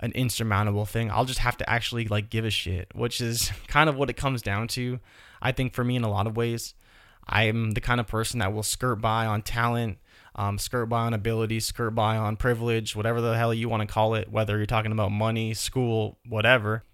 an 0.00 0.12
insurmountable 0.12 0.86
thing. 0.86 1.10
I'll 1.10 1.24
just 1.24 1.40
have 1.40 1.56
to 1.58 1.70
actually 1.70 2.06
like 2.06 2.30
give 2.30 2.44
a 2.44 2.50
shit, 2.50 2.88
which 2.94 3.20
is 3.20 3.52
kind 3.68 3.88
of 3.88 3.96
what 3.96 4.10
it 4.10 4.16
comes 4.16 4.42
down 4.42 4.68
to. 4.68 4.98
I 5.40 5.52
think 5.52 5.72
for 5.72 5.84
me 5.84 5.96
in 5.96 6.04
a 6.04 6.10
lot 6.10 6.26
of 6.26 6.36
ways, 6.36 6.74
I'm 7.26 7.72
the 7.72 7.80
kind 7.80 8.00
of 8.00 8.06
person 8.06 8.40
that 8.40 8.52
will 8.52 8.62
skirt 8.62 8.96
by 8.96 9.26
on 9.26 9.42
talent, 9.42 9.98
um, 10.34 10.58
skirt 10.58 10.86
by 10.86 11.02
on 11.02 11.14
ability, 11.14 11.60
skirt 11.60 11.90
by 11.90 12.16
on 12.16 12.36
privilege, 12.36 12.96
whatever 12.96 13.20
the 13.20 13.36
hell 13.36 13.54
you 13.54 13.68
want 13.68 13.86
to 13.86 13.92
call 13.92 14.14
it, 14.14 14.30
whether 14.30 14.56
you're 14.56 14.66
talking 14.66 14.92
about 14.92 15.12
money, 15.12 15.54
school, 15.54 16.18
whatever. 16.26 16.84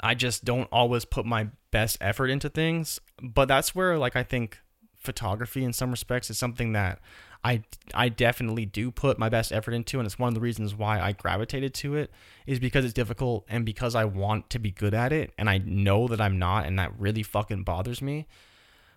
I 0.00 0.14
just 0.14 0.44
don't 0.44 0.68
always 0.72 1.04
put 1.04 1.24
my 1.24 1.48
best 1.70 1.98
effort 2.00 2.28
into 2.28 2.48
things, 2.48 3.00
but 3.22 3.46
that's 3.46 3.74
where 3.74 3.96
like 3.98 4.16
I 4.16 4.22
think 4.22 4.58
photography 4.96 5.64
in 5.64 5.72
some 5.72 5.90
respects 5.90 6.30
is 6.30 6.38
something 6.38 6.72
that 6.72 6.98
I 7.44 7.62
I 7.92 8.08
definitely 8.08 8.64
do 8.64 8.90
put 8.90 9.18
my 9.18 9.28
best 9.28 9.52
effort 9.52 9.72
into, 9.72 9.98
and 9.98 10.06
it's 10.06 10.18
one 10.18 10.28
of 10.28 10.34
the 10.34 10.40
reasons 10.40 10.74
why 10.74 11.00
I 11.00 11.12
gravitated 11.12 11.74
to 11.74 11.94
it 11.96 12.10
is 12.46 12.58
because 12.58 12.84
it's 12.84 12.94
difficult 12.94 13.44
and 13.48 13.66
because 13.66 13.94
I 13.94 14.06
want 14.06 14.48
to 14.50 14.58
be 14.58 14.70
good 14.70 14.94
at 14.94 15.12
it, 15.12 15.32
and 15.36 15.50
I 15.50 15.58
know 15.58 16.08
that 16.08 16.20
I'm 16.20 16.38
not, 16.38 16.64
and 16.66 16.78
that 16.78 16.98
really 16.98 17.22
fucking 17.22 17.64
bothers 17.64 18.00
me. 18.00 18.26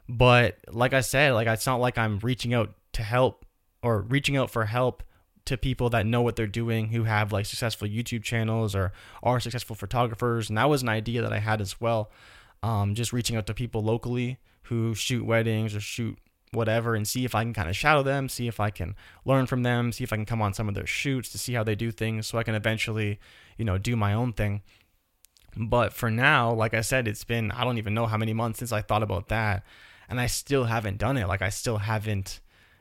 But 0.08 0.58
like 0.72 0.94
I 0.94 1.02
said, 1.02 1.34
like 1.34 1.48
it's 1.48 1.66
not 1.66 1.82
like 1.82 1.98
I'm 1.98 2.20
reaching 2.20 2.54
out 2.54 2.74
to 2.94 3.04
help 3.04 3.46
or 3.84 4.02
reaching 4.02 4.38
out 4.38 4.50
for 4.50 4.66
help 4.66 5.04
to 5.46 5.58
people 5.58 5.90
that 5.90 6.06
know 6.06 6.22
what 6.22 6.36
they're 6.36 6.48
doing 6.48 6.90
who 6.90 7.04
have 7.04 7.32
like 7.32 7.46
successful 7.46 7.88
YouTube 7.88 8.24
channels 8.24 8.76
or 8.76 8.92
are 9.24 9.42
successful 9.42 9.76
photographers, 9.76 10.48
and 10.48 10.58
that 10.58 10.70
was 10.70 10.82
an 10.82 10.90
idea 10.90 11.22
that 11.22 11.34
I 11.34 11.40
had 11.40 11.60
as 11.60 11.82
well. 11.82 12.12
Um, 12.64 12.96
just 12.96 13.12
reaching 13.12 13.36
out 13.36 13.46
to 13.48 13.54
people 13.54 13.84
locally 13.84 14.40
who 14.64 14.96
shoot 14.96 15.26
weddings 15.26 15.76
or 15.76 15.80
shoot 15.80 16.18
whatever 16.52 16.96
and 16.96 17.08
see 17.08 17.26
if 17.26 17.36
I 17.36 17.44
can 17.44 17.54
kind 17.54 17.70
of 17.70 17.76
shadow 17.76 18.04
them, 18.04 18.30
see 18.30 18.48
if 18.48 18.60
I 18.60 18.70
can 18.70 18.96
learn 19.26 19.48
from 19.48 19.64
them, 19.64 19.92
see 19.92 20.04
if 20.04 20.14
I 20.14 20.16
can 20.16 20.26
come 20.26 20.42
on 20.42 20.54
some 20.54 20.70
of 20.70 20.76
their 20.76 20.88
shoots 20.88 21.30
to 21.30 21.38
see 21.38 21.54
how 21.54 21.64
they 21.64 21.76
do 21.76 21.92
things 21.92 22.28
so 22.28 22.38
I 22.38 22.44
can 22.44 22.56
eventually, 22.56 23.20
you 23.58 23.66
know, 23.66 23.78
do 23.78 23.96
my 23.96 24.14
own 24.14 24.34
thing. 24.34 24.62
But 25.56 25.94
for 25.94 26.10
now, 26.10 26.54
like 26.54 26.74
I 26.74 26.82
said, 26.82 27.08
it's 27.08 27.24
been 27.24 27.52
I 27.52 27.64
don't 27.64 27.78
even 27.78 27.94
know 27.94 28.06
how 28.06 28.18
many 28.18 28.34
months 28.34 28.60
since 28.60 28.72
I 28.72 28.82
thought 28.82 29.04
about 29.04 29.28
that 29.30 29.64
and 30.10 30.20
I 30.20 30.28
still 30.28 30.66
haven't 30.66 30.98
done 30.98 31.18
it. 31.18 31.28
Like 31.28 31.42
I 31.42 31.50
still 31.50 31.80
haven't 31.80 32.40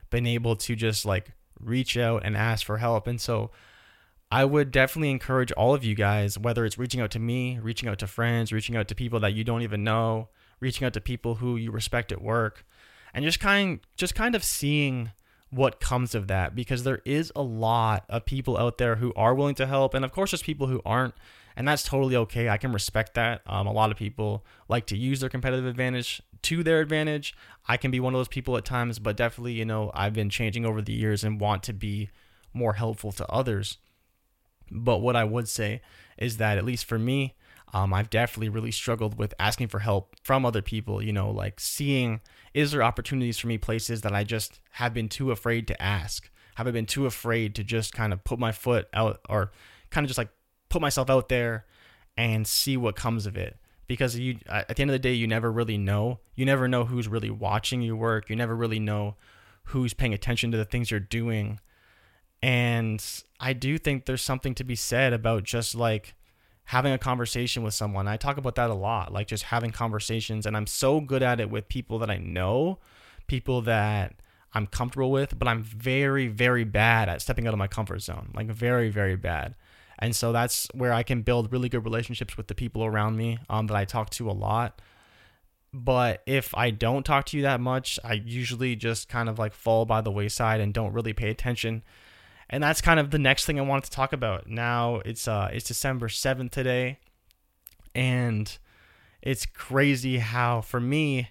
been 0.09 0.25
able 0.25 0.55
to 0.55 0.75
just 0.75 1.05
like 1.05 1.31
reach 1.59 1.97
out 1.97 2.23
and 2.23 2.37
ask 2.37 2.65
for 2.65 2.77
help. 2.77 3.07
And 3.07 3.19
so 3.19 3.51
I 4.31 4.45
would 4.45 4.71
definitely 4.71 5.11
encourage 5.11 5.51
all 5.53 5.73
of 5.73 5.83
you 5.83 5.95
guys, 5.95 6.37
whether 6.37 6.65
it's 6.65 6.77
reaching 6.77 7.01
out 7.01 7.11
to 7.11 7.19
me, 7.19 7.59
reaching 7.59 7.89
out 7.89 7.99
to 7.99 8.07
friends, 8.07 8.51
reaching 8.51 8.75
out 8.75 8.87
to 8.89 8.95
people 8.95 9.19
that 9.21 9.33
you 9.33 9.43
don't 9.43 9.61
even 9.61 9.83
know, 9.83 10.29
reaching 10.59 10.85
out 10.85 10.93
to 10.93 11.01
people 11.01 11.35
who 11.35 11.55
you 11.55 11.71
respect 11.71 12.11
at 12.11 12.21
work, 12.21 12.65
and 13.17 13.25
just 13.25 13.39
kind 13.39 13.79
just 13.95 14.13
kind 14.13 14.35
of 14.35 14.43
seeing 14.43 15.09
what 15.49 15.79
comes 15.79 16.13
of 16.13 16.27
that 16.27 16.53
because 16.53 16.83
there 16.83 17.01
is 17.03 17.31
a 17.35 17.41
lot 17.41 18.05
of 18.09 18.25
people 18.25 18.55
out 18.55 18.77
there 18.77 18.97
who 18.97 19.11
are 19.15 19.33
willing 19.33 19.55
to 19.55 19.65
help 19.65 19.95
and 19.95 20.05
of 20.05 20.11
course 20.11 20.29
there's 20.29 20.43
people 20.43 20.67
who 20.67 20.79
aren't 20.85 21.15
and 21.55 21.67
that's 21.67 21.81
totally 21.81 22.15
okay. 22.15 22.49
I 22.49 22.57
can 22.57 22.71
respect 22.71 23.15
that. 23.15 23.41
Um, 23.47 23.65
a 23.65 23.71
lot 23.71 23.89
of 23.89 23.97
people 23.97 24.45
like 24.69 24.85
to 24.87 24.95
use 24.95 25.21
their 25.21 25.29
competitive 25.31 25.65
advantage 25.65 26.21
to 26.43 26.61
their 26.61 26.81
advantage. 26.81 27.35
I 27.67 27.77
can 27.77 27.89
be 27.89 27.99
one 27.99 28.13
of 28.13 28.19
those 28.19 28.27
people 28.27 28.55
at 28.55 28.65
times 28.65 28.99
but 28.99 29.17
definitely 29.17 29.53
you 29.53 29.65
know 29.65 29.89
i've 29.95 30.13
been 30.13 30.29
changing 30.29 30.63
over 30.63 30.83
the 30.83 30.93
years 30.93 31.23
and 31.23 31.41
want 31.41 31.63
to 31.63 31.73
be 31.73 32.11
more 32.53 32.73
helpful 32.73 33.11
to 33.13 33.27
others. 33.31 33.79
But 34.69 34.99
what 34.99 35.15
i 35.15 35.23
would 35.23 35.49
say 35.49 35.81
is 36.19 36.37
that 36.37 36.59
at 36.59 36.65
least 36.65 36.85
for 36.85 36.99
me 36.99 37.33
um, 37.73 37.93
I've 37.93 38.09
definitely 38.09 38.49
really 38.49 38.71
struggled 38.71 39.17
with 39.17 39.33
asking 39.39 39.67
for 39.67 39.79
help 39.79 40.15
from 40.23 40.45
other 40.45 40.61
people, 40.61 41.03
you 41.03 41.11
know, 41.11 41.29
like 41.29 41.59
seeing 41.59 42.21
is 42.53 42.71
there 42.71 42.81
opportunities 42.81 43.37
for 43.37 43.47
me 43.47 43.57
places 43.57 44.01
that 44.01 44.13
I 44.13 44.23
just 44.23 44.59
have 44.71 44.93
been 44.93 45.09
too 45.09 45.31
afraid 45.31 45.67
to 45.67 45.81
ask? 45.81 46.29
Have 46.55 46.67
I 46.67 46.71
been 46.71 46.85
too 46.85 47.05
afraid 47.05 47.55
to 47.55 47.63
just 47.63 47.93
kind 47.93 48.13
of 48.13 48.23
put 48.23 48.39
my 48.39 48.51
foot 48.51 48.87
out 48.93 49.19
or 49.29 49.51
kind 49.89 50.05
of 50.05 50.07
just 50.07 50.17
like 50.17 50.29
put 50.69 50.81
myself 50.81 51.09
out 51.09 51.29
there 51.29 51.65
and 52.15 52.47
see 52.47 52.77
what 52.77 52.95
comes 52.95 53.25
of 53.25 53.35
it? 53.35 53.57
Because 53.85 54.17
you 54.17 54.37
at 54.47 54.75
the 54.75 54.81
end 54.81 54.89
of 54.89 54.93
the 54.93 54.99
day, 54.99 55.13
you 55.13 55.27
never 55.27 55.51
really 55.51 55.77
know. 55.77 56.19
You 56.35 56.45
never 56.45 56.67
know 56.67 56.85
who's 56.85 57.07
really 57.07 57.29
watching 57.29 57.81
your 57.81 57.95
work. 57.95 58.29
You 58.29 58.35
never 58.35 58.55
really 58.55 58.79
know 58.79 59.15
who's 59.65 59.93
paying 59.93 60.13
attention 60.13 60.51
to 60.51 60.57
the 60.57 60.65
things 60.65 60.89
you're 60.89 60.99
doing. 60.99 61.59
And 62.41 63.03
I 63.39 63.53
do 63.53 63.77
think 63.77 64.05
there's 64.05 64.21
something 64.21 64.55
to 64.55 64.63
be 64.63 64.75
said 64.75 65.11
about 65.11 65.43
just 65.43 65.75
like 65.75 66.15
having 66.67 66.91
a 66.91 66.97
conversation 66.97 67.63
with 67.63 67.73
someone. 67.73 68.09
I 68.09 68.17
talk 68.17 68.37
about 68.37 68.55
that 68.55 68.69
a 68.69 68.73
lot, 68.73 69.13
like 69.13 69.27
just 69.27 69.43
having 69.43 69.71
conversations. 69.71 70.45
And 70.45 70.55
I'm 70.55 70.67
so 70.67 70.99
good 70.99 71.23
at 71.23 71.39
it 71.39 71.49
with 71.49 71.69
people 71.69 71.97
that 71.99 72.09
I 72.09 72.17
know, 72.17 72.79
people 73.27 73.61
that 73.61 74.15
I'm 74.53 74.67
comfortable 74.67 75.09
with, 75.09 75.39
but 75.39 75.47
I'm 75.47 75.63
very, 75.63 76.27
very 76.27 76.65
bad 76.65 77.07
at 77.07 77.21
stepping 77.21 77.47
out 77.47 77.53
of 77.53 77.57
my 77.57 77.67
comfort 77.67 77.99
zone, 77.99 78.31
like 78.35 78.47
very, 78.47 78.89
very 78.89 79.15
bad. 79.15 79.55
And 79.99 80.13
so 80.13 80.33
that's 80.33 80.67
where 80.73 80.91
I 80.91 81.03
can 81.03 81.21
build 81.21 81.53
really 81.53 81.69
good 81.69 81.85
relationships 81.85 82.35
with 82.35 82.47
the 82.47 82.55
people 82.55 82.83
around 82.83 83.15
me 83.15 83.39
um, 83.49 83.67
that 83.67 83.77
I 83.77 83.85
talk 83.85 84.09
to 84.11 84.29
a 84.29 84.33
lot. 84.33 84.81
But 85.73 86.21
if 86.25 86.53
I 86.53 86.71
don't 86.71 87.05
talk 87.05 87.27
to 87.27 87.37
you 87.37 87.43
that 87.43 87.61
much, 87.61 87.97
I 88.03 88.13
usually 88.13 88.75
just 88.75 89.07
kind 89.07 89.29
of 89.29 89.39
like 89.39 89.53
fall 89.53 89.85
by 89.85 90.01
the 90.01 90.11
wayside 90.11 90.59
and 90.59 90.73
don't 90.73 90.91
really 90.91 91.13
pay 91.13 91.29
attention 91.29 91.83
and 92.49 92.63
that's 92.63 92.81
kind 92.81 92.99
of 92.99 93.11
the 93.11 93.19
next 93.19 93.45
thing 93.45 93.59
I 93.59 93.63
wanted 93.63 93.85
to 93.85 93.91
talk 93.91 94.13
about. 94.13 94.47
Now 94.47 95.01
it's 95.05 95.27
uh 95.27 95.49
it's 95.51 95.67
December 95.67 96.07
7th 96.07 96.51
today 96.51 96.99
and 97.93 98.57
it's 99.21 99.45
crazy 99.45 100.17
how 100.19 100.61
for 100.61 100.79
me 100.79 101.29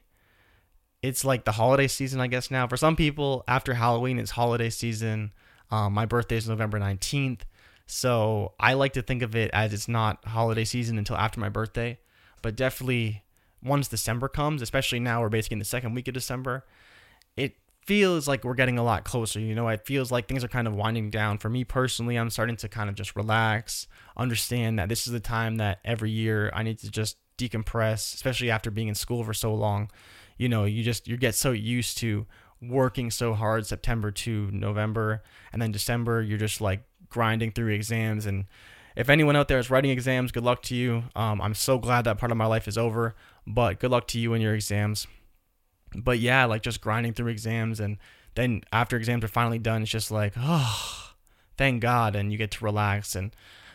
it's 1.02 1.24
like 1.24 1.44
the 1.44 1.52
holiday 1.52 1.88
season 1.88 2.20
I 2.20 2.26
guess 2.26 2.50
now. 2.50 2.66
For 2.66 2.76
some 2.76 2.96
people 2.96 3.44
after 3.48 3.74
Halloween 3.74 4.18
it's 4.18 4.32
holiday 4.32 4.70
season. 4.70 5.32
Um, 5.68 5.94
my 5.94 6.06
birthday 6.06 6.36
is 6.36 6.48
November 6.48 6.78
19th. 6.78 7.40
So 7.86 8.52
I 8.58 8.74
like 8.74 8.92
to 8.94 9.02
think 9.02 9.22
of 9.22 9.34
it 9.34 9.50
as 9.52 9.72
it's 9.72 9.88
not 9.88 10.24
holiday 10.24 10.64
season 10.64 10.98
until 10.98 11.16
after 11.16 11.40
my 11.40 11.48
birthday, 11.48 11.98
but 12.42 12.56
definitely 12.56 13.24
once 13.62 13.88
December 13.88 14.28
comes, 14.28 14.62
especially 14.62 15.00
now 15.00 15.20
we're 15.20 15.28
basically 15.28 15.56
in 15.56 15.60
the 15.60 15.64
second 15.64 15.94
week 15.94 16.08
of 16.08 16.14
December, 16.14 16.64
feels 17.86 18.26
like 18.26 18.44
we're 18.44 18.54
getting 18.54 18.78
a 18.78 18.82
lot 18.82 19.04
closer. 19.04 19.38
You 19.40 19.54
know, 19.54 19.68
it 19.68 19.86
feels 19.86 20.10
like 20.10 20.26
things 20.26 20.42
are 20.42 20.48
kind 20.48 20.66
of 20.66 20.74
winding 20.74 21.10
down. 21.10 21.38
For 21.38 21.48
me 21.48 21.64
personally, 21.64 22.16
I'm 22.16 22.30
starting 22.30 22.56
to 22.56 22.68
kind 22.68 22.90
of 22.90 22.96
just 22.96 23.14
relax, 23.16 23.86
understand 24.16 24.78
that 24.78 24.88
this 24.88 25.06
is 25.06 25.12
the 25.12 25.20
time 25.20 25.56
that 25.56 25.78
every 25.84 26.10
year 26.10 26.50
I 26.52 26.62
need 26.62 26.78
to 26.80 26.90
just 26.90 27.16
decompress, 27.38 28.14
especially 28.14 28.50
after 28.50 28.70
being 28.70 28.88
in 28.88 28.94
school 28.94 29.22
for 29.22 29.34
so 29.34 29.54
long. 29.54 29.90
You 30.36 30.48
know, 30.48 30.64
you 30.64 30.82
just 30.82 31.06
you 31.06 31.16
get 31.16 31.34
so 31.34 31.52
used 31.52 31.98
to 31.98 32.26
working 32.60 33.10
so 33.10 33.34
hard 33.34 33.66
September 33.66 34.10
to 34.10 34.50
November 34.50 35.22
and 35.52 35.60
then 35.60 35.70
December 35.70 36.22
you're 36.22 36.38
just 36.38 36.58
like 36.58 36.82
grinding 37.10 37.52
through 37.52 37.68
exams 37.68 38.24
and 38.24 38.46
if 38.96 39.10
anyone 39.10 39.36
out 39.36 39.46
there 39.46 39.58
is 39.58 39.68
writing 39.68 39.90
exams, 39.90 40.32
good 40.32 40.42
luck 40.42 40.62
to 40.62 40.74
you. 40.74 41.04
Um, 41.14 41.42
I'm 41.42 41.54
so 41.54 41.78
glad 41.78 42.06
that 42.06 42.16
part 42.16 42.32
of 42.32 42.38
my 42.38 42.46
life 42.46 42.66
is 42.66 42.78
over, 42.78 43.14
but 43.46 43.78
good 43.78 43.90
luck 43.90 44.06
to 44.08 44.18
you 44.18 44.32
in 44.32 44.40
your 44.40 44.54
exams 44.54 45.06
but 45.94 46.18
yeah, 46.18 46.44
like 46.44 46.62
just 46.62 46.80
grinding 46.80 47.12
through 47.12 47.28
exams 47.28 47.80
and 47.80 47.98
then 48.36 48.62
after 48.70 48.96
exams 48.96 49.24
are 49.24 49.28
finally 49.28 49.58
done, 49.58 49.82
it's 49.82 49.90
just 49.90 50.10
like, 50.10 50.34
oh, 50.36 51.12
thank 51.56 51.80
God, 51.80 52.14
and 52.14 52.30
you 52.30 52.38
get 52.38 52.52
to 52.52 52.64
relax 52.64 53.14
and 53.16 53.34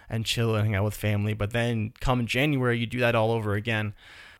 and 0.09 0.25
chill 0.25 0.55
and 0.55 0.65
hang 0.65 0.75
out 0.75 0.83
with 0.83 0.93
family. 0.93 1.33
But 1.33 1.51
then 1.51 1.93
come 1.99 2.25
January, 2.25 2.77
you 2.77 2.85
do 2.85 2.99
that 2.99 3.15
all 3.15 3.31
over 3.31 3.55
again. 3.55 3.93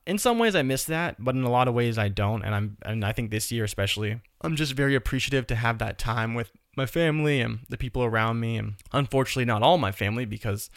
In 0.06 0.18
some 0.18 0.40
ways, 0.40 0.56
I 0.56 0.64
miss 0.64 0.84
that, 0.86 1.24
but 1.24 1.36
in 1.36 1.44
a 1.44 1.50
lot 1.50 1.68
of 1.68 1.74
ways, 1.74 1.98
I 1.98 2.08
don't. 2.08 2.44
And 2.44 2.54
I'm 2.56 2.78
and 2.84 3.04
I 3.04 3.12
think 3.12 3.32
this 3.32 3.52
year 3.52 3.64
especially, 3.64 4.22
I'm 4.42 4.56
just 4.56 4.74
very 4.74 4.96
appreciative 4.96 5.48
to 5.48 5.56
have 5.56 5.80
that 5.80 5.98
time 5.98 6.34
with 6.34 6.52
my 6.76 6.86
family 6.86 7.42
and 7.42 7.60
the 7.70 7.78
people 7.78 8.04
around 8.04 8.40
me. 8.40 8.58
And 8.58 8.76
unfortunately, 8.94 9.46
not 9.46 9.64
all 9.64 9.78
my 9.78 9.92
family 9.92 10.26
because 10.26 10.70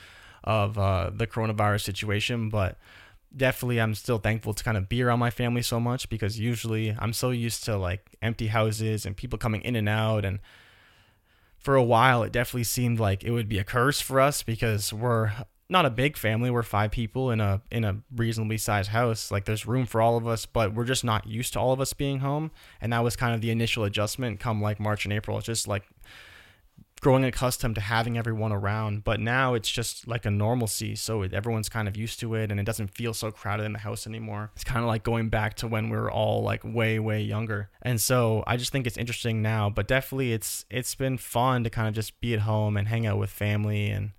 of 0.42 0.78
uh, 0.78 1.10
the 1.12 1.26
coronavirus 1.26 1.82
situation, 1.82 2.50
but 2.50 2.76
definitely 3.36 3.80
I'm 3.80 3.94
still 3.94 4.18
thankful 4.18 4.54
to 4.54 4.64
kind 4.64 4.76
of 4.76 4.88
be 4.88 5.02
around 5.02 5.18
my 5.18 5.30
family 5.30 5.62
so 5.62 5.80
much 5.80 6.08
because 6.08 6.38
usually 6.38 6.96
I'm 6.98 7.12
so 7.12 7.30
used 7.30 7.64
to 7.64 7.76
like 7.76 8.16
empty 8.22 8.48
houses 8.48 9.06
and 9.06 9.16
people 9.16 9.38
coming 9.38 9.62
in 9.62 9.76
and 9.76 9.88
out 9.88 10.24
and 10.24 10.40
for 11.64 11.76
a 11.76 11.82
while, 11.82 12.22
it 12.22 12.30
definitely 12.30 12.64
seemed 12.64 13.00
like 13.00 13.24
it 13.24 13.30
would 13.30 13.48
be 13.48 13.58
a 13.58 13.64
curse 13.64 13.98
for 13.98 14.20
us 14.20 14.42
because 14.42 14.92
we're 14.92 15.32
not 15.70 15.86
a 15.86 15.90
big 15.90 16.18
family. 16.18 16.50
We're 16.50 16.62
five 16.62 16.90
people 16.90 17.30
in 17.30 17.40
a 17.40 17.62
in 17.70 17.84
a 17.84 18.02
reasonably 18.14 18.58
sized 18.58 18.90
house. 18.90 19.30
Like 19.30 19.46
there's 19.46 19.66
room 19.66 19.86
for 19.86 20.02
all 20.02 20.18
of 20.18 20.26
us, 20.26 20.44
but 20.44 20.74
we're 20.74 20.84
just 20.84 21.04
not 21.04 21.26
used 21.26 21.54
to 21.54 21.60
all 21.60 21.72
of 21.72 21.80
us 21.80 21.94
being 21.94 22.18
home. 22.18 22.50
And 22.82 22.92
that 22.92 23.02
was 23.02 23.16
kind 23.16 23.34
of 23.34 23.40
the 23.40 23.50
initial 23.50 23.84
adjustment 23.84 24.40
come 24.40 24.60
like 24.60 24.78
March 24.78 25.06
and 25.06 25.12
April. 25.12 25.38
It's 25.38 25.46
just 25.46 25.66
like 25.66 25.84
growing 27.04 27.22
accustomed 27.22 27.74
to 27.74 27.82
having 27.82 28.16
everyone 28.16 28.50
around. 28.50 29.04
But 29.04 29.20
now 29.20 29.52
it's 29.52 29.70
just 29.70 30.08
like 30.08 30.24
a 30.24 30.30
normalcy. 30.30 30.96
So 30.96 31.20
everyone's 31.20 31.68
kind 31.68 31.86
of 31.86 31.98
used 31.98 32.18
to 32.20 32.34
it 32.34 32.50
and 32.50 32.58
it 32.58 32.64
doesn't 32.64 32.94
feel 32.94 33.12
so 33.12 33.30
crowded 33.30 33.64
in 33.64 33.74
the 33.74 33.80
house 33.80 34.06
anymore. 34.06 34.50
It's 34.54 34.64
kind 34.64 34.80
of 34.80 34.86
like 34.86 35.04
going 35.04 35.28
back 35.28 35.52
to 35.56 35.68
when 35.68 35.90
we 35.90 35.98
were 35.98 36.10
all 36.10 36.42
like 36.42 36.62
way, 36.64 36.98
way 36.98 37.20
younger. 37.20 37.68
And 37.82 38.00
so 38.00 38.42
I 38.46 38.56
just 38.56 38.72
think 38.72 38.86
it's 38.86 38.96
interesting 38.96 39.42
now, 39.42 39.68
but 39.68 39.86
definitely 39.86 40.32
it's 40.32 40.64
it's 40.70 40.94
been 40.94 41.18
fun 41.18 41.62
to 41.64 41.68
kind 41.68 41.88
of 41.88 41.94
just 41.94 42.18
be 42.22 42.32
at 42.32 42.40
home 42.40 42.74
and 42.74 42.88
hang 42.88 43.06
out 43.06 43.18
with 43.18 43.28
family 43.28 43.90
and 43.90 44.12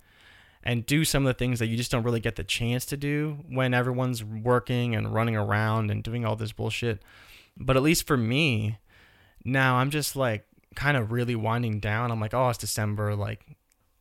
and 0.62 0.86
do 0.86 1.04
some 1.04 1.26
of 1.26 1.28
the 1.28 1.38
things 1.38 1.58
that 1.58 1.66
you 1.66 1.76
just 1.76 1.90
don't 1.90 2.04
really 2.04 2.20
get 2.20 2.36
the 2.36 2.44
chance 2.44 2.86
to 2.86 2.96
do 2.96 3.38
when 3.48 3.74
everyone's 3.74 4.22
working 4.22 4.94
and 4.94 5.12
running 5.12 5.34
around 5.34 5.90
and 5.90 6.04
doing 6.04 6.24
all 6.24 6.36
this 6.36 6.52
bullshit. 6.52 7.02
But 7.56 7.76
at 7.76 7.82
least 7.82 8.06
for 8.06 8.16
me, 8.16 8.78
now 9.44 9.76
I'm 9.78 9.90
just 9.90 10.14
like 10.14 10.46
kind 10.76 10.96
of 10.96 11.10
really 11.10 11.34
winding 11.34 11.80
down. 11.80 12.10
I'm 12.10 12.20
like, 12.20 12.34
oh, 12.34 12.48
it's 12.50 12.58
December, 12.58 13.14
like, 13.14 13.44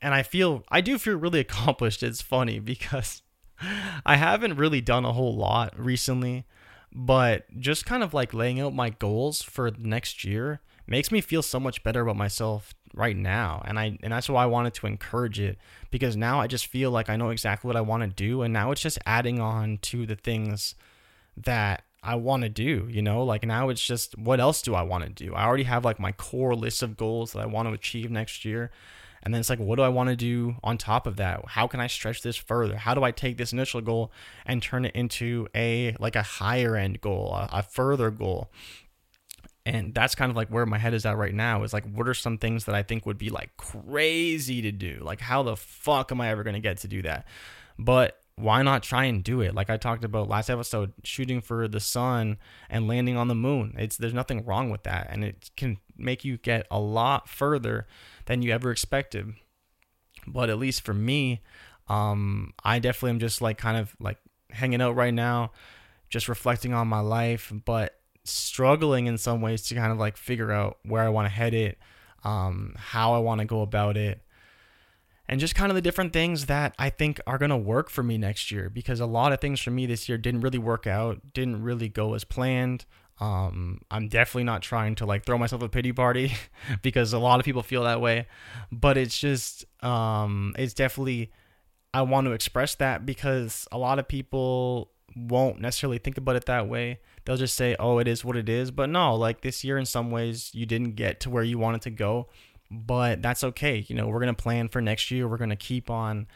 and 0.02 0.14
I 0.14 0.24
feel 0.24 0.64
I 0.70 0.82
do 0.82 0.98
feel 0.98 1.16
really 1.16 1.40
accomplished. 1.48 2.04
It's 2.04 2.22
funny 2.22 2.60
because 2.60 3.22
I 4.06 4.18
haven't 4.18 4.58
really 4.58 4.82
done 4.82 5.06
a 5.06 5.14
whole 5.14 5.36
lot 5.36 5.78
recently, 5.80 6.46
but 6.94 7.46
just 7.60 7.86
kind 7.86 8.04
of 8.04 8.14
like 8.14 8.34
laying 8.34 8.60
out 8.60 8.74
my 8.74 8.90
goals 8.92 9.42
for 9.42 9.72
next 9.78 10.24
year 10.24 10.62
makes 10.88 11.12
me 11.12 11.22
feel 11.22 11.42
so 11.42 11.60
much 11.60 11.84
better 11.84 12.02
about 12.02 12.16
myself 12.16 12.74
right 12.94 13.18
now 13.18 13.62
and 13.66 13.78
i 13.78 13.98
and 14.04 14.14
that's 14.14 14.30
why 14.30 14.44
i 14.44 14.46
wanted 14.46 14.74
to 14.74 14.88
encourage 14.88 15.40
it 15.40 15.58
because 15.92 16.16
now 16.16 16.40
i 16.40 16.48
just 16.48 16.68
feel 16.68 16.92
like 16.92 17.10
i 17.10 17.16
know 17.16 17.30
exactly 17.30 17.68
what 17.68 17.76
i 17.76 17.82
want 17.82 18.02
to 18.02 18.08
do 18.08 18.42
and 18.42 18.54
now 18.54 18.72
it's 18.72 18.82
just 18.82 19.00
adding 19.06 19.40
on 19.40 19.78
to 19.82 20.06
the 20.06 20.16
things 20.16 20.76
that 21.36 21.84
I 22.06 22.16
want 22.16 22.44
to 22.44 22.50
do, 22.50 22.88
you 22.90 23.02
know? 23.02 23.24
Like 23.24 23.44
now 23.46 23.70
it's 23.70 23.86
just 23.86 24.18
what 24.18 24.40
else 24.40 24.62
do 24.62 24.76
I 24.76 24.84
want 24.84 25.04
to 25.04 25.10
do? 25.10 25.34
I 25.34 25.46
already 25.46 25.64
have 25.64 25.84
like 25.84 26.00
my 26.00 26.12
core 26.12 26.56
list 26.56 26.84
of 26.84 26.96
goals 26.96 27.34
that 27.34 27.40
I 27.40 27.46
want 27.46 27.68
to 27.68 27.74
achieve 27.74 28.12
next 28.12 28.46
year. 28.46 28.72
And 29.24 29.34
then 29.34 29.40
it's 29.40 29.50
like, 29.50 29.60
what 29.60 29.78
do 29.78 29.82
I 29.82 29.90
want 29.90 30.10
to 30.10 30.16
do 30.16 30.56
on 30.64 30.78
top 30.78 31.08
of 31.08 31.16
that? 31.18 31.44
How 31.48 31.66
can 31.66 31.80
I 31.80 31.88
stretch 31.88 32.22
this 32.22 32.36
further? 32.36 32.78
How 32.78 32.94
do 32.94 33.04
I 33.04 33.10
take 33.10 33.38
this 33.38 33.54
initial 33.54 33.82
goal 33.82 34.12
and 34.46 34.62
turn 34.62 34.86
it 34.86 34.96
into 34.96 35.48
a 35.56 35.96
like 36.00 36.16
a 36.16 36.22
higher 36.22 36.76
end 36.76 37.02
goal, 37.02 37.34
a, 37.34 37.50
a 37.52 37.64
further 37.64 38.12
goal? 38.12 38.52
And 39.66 39.96
that's 39.96 40.14
kind 40.14 40.30
of 40.30 40.36
like 40.36 40.50
where 40.50 40.68
my 40.68 40.78
head 40.78 40.94
is 40.94 41.08
at 41.08 41.18
right 41.18 41.34
now 41.34 41.64
is 41.64 41.74
like, 41.74 41.92
what 41.92 42.08
are 42.08 42.14
some 42.14 42.38
things 42.38 42.66
that 42.66 42.76
I 42.76 42.84
think 42.84 43.08
would 43.08 43.18
be 43.18 43.32
like 43.32 43.58
crazy 43.58 44.62
to 44.62 44.72
do? 44.72 45.00
Like, 45.02 45.22
how 45.22 45.42
the 45.42 45.56
fuck 45.56 46.12
am 46.12 46.22
I 46.22 46.30
ever 46.30 46.44
going 46.44 46.54
to 46.54 46.60
get 46.60 46.78
to 46.80 46.88
do 46.88 47.02
that? 47.02 47.26
But 47.80 48.22
why 48.38 48.62
not 48.62 48.84
try 48.84 49.06
and 49.06 49.24
do 49.24 49.42
it? 49.42 49.56
Like 49.56 49.70
I 49.70 49.78
talked 49.78 50.04
about 50.04 50.28
last 50.28 50.50
episode, 50.50 50.94
shooting 51.04 51.42
for 51.42 51.68
the 51.68 51.80
sun 51.80 52.38
and 52.70 52.88
landing 52.88 53.16
on 53.16 53.30
the 53.30 53.36
moon. 53.36 53.76
It's 53.78 53.96
there's 53.98 54.14
nothing 54.14 54.46
wrong 54.46 54.70
with 54.70 54.84
that, 54.84 55.08
and 55.10 55.24
it 55.24 55.52
can 55.56 55.78
make 55.98 56.26
you 56.26 56.38
get 56.38 56.68
a 56.70 56.80
lot 56.80 57.30
further 57.30 57.88
than 58.26 58.42
you 58.42 58.52
ever 58.52 58.72
expected. 58.72 59.34
But 60.28 60.50
at 60.50 60.58
least 60.58 60.82
for 60.82 60.94
me, 60.94 61.42
um, 61.88 62.54
I 62.64 62.80
definitely 62.80 63.12
am 63.12 63.20
just 63.20 63.42
like 63.42 63.58
kind 63.58 63.78
of 63.78 63.96
like 64.00 64.18
hanging 64.50 64.82
out 64.82 64.96
right 64.96 65.14
now, 65.14 65.52
just 66.10 66.28
reflecting 66.28 66.74
on 66.74 66.88
my 66.90 67.00
life, 67.00 67.54
but 67.64 68.00
struggling 68.26 69.06
in 69.06 69.18
some 69.18 69.40
ways 69.40 69.62
to 69.68 69.76
kind 69.76 69.92
of 69.94 69.98
like 69.98 70.18
figure 70.18 70.52
out 70.52 70.80
where 70.84 71.04
I 71.04 71.10
want 71.10 71.26
to 71.28 71.34
head 71.34 71.54
it, 71.54 71.78
um, 72.26 72.74
how 72.76 73.14
I 73.14 73.20
want 73.20 73.40
to 73.40 73.46
go 73.46 73.62
about 73.62 73.96
it 73.96 74.25
and 75.28 75.40
just 75.40 75.56
kind 75.56 75.72
of 75.72 75.76
the 75.76 75.82
different 75.82 76.14
things 76.14 76.46
that 76.46 76.76
I 76.78 76.90
think 76.90 77.20
are 77.26 77.38
going 77.38 77.50
to 77.50 77.58
work 77.58 77.90
for 77.90 78.04
me 78.04 78.18
next 78.18 78.52
year 78.52 78.70
because 78.70 79.00
a 79.00 79.06
lot 79.06 79.34
of 79.34 79.42
things 79.42 79.60
for 79.60 79.72
me 79.72 79.86
this 79.86 80.08
year 80.08 80.18
didn't 80.18 80.42
really 80.42 80.58
work 80.58 80.86
out, 80.86 81.34
didn't 81.34 81.64
really 81.64 81.90
go 81.90 82.14
as 82.14 82.24
planned. 82.24 82.86
Um, 83.20 83.80
I'm 83.90 84.08
definitely 84.08 84.44
not 84.44 84.62
trying 84.62 84.96
to 84.96 85.06
like 85.06 85.26
throw 85.26 85.38
myself 85.38 85.62
a 85.62 85.70
pity 85.70 85.94
party 85.94 86.34
because 86.82 87.14
a 87.14 87.20
lot 87.20 87.40
of 87.40 87.46
people 87.46 87.64
feel 87.64 87.84
that 87.84 88.02
way, 88.02 88.28
but 88.72 88.98
it's 88.98 89.18
just, 89.18 89.66
um, 89.84 90.54
it's 90.58 90.74
definitely, 90.74 91.32
I 91.94 92.02
want 92.04 92.26
to 92.26 92.32
express 92.34 92.76
that 92.76 93.06
because 93.06 93.68
a 93.72 93.78
lot 93.78 94.00
of 94.00 94.08
people 94.08 94.92
won't 95.16 95.62
necessarily 95.62 95.98
think 95.98 96.18
about 96.18 96.36
it 96.36 96.46
that 96.46 96.68
way. 96.68 97.00
They'll 97.24 97.38
just 97.38 97.56
say, 97.56 97.76
oh, 97.80 98.00
it 98.00 98.08
is 98.08 98.26
what 98.26 98.36
it 98.36 98.50
is. 98.50 98.70
But 98.70 98.90
no, 98.90 99.16
like 99.16 99.42
this 99.42 99.64
year, 99.64 99.78
in 99.78 99.86
some 99.86 100.12
ways, 100.12 100.52
you 100.54 100.66
didn't 100.66 100.96
get 100.96 101.22
to 101.22 101.30
where 101.30 101.44
you 101.44 101.58
wanted 101.58 101.82
to 101.84 101.90
go 101.90 102.28
but 102.72 103.22
that's 103.22 103.44
okay. 103.44 103.86
You 103.88 103.96
know, 103.96 104.08
we're 104.08 104.20
going 104.20 104.36
to 104.36 104.42
plan 104.42 104.68
for 104.68 104.82
next 104.82 105.12
year. 105.12 105.28
We're 105.28 105.38
going 105.38 105.50
to 105.50 105.56
keep 105.56 105.90
on 105.90 106.28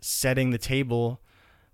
setting 0.00 0.50
the 0.50 0.58
table 0.58 1.20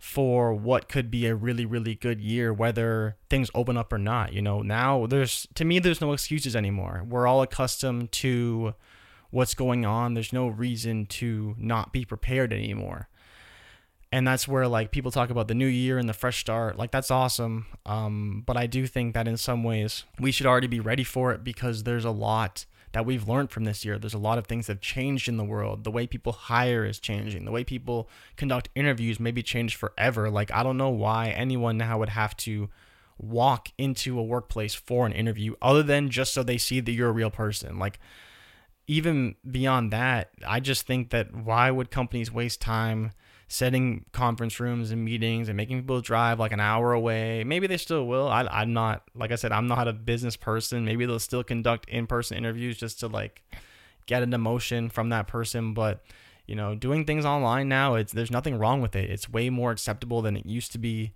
for 0.02 0.52
what 0.52 0.88
could 0.88 1.12
be 1.12 1.26
a 1.26 1.34
really 1.34 1.64
really 1.64 1.94
good 1.94 2.20
year 2.20 2.52
whether 2.52 3.16
things 3.30 3.52
open 3.54 3.76
up 3.76 3.92
or 3.92 3.98
not 3.98 4.32
you 4.32 4.42
know. 4.42 4.60
Now 4.60 5.06
there's 5.06 5.46
to 5.54 5.64
me 5.64 5.78
there's 5.78 6.00
no 6.00 6.12
excuses 6.12 6.56
anymore. 6.56 7.04
We're 7.08 7.28
all 7.28 7.40
accustomed 7.40 8.10
to 8.12 8.74
what's 9.30 9.54
going 9.54 9.86
on. 9.86 10.14
There's 10.14 10.32
no 10.32 10.48
reason 10.48 11.06
to 11.06 11.54
not 11.56 11.92
be 11.92 12.04
prepared 12.04 12.52
anymore. 12.52 13.08
And 14.10 14.26
that's 14.26 14.48
where 14.48 14.66
like 14.66 14.90
people 14.90 15.12
talk 15.12 15.30
about 15.30 15.46
the 15.46 15.54
new 15.54 15.68
year 15.68 15.98
and 15.98 16.08
the 16.08 16.14
fresh 16.14 16.40
start. 16.40 16.76
Like 16.76 16.90
that's 16.90 17.12
awesome. 17.12 17.66
Um, 17.86 18.42
but 18.44 18.56
i 18.56 18.66
do 18.66 18.88
think 18.88 19.14
that 19.14 19.28
in 19.28 19.36
some 19.36 19.62
ways 19.62 20.02
we 20.18 20.32
should 20.32 20.46
already 20.46 20.66
be 20.66 20.80
ready 20.80 21.04
for 21.04 21.30
it 21.30 21.44
because 21.44 21.84
there's 21.84 22.04
a 22.04 22.10
lot 22.10 22.66
that 22.92 23.06
we've 23.06 23.28
learned 23.28 23.50
from 23.50 23.64
this 23.64 23.84
year. 23.84 23.98
There's 23.98 24.14
a 24.14 24.18
lot 24.18 24.38
of 24.38 24.46
things 24.46 24.66
that 24.66 24.74
have 24.74 24.80
changed 24.80 25.28
in 25.28 25.36
the 25.36 25.44
world. 25.44 25.84
The 25.84 25.90
way 25.90 26.06
people 26.06 26.32
hire 26.32 26.84
is 26.84 26.98
changing. 26.98 27.44
The 27.44 27.50
way 27.50 27.64
people 27.64 28.08
conduct 28.36 28.68
interviews 28.74 29.18
maybe 29.18 29.42
changed 29.42 29.76
forever. 29.76 30.30
Like 30.30 30.52
I 30.52 30.62
don't 30.62 30.76
know 30.76 30.90
why 30.90 31.28
anyone 31.28 31.78
now 31.78 31.98
would 31.98 32.10
have 32.10 32.36
to 32.38 32.68
walk 33.18 33.70
into 33.78 34.18
a 34.18 34.22
workplace 34.22 34.74
for 34.74 35.06
an 35.06 35.12
interview 35.12 35.54
other 35.62 35.82
than 35.82 36.10
just 36.10 36.34
so 36.34 36.42
they 36.42 36.58
see 36.58 36.80
that 36.80 36.92
you're 36.92 37.08
a 37.08 37.12
real 37.12 37.30
person. 37.30 37.78
Like 37.78 37.98
even 38.86 39.36
beyond 39.48 39.92
that, 39.92 40.30
I 40.46 40.60
just 40.60 40.86
think 40.86 41.10
that 41.10 41.34
why 41.34 41.70
would 41.70 41.90
companies 41.90 42.32
waste 42.32 42.60
time 42.60 43.12
setting 43.52 44.02
conference 44.12 44.58
rooms 44.58 44.92
and 44.92 45.04
meetings 45.04 45.50
and 45.50 45.58
making 45.58 45.78
people 45.78 46.00
drive 46.00 46.40
like 46.40 46.52
an 46.52 46.60
hour 46.60 46.94
away. 46.94 47.44
Maybe 47.44 47.66
they 47.66 47.76
still 47.76 48.06
will. 48.06 48.26
I, 48.26 48.44
I'm 48.50 48.72
not, 48.72 49.02
like 49.14 49.30
I 49.30 49.34
said, 49.34 49.52
I'm 49.52 49.66
not 49.66 49.86
a 49.86 49.92
business 49.92 50.36
person. 50.36 50.86
Maybe 50.86 51.04
they'll 51.04 51.18
still 51.18 51.44
conduct 51.44 51.86
in 51.90 52.06
person 52.06 52.38
interviews 52.38 52.78
just 52.78 53.00
to 53.00 53.08
like 53.08 53.42
get 54.06 54.22
an 54.22 54.32
emotion 54.32 54.88
from 54.88 55.10
that 55.10 55.26
person. 55.26 55.74
But, 55.74 56.02
you 56.46 56.54
know, 56.54 56.74
doing 56.74 57.04
things 57.04 57.26
online 57.26 57.68
now, 57.68 57.96
it's 57.96 58.14
there's 58.14 58.30
nothing 58.30 58.58
wrong 58.58 58.80
with 58.80 58.96
it. 58.96 59.10
It's 59.10 59.28
way 59.28 59.50
more 59.50 59.70
acceptable 59.70 60.22
than 60.22 60.34
it 60.34 60.46
used 60.46 60.72
to 60.72 60.78
be. 60.78 61.12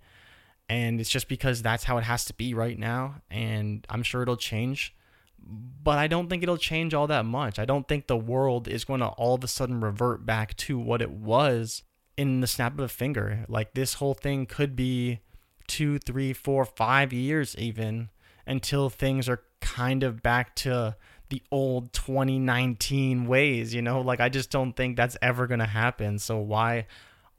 And 0.69 1.01
it's 1.01 1.09
just 1.09 1.27
because 1.27 1.63
that's 1.63 1.85
how 1.85 1.97
it 1.97 2.03
has 2.03 2.23
to 2.25 2.35
be 2.35 2.53
right 2.53 2.77
now. 2.77 3.15
And 3.31 3.83
I'm 3.89 4.03
sure 4.03 4.21
it'll 4.21 4.37
change 4.37 4.93
but 5.39 5.97
I 5.97 6.07
don't 6.07 6.29
think 6.29 6.43
it'll 6.43 6.57
change 6.57 6.93
all 6.93 7.07
that 7.07 7.23
much. 7.23 7.57
I 7.57 7.63
don't 7.63 7.87
think 7.87 8.07
the 8.07 8.17
world 8.17 8.67
is 8.67 8.83
going 8.83 8.99
to 8.99 9.07
all 9.07 9.35
of 9.35 9.43
a 9.45 9.47
sudden 9.47 9.79
revert 9.79 10.25
back 10.25 10.57
to 10.57 10.77
what 10.77 11.01
it 11.01 11.11
was 11.11 11.83
in 12.17 12.41
the 12.41 12.47
snap 12.47 12.73
of 12.73 12.79
a 12.79 12.87
finger. 12.87 13.45
Like 13.47 13.73
this 13.73 13.95
whole 13.95 14.15
thing 14.15 14.45
could 14.45 14.75
be 14.75 15.19
two, 15.67 15.99
three, 15.99 16.33
four, 16.33 16.65
five 16.65 17.13
years 17.13 17.55
even 17.57 18.09
until 18.45 18.89
things 18.89 19.29
are 19.29 19.43
kind 19.61 20.03
of 20.03 20.23
back 20.23 20.55
to 20.55 20.95
the 21.29 21.41
old 21.51 21.93
2019 21.93 23.27
ways, 23.27 23.73
you 23.73 23.81
know? 23.81 24.01
Like 24.01 24.19
I 24.19 24.29
just 24.29 24.49
don't 24.49 24.73
think 24.73 24.97
that's 24.97 25.17
ever 25.21 25.45
going 25.45 25.59
to 25.59 25.65
happen. 25.65 26.19
So 26.19 26.37
why 26.37 26.87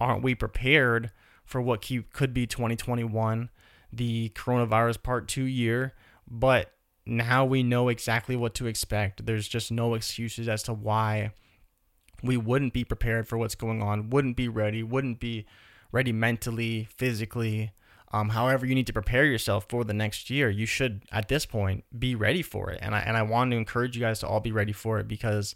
aren't 0.00 0.22
we 0.22 0.34
prepared 0.34 1.10
for 1.44 1.60
what 1.60 1.88
could 2.12 2.34
be 2.34 2.46
2021, 2.46 3.48
the 3.92 4.30
coronavirus 4.34 5.02
part 5.02 5.28
2 5.28 5.44
year, 5.44 5.94
but 6.30 6.72
now 7.06 7.46
we 7.46 7.62
know 7.62 7.88
exactly 7.88 8.36
what 8.36 8.54
to 8.56 8.66
expect. 8.66 9.24
There's 9.24 9.48
just 9.48 9.72
no 9.72 9.94
excuses 9.94 10.46
as 10.46 10.62
to 10.64 10.74
why 10.74 11.32
we 12.22 12.36
wouldn't 12.36 12.72
be 12.72 12.84
prepared 12.84 13.28
for 13.28 13.38
what's 13.38 13.54
going 13.54 13.82
on, 13.82 14.10
wouldn't 14.10 14.36
be 14.36 14.48
ready, 14.48 14.82
wouldn't 14.82 15.20
be 15.20 15.46
ready 15.92 16.12
mentally, 16.12 16.88
physically. 16.96 17.72
Um, 18.12 18.30
however, 18.30 18.64
you 18.64 18.74
need 18.74 18.86
to 18.86 18.92
prepare 18.92 19.24
yourself 19.24 19.66
for 19.68 19.84
the 19.84 19.92
next 19.92 20.30
year. 20.30 20.48
You 20.48 20.66
should, 20.66 21.02
at 21.12 21.28
this 21.28 21.44
point, 21.44 21.84
be 21.96 22.14
ready 22.14 22.42
for 22.42 22.70
it. 22.70 22.78
And 22.80 22.94
I 22.94 23.00
and 23.00 23.16
I 23.16 23.22
want 23.22 23.50
to 23.50 23.56
encourage 23.56 23.96
you 23.96 24.02
guys 24.02 24.20
to 24.20 24.26
all 24.26 24.40
be 24.40 24.52
ready 24.52 24.72
for 24.72 24.98
it 24.98 25.06
because 25.06 25.54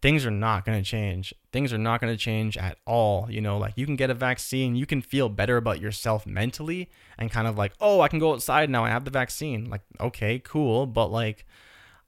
things 0.00 0.26
are 0.26 0.30
not 0.32 0.64
going 0.64 0.78
to 0.78 0.88
change. 0.88 1.32
Things 1.52 1.72
are 1.72 1.78
not 1.78 2.00
going 2.00 2.12
to 2.12 2.18
change 2.18 2.56
at 2.56 2.78
all. 2.86 3.28
You 3.30 3.40
know, 3.40 3.58
like 3.58 3.72
you 3.76 3.86
can 3.86 3.96
get 3.96 4.10
a 4.10 4.14
vaccine, 4.14 4.76
you 4.76 4.86
can 4.86 5.00
feel 5.00 5.28
better 5.28 5.56
about 5.56 5.80
yourself 5.80 6.26
mentally, 6.26 6.88
and 7.18 7.30
kind 7.30 7.46
of 7.46 7.56
like, 7.56 7.72
oh, 7.80 8.00
I 8.00 8.08
can 8.08 8.18
go 8.18 8.32
outside 8.32 8.70
now. 8.70 8.84
I 8.84 8.90
have 8.90 9.04
the 9.04 9.10
vaccine. 9.10 9.70
Like, 9.70 9.82
okay, 10.00 10.38
cool, 10.40 10.86
but 10.86 11.10
like, 11.10 11.46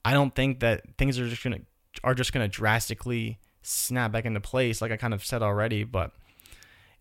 I 0.05 0.12
don't 0.12 0.35
think 0.35 0.61
that 0.61 0.83
things 0.99 1.18
are 1.18 1.29
just 1.29 1.42
gonna 1.42 1.61
are 2.03 2.14
just 2.14 2.33
gonna 2.33 2.49
drastically 2.49 3.38
snap 3.66 4.12
back 4.12 4.24
into 4.24 4.40
place, 4.40 4.81
like 4.81 4.92
I 4.92 4.96
kind 4.96 5.14
of 5.14 5.24
said 5.24 5.42
already. 5.42 5.85
But 5.85 6.12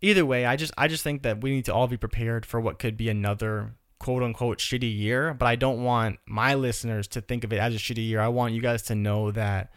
either 0.02 0.26
way, 0.26 0.46
I 0.46 0.56
just 0.56 0.74
I 0.78 0.88
just 0.88 1.04
think 1.04 1.24
that 1.24 1.42
we 1.42 1.52
need 1.52 1.66
to 1.66 1.74
all 1.74 1.88
be 1.88 1.98
prepared 1.98 2.46
for 2.46 2.60
what 2.60 2.80
could 2.80 2.98
be 2.98 3.10
another 3.10 3.76
quote 4.00 4.24
unquote 4.24 4.60
shitty 4.60 4.96
year. 4.96 5.34
But 5.34 5.48
I 5.48 5.56
don't 5.56 5.84
want 5.84 6.20
my 6.28 6.54
listeners 6.56 7.08
to 7.10 7.22
think 7.22 7.44
of 7.44 7.54
it 7.54 7.60
as 7.60 7.74
a 7.74 7.78
shitty 7.78 8.06
year. 8.06 8.20
I 8.20 8.28
want 8.28 8.54
you 8.54 8.62
guys 8.62 8.84
to 8.84 8.96
know 8.96 9.32
that 9.32 9.72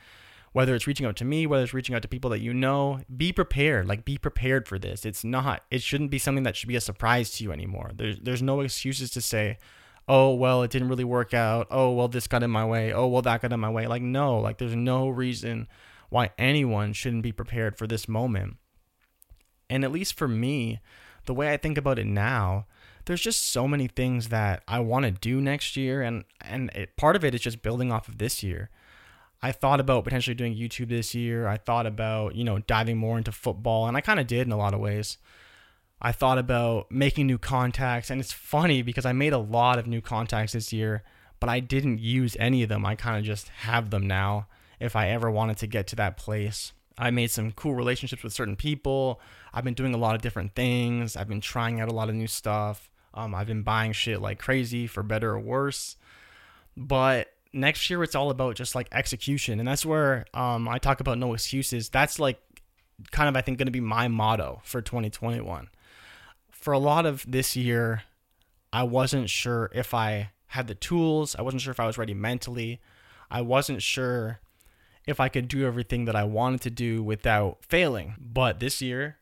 whether 0.56 0.74
it's 0.74 0.86
reaching 0.86 1.04
out 1.04 1.16
to 1.16 1.24
me, 1.24 1.46
whether 1.46 1.64
it's 1.64 1.74
reaching 1.74 1.94
out 1.94 2.00
to 2.00 2.08
people 2.08 2.30
that 2.30 2.40
you 2.40 2.54
know, 2.54 3.00
be 3.14 3.30
prepared. 3.30 3.86
Like 3.86 4.06
be 4.06 4.16
prepared 4.16 4.66
for 4.66 4.78
this. 4.78 5.04
It's 5.04 5.22
not 5.22 5.62
it 5.70 5.82
shouldn't 5.82 6.10
be 6.10 6.18
something 6.18 6.44
that 6.44 6.56
should 6.56 6.68
be 6.68 6.76
a 6.76 6.80
surprise 6.80 7.30
to 7.32 7.44
you 7.44 7.52
anymore. 7.52 7.90
There's 7.94 8.18
there's 8.20 8.40
no 8.40 8.60
excuses 8.60 9.10
to 9.10 9.20
say, 9.20 9.58
"Oh, 10.08 10.34
well, 10.34 10.62
it 10.62 10.70
didn't 10.70 10.88
really 10.88 11.04
work 11.04 11.34
out. 11.34 11.66
Oh, 11.70 11.92
well, 11.92 12.08
this 12.08 12.26
got 12.26 12.42
in 12.42 12.50
my 12.50 12.64
way. 12.64 12.90
Oh, 12.90 13.06
well, 13.06 13.20
that 13.20 13.42
got 13.42 13.52
in 13.52 13.60
my 13.60 13.68
way." 13.68 13.86
Like 13.86 14.00
no, 14.00 14.38
like 14.38 14.56
there's 14.56 14.74
no 14.74 15.10
reason 15.10 15.68
why 16.08 16.30
anyone 16.38 16.92
shouldn't 16.92 17.22
be 17.22 17.32
prepared 17.32 17.76
for 17.76 17.86
this 17.86 18.08
moment. 18.08 18.56
And 19.68 19.84
at 19.84 19.92
least 19.92 20.14
for 20.14 20.28
me, 20.28 20.80
the 21.26 21.34
way 21.34 21.52
I 21.52 21.56
think 21.56 21.76
about 21.76 21.98
it 21.98 22.06
now, 22.06 22.66
there's 23.04 23.20
just 23.20 23.50
so 23.50 23.68
many 23.68 23.88
things 23.88 24.28
that 24.28 24.62
I 24.66 24.80
want 24.80 25.04
to 25.04 25.10
do 25.10 25.40
next 25.40 25.76
year 25.76 26.02
and 26.02 26.24
and 26.40 26.70
it, 26.70 26.96
part 26.96 27.16
of 27.16 27.24
it 27.24 27.34
is 27.34 27.40
just 27.40 27.62
building 27.62 27.92
off 27.92 28.08
of 28.08 28.18
this 28.18 28.42
year. 28.42 28.70
I 29.42 29.52
thought 29.52 29.80
about 29.80 30.04
potentially 30.04 30.34
doing 30.34 30.56
YouTube 30.56 30.88
this 30.88 31.14
year. 31.14 31.46
I 31.46 31.56
thought 31.56 31.86
about, 31.86 32.34
you 32.34 32.42
know, 32.42 32.58
diving 32.60 32.96
more 32.96 33.18
into 33.18 33.32
football, 33.32 33.86
and 33.86 33.96
I 33.96 34.00
kind 34.00 34.18
of 34.18 34.26
did 34.26 34.46
in 34.46 34.52
a 34.52 34.56
lot 34.56 34.74
of 34.74 34.80
ways. 34.80 35.18
I 36.00 36.12
thought 36.12 36.38
about 36.38 36.90
making 36.90 37.26
new 37.26 37.38
contacts, 37.38 38.10
and 38.10 38.20
it's 38.20 38.32
funny 38.32 38.82
because 38.82 39.04
I 39.04 39.12
made 39.12 39.32
a 39.32 39.38
lot 39.38 39.78
of 39.78 39.86
new 39.86 40.00
contacts 40.00 40.52
this 40.52 40.72
year, 40.72 41.04
but 41.38 41.48
I 41.48 41.60
didn't 41.60 42.00
use 42.00 42.36
any 42.40 42.62
of 42.62 42.68
them. 42.68 42.84
I 42.86 42.94
kind 42.94 43.18
of 43.18 43.24
just 43.24 43.48
have 43.48 43.90
them 43.90 44.06
now 44.06 44.46
if 44.80 44.96
I 44.96 45.08
ever 45.08 45.30
wanted 45.30 45.58
to 45.58 45.66
get 45.66 45.86
to 45.88 45.96
that 45.96 46.16
place. 46.16 46.72
I 46.98 47.10
made 47.10 47.30
some 47.30 47.52
cool 47.52 47.74
relationships 47.74 48.22
with 48.22 48.32
certain 48.32 48.56
people. 48.56 49.20
I've 49.52 49.64
been 49.64 49.74
doing 49.74 49.94
a 49.94 49.98
lot 49.98 50.14
of 50.14 50.22
different 50.22 50.54
things. 50.54 51.16
I've 51.16 51.28
been 51.28 51.42
trying 51.42 51.80
out 51.80 51.90
a 51.90 51.94
lot 51.94 52.08
of 52.08 52.14
new 52.14 52.26
stuff. 52.26 52.90
Um, 53.12 53.34
I've 53.34 53.46
been 53.46 53.62
buying 53.62 53.92
shit 53.92 54.20
like 54.20 54.38
crazy 54.38 54.86
for 54.86 55.02
better 55.02 55.32
or 55.32 55.40
worse. 55.40 55.96
But 56.76 57.32
next 57.56 57.88
year 57.88 58.02
it's 58.02 58.14
all 58.14 58.30
about 58.30 58.54
just 58.54 58.74
like 58.74 58.88
execution 58.92 59.58
and 59.58 59.66
that's 59.66 59.86
where 59.86 60.26
um, 60.34 60.68
i 60.68 60.78
talk 60.78 61.00
about 61.00 61.18
no 61.18 61.32
excuses 61.32 61.88
that's 61.88 62.18
like 62.18 62.38
kind 63.10 63.28
of 63.28 63.36
i 63.36 63.40
think 63.40 63.58
going 63.58 63.66
to 63.66 63.72
be 63.72 63.80
my 63.80 64.08
motto 64.08 64.60
for 64.62 64.82
2021 64.82 65.68
for 66.50 66.72
a 66.72 66.78
lot 66.78 67.06
of 67.06 67.24
this 67.26 67.56
year 67.56 68.02
i 68.72 68.82
wasn't 68.82 69.28
sure 69.28 69.70
if 69.74 69.94
i 69.94 70.30
had 70.48 70.66
the 70.66 70.74
tools 70.74 71.34
i 71.38 71.42
wasn't 71.42 71.60
sure 71.60 71.70
if 71.70 71.80
i 71.80 71.86
was 71.86 71.98
ready 71.98 72.14
mentally 72.14 72.80
i 73.30 73.40
wasn't 73.40 73.82
sure 73.82 74.40
if 75.06 75.20
i 75.20 75.28
could 75.28 75.48
do 75.48 75.66
everything 75.66 76.04
that 76.04 76.16
i 76.16 76.24
wanted 76.24 76.60
to 76.60 76.70
do 76.70 77.02
without 77.02 77.58
failing 77.62 78.14
but 78.18 78.60
this 78.60 78.80
year 78.80 79.16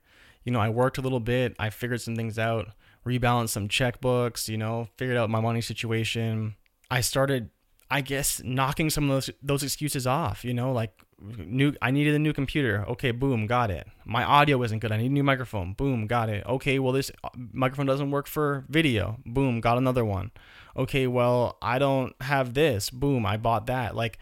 you 0.44 0.52
know 0.52 0.60
i 0.60 0.68
worked 0.68 0.98
a 0.98 1.02
little 1.02 1.20
bit 1.20 1.54
i 1.58 1.70
figured 1.70 2.00
some 2.00 2.16
things 2.16 2.38
out 2.38 2.68
rebalanced 3.06 3.50
some 3.50 3.68
checkbooks 3.68 4.48
you 4.48 4.56
know 4.56 4.88
figured 4.96 5.16
out 5.16 5.30
my 5.30 5.40
money 5.40 5.60
situation 5.60 6.54
i 6.90 7.00
started 7.00 7.50
I 7.90 8.00
guess 8.00 8.42
knocking 8.42 8.90
some 8.90 9.10
of 9.10 9.10
those 9.10 9.30
those 9.42 9.62
excuses 9.62 10.06
off, 10.06 10.44
you 10.44 10.54
know, 10.54 10.72
like 10.72 10.90
new 11.20 11.74
I 11.82 11.90
needed 11.90 12.14
a 12.14 12.18
new 12.18 12.32
computer. 12.32 12.84
Okay, 12.88 13.10
boom, 13.10 13.46
got 13.46 13.70
it. 13.70 13.86
My 14.04 14.24
audio 14.24 14.60
isn't 14.62 14.80
good. 14.80 14.90
I 14.90 14.96
need 14.96 15.10
a 15.10 15.14
new 15.14 15.22
microphone. 15.22 15.74
Boom, 15.74 16.06
got 16.06 16.28
it. 16.28 16.44
Okay, 16.46 16.78
well 16.78 16.92
this 16.92 17.10
uh, 17.22 17.28
microphone 17.34 17.86
doesn't 17.86 18.10
work 18.10 18.26
for 18.26 18.64
video. 18.68 19.18
Boom, 19.26 19.60
got 19.60 19.78
another 19.78 20.04
one. 20.04 20.30
Okay, 20.76 21.06
well, 21.06 21.56
I 21.62 21.78
don't 21.78 22.20
have 22.22 22.54
this. 22.54 22.90
Boom, 22.90 23.24
I 23.26 23.36
bought 23.36 23.66
that. 23.66 23.94
Like 23.94 24.18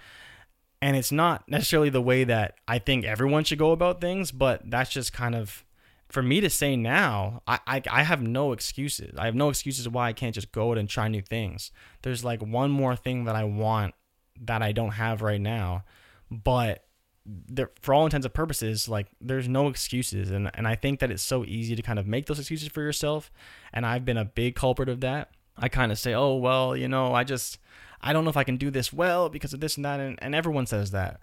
and 0.83 0.97
it's 0.97 1.13
not 1.13 1.49
necessarily 1.49 1.89
the 1.89 2.03
way 2.03 2.25
that 2.25 2.57
I 2.67 2.81
think 2.81 3.05
everyone 3.05 3.45
should 3.45 3.59
go 3.59 3.71
about 3.71 4.01
things, 4.01 4.33
but 4.33 4.69
that's 4.69 4.91
just 4.91 5.13
kind 5.13 5.37
of 5.37 5.65
for 6.09 6.23
me 6.23 6.43
to 6.43 6.51
say 6.51 6.77
now, 6.77 7.41
I, 7.47 7.61
I, 7.67 7.83
I 7.91 8.03
have 8.03 8.21
no 8.21 8.53
excuses. 8.53 9.15
I 9.17 9.25
have 9.25 9.35
no 9.35 9.49
excuses 9.49 9.89
why 9.89 10.09
I 10.09 10.13
can't 10.13 10.35
just 10.35 10.53
go 10.53 10.73
out 10.73 10.79
and 10.79 10.87
try 10.87 11.09
new 11.09 11.23
things. 11.23 11.71
There's 12.03 12.23
like 12.23 12.43
one 12.43 12.71
more 12.71 12.97
thing 12.97 13.25
that 13.25 13.37
I 13.37 13.45
want 13.45 13.95
that 14.43 14.61
I 14.61 14.73
don't 14.73 14.91
have 14.91 15.23
right 15.23 15.41
now, 15.41 15.85
but 16.31 16.85
there, 17.25 17.71
for 17.81 17.95
all 17.95 18.05
intents 18.05 18.27
and 18.27 18.35
purposes, 18.35 18.89
like 18.89 19.07
there's 19.21 19.49
no 19.49 19.69
excuses, 19.69 20.33
and 20.33 20.51
and 20.55 20.67
I 20.67 20.75
think 20.75 20.99
that 20.99 21.13
it's 21.13 21.23
so 21.23 21.45
easy 21.45 21.77
to 21.77 21.83
kind 21.83 22.01
of 22.01 22.07
make 22.09 22.27
those 22.27 22.41
excuses 22.41 22.69
for 22.69 22.83
yourself, 22.83 23.31
and 23.73 23.87
I've 23.87 24.05
been 24.05 24.17
a 24.17 24.25
big 24.25 24.57
culprit 24.57 24.89
of 24.89 25.01
that. 25.01 25.31
I 25.57 25.69
kind 25.69 25.93
of 25.93 25.99
say, 25.99 26.13
oh 26.13 26.35
well, 26.35 26.77
you 26.77 26.89
know, 26.89 27.15
I 27.15 27.23
just 27.23 27.59
I 28.03 28.13
don't 28.13 28.25
know 28.25 28.31
if 28.31 28.37
I 28.37 28.45
can 28.45 28.57
do 28.57 28.71
this 28.71 28.93
well 28.93 29.29
because 29.29 29.53
of 29.53 29.61
this 29.61 29.77
and 29.77 29.85
that, 29.85 30.01
and, 30.01 30.19
and 30.23 30.35
everyone 30.35 30.67
says 30.67 30.91
that, 30.91 31.21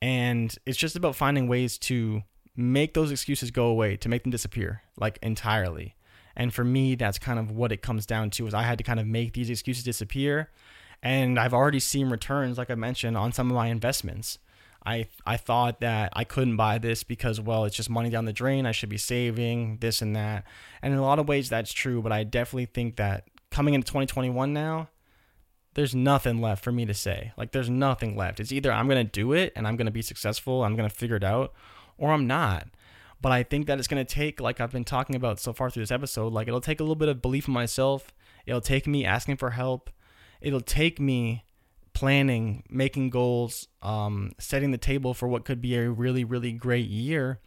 and 0.00 0.54
it's 0.66 0.78
just 0.78 0.96
about 0.96 1.16
finding 1.16 1.48
ways 1.48 1.78
to 1.78 2.22
make 2.56 2.94
those 2.94 3.10
excuses 3.10 3.50
go 3.50 3.66
away, 3.66 3.96
to 3.96 4.08
make 4.08 4.22
them 4.22 4.30
disappear 4.30 4.82
like 4.96 5.18
entirely. 5.22 5.94
And 6.36 6.52
for 6.52 6.64
me, 6.64 6.94
that's 6.94 7.18
kind 7.18 7.38
of 7.38 7.50
what 7.50 7.72
it 7.72 7.82
comes 7.82 8.06
down 8.06 8.30
to 8.30 8.46
is 8.46 8.54
I 8.54 8.62
had 8.62 8.78
to 8.78 8.84
kind 8.84 9.00
of 9.00 9.06
make 9.06 9.34
these 9.34 9.50
excuses 9.50 9.84
disappear. 9.84 10.50
And 11.02 11.38
I've 11.38 11.54
already 11.54 11.80
seen 11.80 12.10
returns, 12.10 12.58
like 12.58 12.70
I 12.70 12.74
mentioned, 12.74 13.16
on 13.16 13.32
some 13.32 13.50
of 13.50 13.54
my 13.54 13.68
investments. 13.68 14.38
I 14.84 15.06
I 15.26 15.36
thought 15.36 15.80
that 15.80 16.12
I 16.14 16.24
couldn't 16.24 16.56
buy 16.56 16.78
this 16.78 17.04
because 17.04 17.40
well, 17.40 17.64
it's 17.64 17.76
just 17.76 17.90
money 17.90 18.10
down 18.10 18.24
the 18.24 18.32
drain. 18.32 18.66
I 18.66 18.72
should 18.72 18.88
be 18.88 18.98
saving 18.98 19.78
this 19.78 20.02
and 20.02 20.16
that. 20.16 20.44
And 20.80 20.92
in 20.92 20.98
a 20.98 21.02
lot 21.02 21.18
of 21.18 21.28
ways 21.28 21.48
that's 21.48 21.72
true, 21.72 22.02
but 22.02 22.12
I 22.12 22.24
definitely 22.24 22.66
think 22.66 22.96
that 22.96 23.28
coming 23.50 23.74
into 23.74 23.86
2021 23.86 24.52
now, 24.52 24.88
there's 25.74 25.94
nothing 25.94 26.40
left 26.40 26.62
for 26.62 26.72
me 26.72 26.84
to 26.86 26.94
say. 26.94 27.32
Like 27.36 27.52
there's 27.52 27.70
nothing 27.70 28.16
left. 28.16 28.40
It's 28.40 28.52
either 28.52 28.72
I'm 28.72 28.88
going 28.88 29.04
to 29.04 29.10
do 29.10 29.32
it 29.32 29.52
and 29.56 29.66
I'm 29.66 29.76
going 29.76 29.86
to 29.86 29.92
be 29.92 30.02
successful, 30.02 30.64
I'm 30.64 30.76
going 30.76 30.88
to 30.88 30.94
figure 30.94 31.16
it 31.16 31.24
out, 31.24 31.52
or 31.96 32.12
I'm 32.12 32.26
not. 32.26 32.68
But 33.20 33.32
I 33.32 33.44
think 33.44 33.66
that 33.66 33.78
it's 33.78 33.88
going 33.88 34.04
to 34.04 34.14
take, 34.14 34.40
like 34.40 34.60
I've 34.60 34.72
been 34.72 34.84
talking 34.84 35.14
about 35.14 35.38
so 35.38 35.52
far 35.52 35.70
through 35.70 35.84
this 35.84 35.92
episode, 35.92 36.32
like 36.32 36.48
it'll 36.48 36.60
take 36.60 36.80
a 36.80 36.82
little 36.82 36.96
bit 36.96 37.08
of 37.08 37.22
belief 37.22 37.46
in 37.46 37.54
myself. 37.54 38.12
It'll 38.46 38.60
take 38.60 38.86
me 38.86 39.04
asking 39.04 39.36
for 39.36 39.50
help. 39.50 39.90
It'll 40.40 40.60
take 40.60 40.98
me 40.98 41.44
planning, 41.94 42.64
making 42.68 43.10
goals, 43.10 43.68
um, 43.80 44.32
setting 44.38 44.72
the 44.72 44.78
table 44.78 45.14
for 45.14 45.28
what 45.28 45.44
could 45.44 45.60
be 45.60 45.76
a 45.76 45.88
really, 45.88 46.24
really 46.24 46.52
great 46.52 46.88
year. 46.88 47.38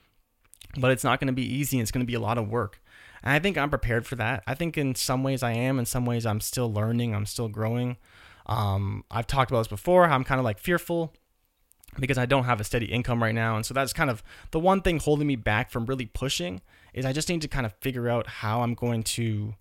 But 0.78 0.92
it's 0.92 1.04
not 1.04 1.20
going 1.20 1.28
to 1.28 1.34
be 1.34 1.46
easy. 1.46 1.80
It's 1.80 1.92
going 1.92 2.06
to 2.06 2.10
be 2.10 2.16
a 2.16 2.22
lot 2.22 2.38
of 2.38 2.48
work. 2.48 2.82
And 3.22 3.34
I 3.34 3.40
think 3.40 3.58
I'm 3.58 3.70
prepared 3.70 4.06
for 4.06 4.16
that. 4.16 4.44
I 4.48 4.54
think 4.54 4.78
in 4.78 4.96
some 4.96 5.24
ways 5.24 5.44
I 5.44 5.52
am. 5.52 5.78
In 5.78 5.86
some 5.86 6.06
ways 6.06 6.26
I'm 6.26 6.40
still 6.40 6.72
learning. 6.72 7.14
I'm 7.14 7.26
still 7.26 7.50
growing. 7.50 7.98
Um, 8.46 9.04
I've 9.10 9.28
talked 9.28 9.52
about 9.52 9.62
this 9.62 9.68
before. 9.68 10.06
I'm 10.06 10.24
kind 10.24 10.40
of 10.40 10.46
like 10.46 10.60
fearful 10.60 11.14
because 12.00 12.18
I 12.18 12.26
don't 12.26 12.44
have 12.44 12.60
a 12.60 12.64
steady 12.64 12.88
income 12.88 13.22
right 13.22 13.34
now. 13.34 13.56
And 13.56 13.66
so 13.66 13.74
that's 13.74 13.94
kind 13.94 14.10
of 14.10 14.24
the 14.52 14.60
one 14.60 14.82
thing 14.82 15.00
holding 15.00 15.28
me 15.28 15.36
back 15.36 15.72
from 15.72 15.86
really 15.86 16.06
pushing 16.06 16.62
is 16.94 17.06
I 17.06 17.14
just 17.14 17.30
need 17.30 17.42
to 17.42 17.48
kind 17.48 17.66
of 17.66 17.74
figure 17.82 18.10
out 18.10 18.28
how 18.28 18.62
I'm 18.62 18.74
going 18.74 19.04
to 19.04 19.56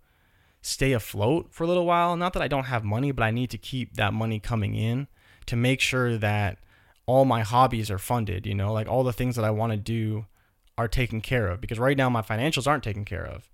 stay 0.63 0.93
afloat 0.93 1.49
for 1.51 1.65
a 1.65 1.67
little 1.67 1.87
while. 1.87 2.17
Not 2.17 2.33
that 2.33 2.43
I 2.43 2.49
don't 2.49 2.65
have 2.65 2.85
money, 2.85 3.13
but 3.13 3.23
I 3.23 3.31
need 3.31 3.51
to 3.51 3.59
keep 3.59 3.97
that 3.97 4.15
money 4.15 4.41
coming 4.41 4.75
in 4.75 5.09
to 5.47 5.57
make 5.57 5.81
sure 5.81 6.17
that 6.17 6.59
all 7.07 7.25
my 7.25 7.43
hobbies 7.43 7.91
are 7.91 7.99
funded, 7.99 8.47
you 8.47 8.55
know, 8.55 8.73
like 8.73 8.89
all 8.89 9.05
the 9.05 9.13
things 9.13 9.37
that 9.37 9.45
I 9.45 9.51
want 9.51 9.73
to 9.73 9.77
do 9.77 10.27
are 10.77 10.89
taken 10.89 11.21
care 11.21 11.49
of 11.49 11.61
because 11.61 11.79
right 11.79 11.97
now 11.97 12.09
my 12.09 12.23
financials 12.23 12.67
aren't 12.67 12.83
taken 12.83 13.05
care 13.05 13.25
of. 13.25 13.49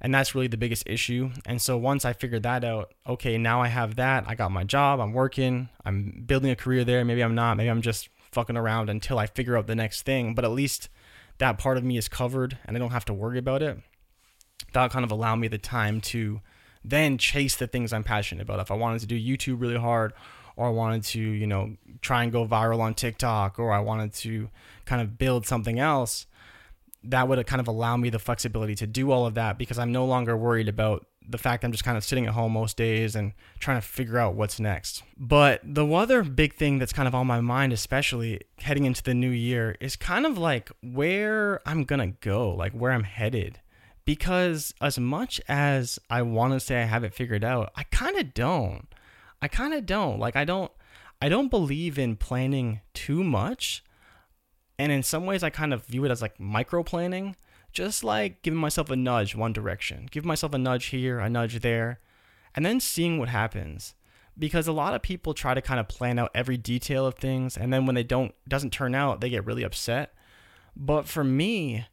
And 0.00 0.14
that's 0.14 0.34
really 0.34 0.48
the 0.48 0.56
biggest 0.56 0.84
issue. 0.86 1.30
And 1.46 1.62
so 1.62 1.78
once 1.78 2.04
I 2.04 2.12
figured 2.12 2.42
that 2.42 2.64
out, 2.64 2.92
okay, 3.06 3.38
now 3.38 3.62
I 3.62 3.68
have 3.68 3.96
that. 3.96 4.24
I 4.26 4.34
got 4.34 4.52
my 4.52 4.64
job, 4.64 5.00
I'm 5.00 5.12
working, 5.12 5.68
I'm 5.84 6.24
building 6.26 6.50
a 6.50 6.56
career 6.56 6.84
there. 6.84 7.04
Maybe 7.04 7.22
I'm 7.22 7.34
not, 7.34 7.56
maybe 7.56 7.70
I'm 7.70 7.82
just 7.82 8.08
fucking 8.32 8.56
around 8.56 8.90
until 8.90 9.18
I 9.18 9.26
figure 9.26 9.56
out 9.56 9.66
the 9.66 9.74
next 9.74 10.02
thing. 10.02 10.34
But 10.34 10.44
at 10.44 10.50
least 10.50 10.88
that 11.38 11.58
part 11.58 11.78
of 11.78 11.84
me 11.84 11.96
is 11.96 12.08
covered 12.08 12.58
and 12.64 12.76
I 12.76 12.80
don't 12.80 12.90
have 12.90 13.04
to 13.06 13.14
worry 13.14 13.38
about 13.38 13.62
it. 13.62 13.78
That'll 14.72 14.90
kind 14.90 15.04
of 15.04 15.10
allow 15.10 15.36
me 15.36 15.48
the 15.48 15.58
time 15.58 16.00
to 16.02 16.40
then 16.84 17.16
chase 17.16 17.56
the 17.56 17.66
things 17.66 17.92
I'm 17.92 18.04
passionate 18.04 18.42
about. 18.42 18.60
If 18.60 18.70
I 18.70 18.74
wanted 18.74 19.00
to 19.00 19.06
do 19.06 19.18
YouTube 19.18 19.60
really 19.60 19.78
hard, 19.78 20.12
or 20.56 20.66
I 20.66 20.70
wanted 20.70 21.02
to, 21.04 21.20
you 21.20 21.46
know, 21.46 21.76
try 22.00 22.22
and 22.22 22.30
go 22.30 22.46
viral 22.46 22.80
on 22.80 22.94
TikTok, 22.94 23.58
or 23.58 23.72
I 23.72 23.80
wanted 23.80 24.12
to 24.14 24.50
kind 24.84 25.02
of 25.02 25.18
build 25.18 25.46
something 25.46 25.78
else, 25.78 26.26
that 27.04 27.28
would 27.28 27.46
kind 27.46 27.60
of 27.60 27.68
allow 27.68 27.96
me 27.96 28.10
the 28.10 28.18
flexibility 28.18 28.74
to 28.76 28.86
do 28.86 29.10
all 29.10 29.26
of 29.26 29.34
that 29.34 29.58
because 29.58 29.78
I'm 29.78 29.92
no 29.92 30.04
longer 30.06 30.36
worried 30.36 30.68
about 30.68 31.06
the 31.26 31.38
fact 31.38 31.64
I'm 31.64 31.72
just 31.72 31.84
kind 31.84 31.96
of 31.96 32.04
sitting 32.04 32.26
at 32.26 32.34
home 32.34 32.52
most 32.52 32.76
days 32.76 33.16
and 33.16 33.32
trying 33.58 33.78
to 33.80 33.86
figure 33.86 34.18
out 34.18 34.34
what's 34.34 34.60
next. 34.60 35.02
But 35.16 35.60
the 35.64 35.86
other 35.86 36.22
big 36.22 36.54
thing 36.54 36.78
that's 36.78 36.92
kind 36.92 37.08
of 37.08 37.14
on 37.14 37.26
my 37.26 37.40
mind, 37.40 37.72
especially 37.72 38.40
heading 38.58 38.84
into 38.84 39.02
the 39.02 39.14
new 39.14 39.30
year, 39.30 39.76
is 39.80 39.96
kind 39.96 40.26
of 40.26 40.36
like 40.36 40.70
where 40.82 41.60
I'm 41.66 41.84
gonna 41.84 42.08
go, 42.08 42.50
like 42.50 42.72
where 42.72 42.92
I'm 42.92 43.04
headed. 43.04 43.60
Because 44.04 44.74
as 44.82 44.98
much 44.98 45.40
as 45.48 45.98
I 46.10 46.20
want 46.22 46.52
to 46.52 46.60
say 46.60 46.82
I 46.82 46.84
have 46.84 47.04
it 47.04 47.14
figured 47.14 47.42
out, 47.42 47.72
I 47.74 47.84
kind 47.84 48.18
of 48.18 48.34
don't. 48.34 48.86
I 49.40 49.48
kind 49.48 49.72
of 49.72 49.86
don't. 49.86 50.18
Like 50.18 50.36
I 50.36 50.44
don't 50.44 50.70
I 51.22 51.30
don't 51.30 51.50
believe 51.50 51.98
in 51.98 52.16
planning 52.16 52.80
too 52.92 53.24
much 53.24 53.82
and 54.78 54.90
in 54.90 55.02
some 55.02 55.26
ways, 55.26 55.42
I 55.42 55.50
kind 55.50 55.72
of 55.72 55.86
view 55.86 56.04
it 56.04 56.10
as 56.10 56.22
like 56.22 56.40
micro 56.40 56.82
planning, 56.82 57.36
just 57.72 58.02
like 58.02 58.42
giving 58.42 58.58
myself 58.58 58.90
a 58.90 58.96
nudge 58.96 59.34
one 59.34 59.52
direction, 59.52 60.08
give 60.10 60.24
myself 60.24 60.54
a 60.54 60.58
nudge 60.58 60.86
here, 60.86 61.18
a 61.18 61.28
nudge 61.28 61.60
there, 61.60 62.00
and 62.54 62.64
then 62.64 62.80
seeing 62.80 63.18
what 63.18 63.28
happens. 63.28 63.94
Because 64.36 64.66
a 64.66 64.72
lot 64.72 64.94
of 64.94 65.02
people 65.02 65.32
try 65.32 65.54
to 65.54 65.62
kind 65.62 65.78
of 65.78 65.86
plan 65.86 66.18
out 66.18 66.32
every 66.34 66.56
detail 66.56 67.06
of 67.06 67.14
things, 67.14 67.56
and 67.56 67.72
then 67.72 67.86
when 67.86 67.94
they 67.94 68.02
don't 68.02 68.34
doesn't 68.48 68.72
turn 68.72 68.94
out, 68.94 69.20
they 69.20 69.30
get 69.30 69.46
really 69.46 69.62
upset. 69.62 70.12
But 70.74 71.06
for 71.06 71.22
me, 71.22 71.86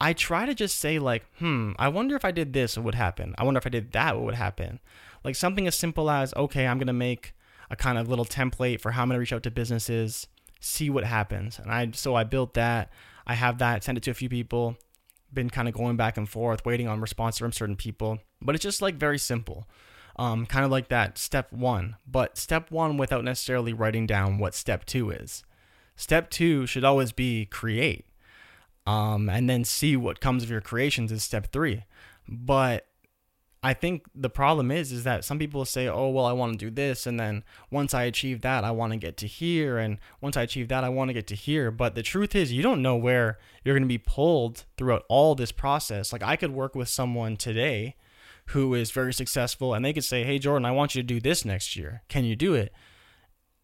I 0.00 0.12
try 0.12 0.46
to 0.46 0.54
just 0.54 0.78
say 0.78 1.00
like, 1.00 1.24
hmm, 1.38 1.72
I 1.78 1.88
wonder 1.88 2.14
if 2.14 2.24
I 2.24 2.30
did 2.30 2.52
this, 2.52 2.76
what 2.76 2.84
would 2.84 2.94
happen? 2.94 3.34
I 3.38 3.44
wonder 3.44 3.58
if 3.58 3.66
I 3.66 3.70
did 3.70 3.90
that, 3.92 4.14
what 4.14 4.24
would 4.24 4.34
happen? 4.34 4.78
Like 5.24 5.34
something 5.34 5.66
as 5.66 5.74
simple 5.74 6.10
as, 6.10 6.32
okay, 6.34 6.66
I'm 6.66 6.78
gonna 6.78 6.92
make 6.92 7.34
a 7.70 7.76
kind 7.76 7.98
of 7.98 8.08
little 8.08 8.24
template 8.24 8.80
for 8.80 8.92
how 8.92 9.02
I'm 9.02 9.08
gonna 9.08 9.18
reach 9.18 9.32
out 9.32 9.42
to 9.44 9.50
businesses 9.50 10.28
see 10.64 10.90
what 10.90 11.04
happens. 11.04 11.58
And 11.58 11.70
I 11.70 11.90
so 11.92 12.14
I 12.14 12.24
built 12.24 12.54
that. 12.54 12.90
I 13.26 13.34
have 13.34 13.58
that, 13.58 13.84
sent 13.84 13.96
it 13.98 14.04
to 14.04 14.10
a 14.10 14.14
few 14.14 14.28
people, 14.28 14.76
been 15.32 15.48
kind 15.48 15.68
of 15.68 15.74
going 15.74 15.96
back 15.96 16.16
and 16.16 16.28
forth, 16.28 16.64
waiting 16.66 16.88
on 16.88 17.00
response 17.00 17.38
from 17.38 17.52
certain 17.52 17.76
people. 17.76 18.18
But 18.42 18.54
it's 18.54 18.62
just 18.62 18.82
like 18.82 18.96
very 18.96 19.18
simple. 19.18 19.66
Um, 20.16 20.46
kind 20.46 20.64
of 20.64 20.70
like 20.70 20.88
that 20.88 21.18
step 21.18 21.52
one, 21.52 21.96
but 22.06 22.38
step 22.38 22.70
one 22.70 22.96
without 22.98 23.24
necessarily 23.24 23.72
writing 23.72 24.06
down 24.06 24.38
what 24.38 24.54
step 24.54 24.84
two 24.84 25.10
is. 25.10 25.42
Step 25.96 26.30
two 26.30 26.66
should 26.66 26.84
always 26.84 27.10
be 27.10 27.46
create, 27.46 28.06
um, 28.86 29.28
and 29.28 29.50
then 29.50 29.64
see 29.64 29.96
what 29.96 30.20
comes 30.20 30.44
of 30.44 30.50
your 30.50 30.60
creations 30.60 31.10
is 31.10 31.24
step 31.24 31.50
three. 31.50 31.84
But 32.28 32.86
I 33.64 33.72
think 33.72 34.04
the 34.14 34.28
problem 34.28 34.70
is 34.70 34.92
is 34.92 35.04
that 35.04 35.24
some 35.24 35.38
people 35.38 35.64
say, 35.64 35.88
"Oh, 35.88 36.10
well, 36.10 36.26
I 36.26 36.32
want 36.32 36.52
to 36.52 36.58
do 36.58 36.70
this 36.70 37.06
and 37.06 37.18
then 37.18 37.42
once 37.70 37.94
I 37.94 38.02
achieve 38.02 38.42
that, 38.42 38.62
I 38.62 38.70
want 38.70 38.92
to 38.92 38.98
get 38.98 39.16
to 39.16 39.26
here 39.26 39.78
and 39.78 39.98
once 40.20 40.36
I 40.36 40.42
achieve 40.42 40.68
that, 40.68 40.84
I 40.84 40.90
want 40.90 41.08
to 41.08 41.14
get 41.14 41.26
to 41.28 41.34
here." 41.34 41.70
But 41.70 41.94
the 41.94 42.02
truth 42.02 42.34
is, 42.34 42.52
you 42.52 42.62
don't 42.62 42.82
know 42.82 42.94
where 42.94 43.38
you're 43.64 43.74
going 43.74 43.82
to 43.82 43.88
be 43.88 43.96
pulled 43.96 44.66
throughout 44.76 45.06
all 45.08 45.34
this 45.34 45.50
process. 45.50 46.12
Like 46.12 46.22
I 46.22 46.36
could 46.36 46.50
work 46.50 46.74
with 46.74 46.90
someone 46.90 47.38
today 47.38 47.96
who 48.48 48.74
is 48.74 48.90
very 48.90 49.14
successful 49.14 49.72
and 49.72 49.82
they 49.82 49.94
could 49.94 50.04
say, 50.04 50.24
"Hey, 50.24 50.38
Jordan, 50.38 50.66
I 50.66 50.70
want 50.70 50.94
you 50.94 51.00
to 51.00 51.06
do 51.06 51.18
this 51.18 51.46
next 51.46 51.74
year. 51.74 52.02
Can 52.08 52.26
you 52.26 52.36
do 52.36 52.52
it?" 52.52 52.70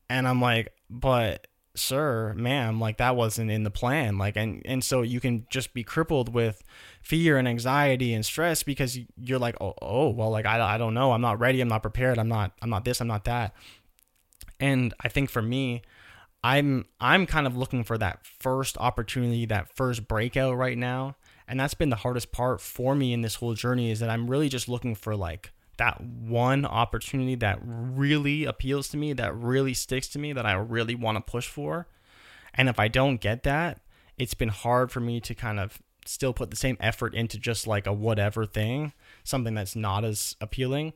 And 0.09 0.27
I'm 0.27 0.41
like, 0.41 0.73
"But 0.89 1.47
sir, 1.75 2.35
ma'am, 2.37 2.81
like 2.81 2.99
that 2.99 3.17
wasn't 3.17 3.51
in 3.51 3.63
the 3.63 3.71
plan." 3.71 4.19
Like 4.19 4.37
and 4.37 4.63
and 4.65 4.83
so 4.85 5.03
you 5.03 5.21
can 5.21 5.47
just 5.51 5.75
be 5.75 5.83
crippled 5.85 6.33
with 6.35 6.63
fear 7.03 7.39
and 7.39 7.49
anxiety 7.49 8.15
and 8.15 8.25
stress 8.25 8.63
because 8.63 8.99
you're 9.17 9.39
like, 9.39 9.57
oh, 9.61 9.75
oh 9.83 10.11
well, 10.11 10.31
like 10.31 10.47
I, 10.47 10.75
I 10.75 10.79
don't 10.79 10.95
know, 10.95 11.13
I'm 11.13 11.21
not 11.21 11.41
ready, 11.41 11.61
I'm 11.61 11.69
not 11.69 11.83
prepared, 11.83 12.19
I'm 12.19 12.29
not, 12.29 12.53
I'm 12.63 12.71
not 12.71 12.85
this, 12.85 13.01
I'm 13.01 13.09
not 13.09 13.25
that. 13.25 13.55
And 14.59 14.95
I 15.01 15.09
think 15.09 15.31
for 15.31 15.43
me, 15.43 15.83
I'm 16.43 16.87
I'm 17.01 17.27
kind 17.27 17.47
of 17.47 17.57
looking 17.57 17.85
for 17.85 17.99
that 17.99 18.27
first 18.27 18.77
opportunity, 18.79 19.47
that 19.47 19.75
first 19.75 20.09
breakout 20.09 20.57
right 20.57 20.79
now. 20.79 21.17
And 21.49 21.59
that's 21.59 21.75
been 21.75 21.91
the 21.91 21.97
hardest 21.97 22.31
part 22.31 22.61
for 22.61 22.95
me 22.95 23.13
in 23.13 23.23
this 23.23 23.37
whole 23.37 23.55
journey 23.55 23.91
is 23.91 23.99
that 24.01 24.11
I'm 24.11 24.31
really 24.31 24.49
just 24.49 24.69
looking 24.69 24.95
for 24.95 25.17
like 25.17 25.53
that 25.81 25.99
one 26.03 26.67
opportunity 26.67 27.35
that 27.37 27.59
really 27.63 28.45
appeals 28.45 28.87
to 28.89 28.99
me, 28.99 29.15
that 29.15 29.35
really 29.35 29.73
sticks 29.73 30.09
to 30.09 30.19
me, 30.19 30.35
that 30.35 30.45
I 30.45 30.53
really 30.53 30.95
want 30.95 31.17
to 31.17 31.23
push 31.23 31.49
for. 31.49 31.89
And 32.53 32.69
if 32.69 32.79
I 32.79 32.87
don't 32.87 33.19
get 33.19 33.45
that, 33.45 33.81
it's 34.19 34.35
been 34.35 34.51
hard 34.51 34.93
for 34.93 35.01
me 35.01 35.21
to 35.23 35.35
kind 35.35 35.59
of 35.59 35.79
still 36.05 36.35
put 36.35 36.51
the 36.51 36.57
same 36.57 36.77
effort 36.81 37.15
into 37.15 37.39
just 37.39 37.67
like 37.67 37.87
a 37.87 37.95
whatever 37.95 38.45
thing, 38.45 38.93
something 39.25 39.55
that's 39.55 39.75
not 39.75 40.05
as 40.05 40.37
appealing. 40.39 40.93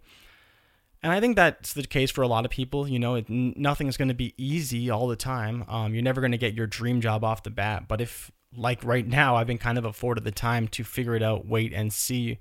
And 1.03 1.13
I 1.13 1.19
think 1.19 1.37
that's 1.37 1.73
the 1.73 1.85
case 1.85 2.11
for 2.11 2.21
a 2.21 2.29
lot 2.29 2.45
of 2.45 2.51
people. 2.51 2.87
You 2.87 2.99
know, 2.99 3.15
it, 3.15 3.25
nothing's 3.31 3.97
going 3.97 4.09
to 4.09 4.15
be 4.15 4.35
easy 4.37 4.91
all 4.91 5.09
the 5.09 5.17
time. 5.17 5.65
Um, 5.67 5.95
you're 5.95 6.03
never 6.03 6.21
going 6.21 6.33
to 6.33 6.39
get 6.39 6.53
your 6.53 6.67
dream 6.67 7.01
job 7.01 7.25
off 7.25 7.43
the 7.43 7.49
bat. 7.49 7.89
But 7.89 8.03
if, 8.03 8.31
like 8.55 8.85
right 8.85 9.07
now, 9.07 9.37
I've 9.37 9.47
been 9.47 9.57
kind 9.57 9.79
of 9.79 9.87
afforded 9.87 10.25
the 10.25 10.31
time 10.31 10.69
to 10.69 10.85
figure 10.85 11.15
it 11.15 11.23
out, 11.23 11.47
wait 11.47 11.73
and 11.73 11.91
see 11.91 12.39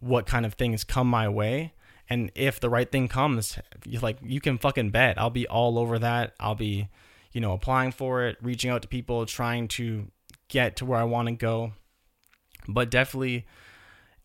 what 0.00 0.26
kind 0.26 0.46
of 0.46 0.54
things 0.54 0.84
come 0.84 1.08
my 1.08 1.28
way. 1.28 1.74
And 2.10 2.30
if 2.34 2.58
the 2.58 2.70
right 2.70 2.90
thing 2.90 3.08
comes, 3.08 3.58
like 4.00 4.18
you 4.22 4.40
can 4.40 4.58
fucking 4.58 4.90
bet 4.90 5.18
I'll 5.18 5.30
be 5.30 5.46
all 5.46 5.78
over 5.78 5.98
that. 5.98 6.34
I'll 6.40 6.54
be, 6.54 6.88
you 7.32 7.40
know, 7.40 7.52
applying 7.52 7.92
for 7.92 8.26
it, 8.26 8.38
reaching 8.40 8.70
out 8.70 8.82
to 8.82 8.88
people, 8.88 9.26
trying 9.26 9.68
to 9.68 10.06
get 10.48 10.76
to 10.76 10.86
where 10.86 10.98
I 10.98 11.04
want 11.04 11.28
to 11.28 11.34
go 11.34 11.72
but 12.68 12.90
definitely 12.90 13.46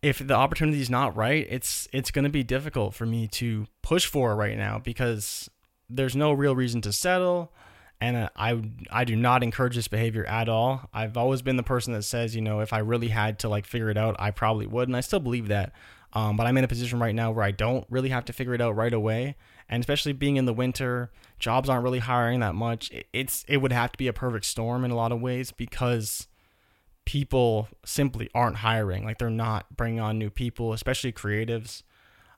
if 0.02 0.18
the 0.18 0.34
opportunity 0.34 0.80
is 0.80 0.90
not 0.90 1.16
right, 1.16 1.46
it's 1.48 1.88
it's 1.92 2.10
going 2.10 2.24
to 2.24 2.30
be 2.30 2.44
difficult 2.44 2.94
for 2.94 3.06
me 3.06 3.26
to 3.28 3.66
push 3.82 4.06
for 4.06 4.36
right 4.36 4.56
now 4.56 4.78
because 4.78 5.50
there's 5.88 6.14
no 6.14 6.30
real 6.32 6.54
reason 6.54 6.82
to 6.82 6.92
settle 6.92 7.52
and 8.00 8.30
I 8.36 8.62
I 8.90 9.04
do 9.04 9.16
not 9.16 9.42
encourage 9.42 9.76
this 9.76 9.88
behavior 9.88 10.24
at 10.26 10.48
all. 10.48 10.88
I've 10.92 11.16
always 11.16 11.42
been 11.42 11.56
the 11.56 11.62
person 11.62 11.92
that 11.94 12.02
says, 12.02 12.34
you 12.34 12.42
know, 12.42 12.60
if 12.60 12.72
I 12.72 12.78
really 12.78 13.08
had 13.08 13.38
to 13.40 13.48
like 13.48 13.66
figure 13.66 13.90
it 13.90 13.96
out, 13.96 14.16
I 14.18 14.30
probably 14.30 14.66
would, 14.66 14.88
and 14.88 14.96
I 14.96 15.00
still 15.00 15.20
believe 15.20 15.48
that. 15.48 15.72
Um, 16.12 16.36
but 16.36 16.46
I'm 16.46 16.56
in 16.56 16.64
a 16.64 16.68
position 16.68 17.00
right 17.00 17.14
now 17.14 17.32
where 17.32 17.44
I 17.44 17.50
don't 17.50 17.84
really 17.90 18.10
have 18.10 18.24
to 18.26 18.32
figure 18.32 18.54
it 18.54 18.60
out 18.60 18.76
right 18.76 18.92
away, 18.92 19.36
and 19.68 19.80
especially 19.80 20.12
being 20.12 20.36
in 20.36 20.44
the 20.44 20.52
winter, 20.52 21.10
jobs 21.38 21.68
aren't 21.68 21.82
really 21.82 21.98
hiring 21.98 22.40
that 22.40 22.54
much. 22.54 22.90
It's 23.12 23.44
it 23.48 23.58
would 23.58 23.72
have 23.72 23.92
to 23.92 23.98
be 23.98 24.06
a 24.06 24.12
perfect 24.12 24.44
storm 24.44 24.84
in 24.84 24.90
a 24.90 24.96
lot 24.96 25.12
of 25.12 25.20
ways 25.20 25.50
because 25.50 26.28
people 27.04 27.68
simply 27.84 28.30
aren't 28.34 28.56
hiring. 28.56 29.04
Like 29.04 29.18
they're 29.18 29.30
not 29.30 29.76
bringing 29.76 30.00
on 30.00 30.18
new 30.18 30.30
people, 30.30 30.72
especially 30.72 31.12
creatives. 31.12 31.82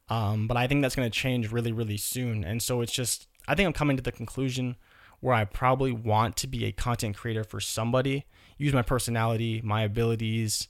Um, 0.09 0.47
but 0.47 0.57
I 0.57 0.66
think 0.66 0.83
that's 0.83 0.95
going 0.95 1.11
to 1.11 1.19
change 1.19 1.51
really, 1.51 1.73
really 1.73 1.97
soon. 1.97 2.45
And 2.45 2.62
so 2.62 2.81
it's 2.81 2.92
just, 2.92 3.29
I 3.49 3.55
think 3.55 3.66
I'm 3.66 3.73
coming 3.73 3.97
to 3.97 4.03
the 4.03 4.12
conclusion 4.12 4.77
where 5.21 5.35
I 5.35 5.45
probably 5.45 5.93
want 5.93 6.37
to 6.39 6.47
be 6.47 6.65
a 6.65 6.73
content 6.73 7.17
creator 7.17 7.45
for 7.45 7.61
somebody, 7.61 8.27
use 8.59 8.73
my 8.73 8.83
personality, 8.83 9.61
my 9.63 9.83
abilities, 9.83 10.69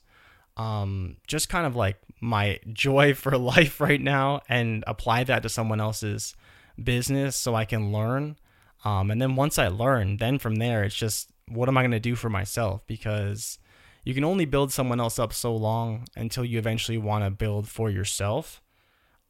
um, 0.57 1.17
just 1.27 1.49
kind 1.49 1.67
of 1.67 1.77
like 1.77 1.99
my 2.21 2.59
joy 2.73 3.15
for 3.15 3.37
life 3.37 3.81
right 3.81 4.01
now 4.01 4.41
and 4.49 4.85
apply 4.87 5.25
that 5.25 5.43
to 5.43 5.49
someone 5.49 5.81
else's 5.81 6.35
business 6.83 7.37
so 7.37 7.55
I 7.55 7.65
can 7.65 7.93
learn. 7.93 8.37
Um, 8.85 9.11
and 9.11 9.21
then 9.21 9.37
once 9.37 9.59
I 9.59 9.69
learn, 9.69 10.19
then 10.19 10.39
from 10.39 10.57
there, 10.57 10.85
it's 10.85 10.95
just 10.95 11.31
what 11.49 11.69
am 11.69 11.79
I 11.79 11.83
going 11.83 11.93
to 11.93 12.01
do 12.01 12.15
for 12.15 12.29
myself? 12.29 12.87
Because 12.87 13.59
you 14.05 14.15
can 14.15 14.25
only 14.25 14.45
build 14.45 14.73
someone 14.73 15.01
else 15.01 15.19
up 15.19 15.33
so 15.33 15.55
long 15.55 16.07
until 16.17 16.45
you 16.45 16.59
eventually 16.59 16.99
want 16.99 17.25
to 17.25 17.31
build 17.31 17.69
for 17.69 17.91
yourself. 17.91 18.63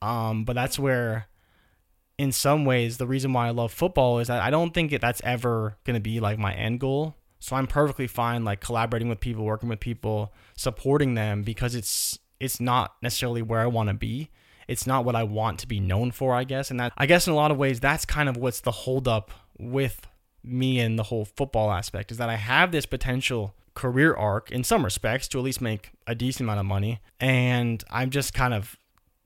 Um, 0.02 0.44
but 0.44 0.54
that's 0.54 0.78
where, 0.78 1.28
in 2.18 2.32
some 2.32 2.64
ways, 2.64 2.96
the 2.96 3.06
reason 3.06 3.32
why 3.32 3.48
I 3.48 3.50
love 3.50 3.72
football 3.72 4.18
is 4.18 4.28
that 4.28 4.42
I 4.42 4.50
don't 4.50 4.72
think 4.72 4.98
that's 5.00 5.20
ever 5.22 5.76
going 5.84 5.94
to 5.94 6.00
be 6.00 6.20
like 6.20 6.38
my 6.38 6.54
end 6.54 6.80
goal. 6.80 7.14
So 7.38 7.56
I'm 7.56 7.66
perfectly 7.66 8.06
fine 8.06 8.44
like 8.44 8.60
collaborating 8.60 9.08
with 9.08 9.20
people, 9.20 9.44
working 9.44 9.68
with 9.68 9.80
people, 9.80 10.32
supporting 10.56 11.14
them 11.14 11.42
because 11.42 11.74
it's 11.74 12.18
it's 12.40 12.60
not 12.60 12.94
necessarily 13.02 13.42
where 13.42 13.60
I 13.60 13.66
want 13.66 13.88
to 13.88 13.94
be. 13.94 14.30
It's 14.68 14.86
not 14.86 15.04
what 15.04 15.14
I 15.14 15.22
want 15.22 15.60
to 15.60 15.68
be 15.68 15.78
known 15.78 16.10
for, 16.10 16.34
I 16.34 16.44
guess. 16.44 16.70
And 16.70 16.80
that 16.80 16.92
I 16.96 17.06
guess 17.06 17.26
in 17.26 17.32
a 17.32 17.36
lot 17.36 17.50
of 17.50 17.56
ways 17.56 17.80
that's 17.80 18.04
kind 18.04 18.28
of 18.28 18.36
what's 18.36 18.60
the 18.60 18.72
holdup 18.72 19.30
with 19.58 20.06
me 20.42 20.78
and 20.80 20.98
the 20.98 21.04
whole 21.04 21.24
football 21.24 21.70
aspect 21.70 22.10
is 22.10 22.18
that 22.18 22.28
I 22.28 22.36
have 22.36 22.72
this 22.72 22.86
potential 22.86 23.54
career 23.74 24.14
arc 24.14 24.50
in 24.50 24.64
some 24.64 24.84
respects 24.84 25.28
to 25.28 25.38
at 25.38 25.44
least 25.44 25.60
make 25.60 25.90
a 26.06 26.14
decent 26.14 26.46
amount 26.46 26.60
of 26.60 26.66
money. 26.66 27.00
And 27.20 27.84
I'm 27.90 28.10
just 28.10 28.32
kind 28.32 28.54
of 28.54 28.76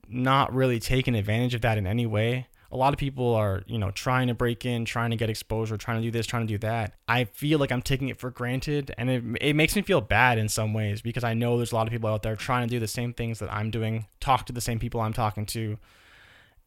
not 0.07 0.53
really 0.53 0.79
taking 0.79 1.15
advantage 1.15 1.55
of 1.55 1.61
that 1.61 1.77
in 1.77 1.87
any 1.87 2.05
way. 2.05 2.47
A 2.71 2.77
lot 2.77 2.93
of 2.93 2.99
people 2.99 3.35
are, 3.35 3.63
you 3.67 3.77
know, 3.77 3.91
trying 3.91 4.27
to 4.27 4.33
break 4.33 4.65
in, 4.65 4.85
trying 4.85 5.11
to 5.11 5.17
get 5.17 5.29
exposure, 5.29 5.77
trying 5.77 5.97
to 5.97 6.07
do 6.07 6.11
this, 6.11 6.25
trying 6.25 6.47
to 6.47 6.53
do 6.53 6.57
that. 6.59 6.93
I 7.07 7.25
feel 7.25 7.59
like 7.59 7.71
I'm 7.71 7.81
taking 7.81 8.09
it 8.09 8.19
for 8.19 8.31
granted 8.31 8.93
and 8.97 9.09
it, 9.09 9.23
it 9.41 9.55
makes 9.55 9.75
me 9.75 9.81
feel 9.81 10.01
bad 10.01 10.37
in 10.37 10.47
some 10.47 10.73
ways 10.73 11.01
because 11.01 11.23
I 11.23 11.33
know 11.33 11.57
there's 11.57 11.71
a 11.71 11.75
lot 11.75 11.87
of 11.87 11.91
people 11.91 12.09
out 12.09 12.23
there 12.23 12.35
trying 12.35 12.67
to 12.67 12.71
do 12.73 12.79
the 12.79 12.87
same 12.87 13.13
things 13.13 13.39
that 13.39 13.51
I'm 13.51 13.71
doing, 13.71 14.05
talk 14.19 14.45
to 14.45 14.53
the 14.53 14.61
same 14.61 14.79
people 14.79 15.01
I'm 15.01 15.13
talking 15.13 15.45
to, 15.47 15.77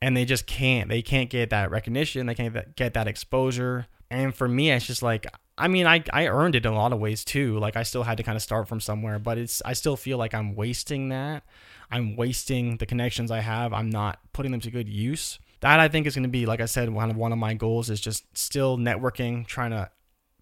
and 0.03 0.17
they 0.17 0.25
just 0.25 0.47
can't. 0.47 0.89
They 0.89 1.01
can't 1.01 1.31
get 1.31 1.51
that 1.51 1.71
recognition, 1.71 2.27
they 2.27 2.35
can't 2.35 2.77
get 2.77 2.95
that 2.95 3.09
exposure. 3.09 3.87
And 4.11 4.35
for 4.35 4.47
me, 4.47 4.71
it's 4.71 4.87
just 4.87 5.03
like 5.03 5.27
I 5.57 5.69
mean, 5.69 5.87
I, 5.87 6.03
I 6.13 6.27
earned 6.27 6.57
it 6.57 6.67
in 6.67 6.73
a 6.73 6.77
lot 6.77 6.93
of 6.93 6.99
ways 6.99 7.25
too. 7.25 7.59
Like 7.59 7.77
I 7.77 7.85
still 7.85 8.03
had 8.03 8.17
to 8.17 8.25
kind 8.25 8.37
of 8.37 8.43
start 8.43 8.69
from 8.69 8.81
somewhere, 8.81 9.19
but 9.19 9.39
it's 9.39 9.63
I 9.65 9.73
still 9.73 9.97
feel 9.97 10.19
like 10.19 10.35
I'm 10.35 10.57
wasting 10.57 11.11
that. 11.11 11.45
I'm 11.91 12.17
wasting 12.17 12.79
the 12.79 12.87
connections 12.87 13.31
I 13.31 13.41
have. 13.41 13.73
I'm 13.73 13.91
not 13.91 14.19
putting 14.33 14.51
them 14.51 14.61
to 14.63 14.71
good 14.71 14.89
use. 14.89 15.39
That 15.65 15.81
I 15.81 15.89
think 15.89 16.07
is 16.07 16.15
going 16.15 16.25
to 16.25 16.29
be, 16.29 16.45
like 16.45 16.61
I 16.61 16.67
said, 16.67 16.91
one 16.91 17.11
of 17.11 17.17
one 17.17 17.33
of 17.33 17.39
my 17.39 17.55
goals 17.55 17.89
is 17.89 17.99
just 17.99 18.37
still 18.37 18.77
networking, 18.77 19.47
trying 19.47 19.71
to 19.71 19.91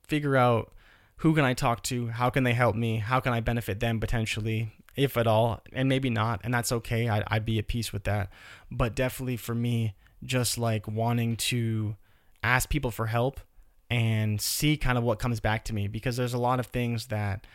figure 0.09 0.37
out 0.37 0.73
who 1.19 1.33
can 1.33 1.45
I 1.45 1.55
talk 1.55 1.85
to, 1.85 2.09
how 2.09 2.29
can 2.29 2.43
they 2.43 2.55
help 2.55 2.75
me, 2.75 2.97
how 2.97 3.21
can 3.21 3.33
I 3.33 3.39
benefit 3.39 3.79
them 3.79 4.01
potentially, 4.01 4.73
if 4.97 5.17
at 5.17 5.29
all, 5.29 5.61
and 5.73 5.89
maybe 5.89 6.11
not, 6.11 6.41
and 6.43 6.53
that's 6.53 6.73
okay. 6.73 7.09
I, 7.09 7.23
I'd 7.29 7.45
be 7.45 7.61
at 7.61 7.69
peace 7.69 7.93
with 7.93 8.03
that. 8.03 8.33
But 8.69 8.97
definitely 8.97 9.37
for 9.37 9.55
me, 9.55 9.95
just 10.25 10.59
like 10.59 10.89
wanting 10.89 11.37
to 11.37 11.95
ask 12.43 12.69
people 12.69 12.91
for 12.91 13.07
help 13.07 13.39
and 13.89 14.41
see 14.41 14.77
kind 14.77 14.99
of 14.99 15.05
what 15.05 15.21
comes 15.21 15.39
back 15.39 15.65
to 15.67 15.73
me 15.73 15.87
because 15.87 16.17
there's 16.17 16.35
a 16.35 16.39
lot 16.39 16.59
of 16.59 16.67
things 16.67 17.07
that 17.07 17.47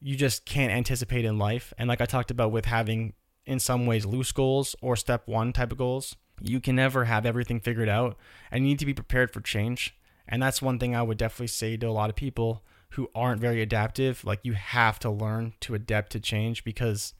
you 0.00 0.16
just 0.16 0.44
can't 0.44 0.72
anticipate 0.72 1.24
in 1.24 1.38
life. 1.38 1.72
And 1.78 1.88
like 1.88 2.00
I 2.00 2.06
talked 2.06 2.32
about 2.32 2.50
with 2.50 2.64
having 2.64 3.12
in 3.46 3.60
some 3.60 3.86
ways 3.86 4.04
loose 4.04 4.32
goals 4.32 4.74
or 4.82 4.96
step 4.96 5.28
one 5.28 5.52
type 5.52 5.70
of 5.70 5.78
goals, 5.78 6.16
you 6.40 6.60
can 6.60 6.76
never 6.76 7.04
have 7.04 7.26
everything 7.26 7.60
figured 7.60 7.88
out 7.88 8.16
and 8.50 8.64
you 8.64 8.70
need 8.70 8.78
to 8.78 8.86
be 8.86 8.94
prepared 8.94 9.32
for 9.32 9.40
change. 9.40 9.96
And 10.28 10.42
that's 10.42 10.62
one 10.62 10.78
thing 10.78 10.94
I 10.94 11.02
would 11.02 11.18
definitely 11.18 11.48
say 11.48 11.76
to 11.76 11.86
a 11.86 11.90
lot 11.90 12.10
of 12.10 12.16
people 12.16 12.62
who 12.90 13.10
aren't 13.14 13.40
very 13.40 13.62
adaptive. 13.62 14.24
Like 14.24 14.40
you 14.42 14.54
have 14.54 14.98
to 15.00 15.10
learn 15.10 15.54
to 15.60 15.74
adapt 15.74 16.12
to 16.12 16.20
change 16.20 16.64
because 16.64 17.14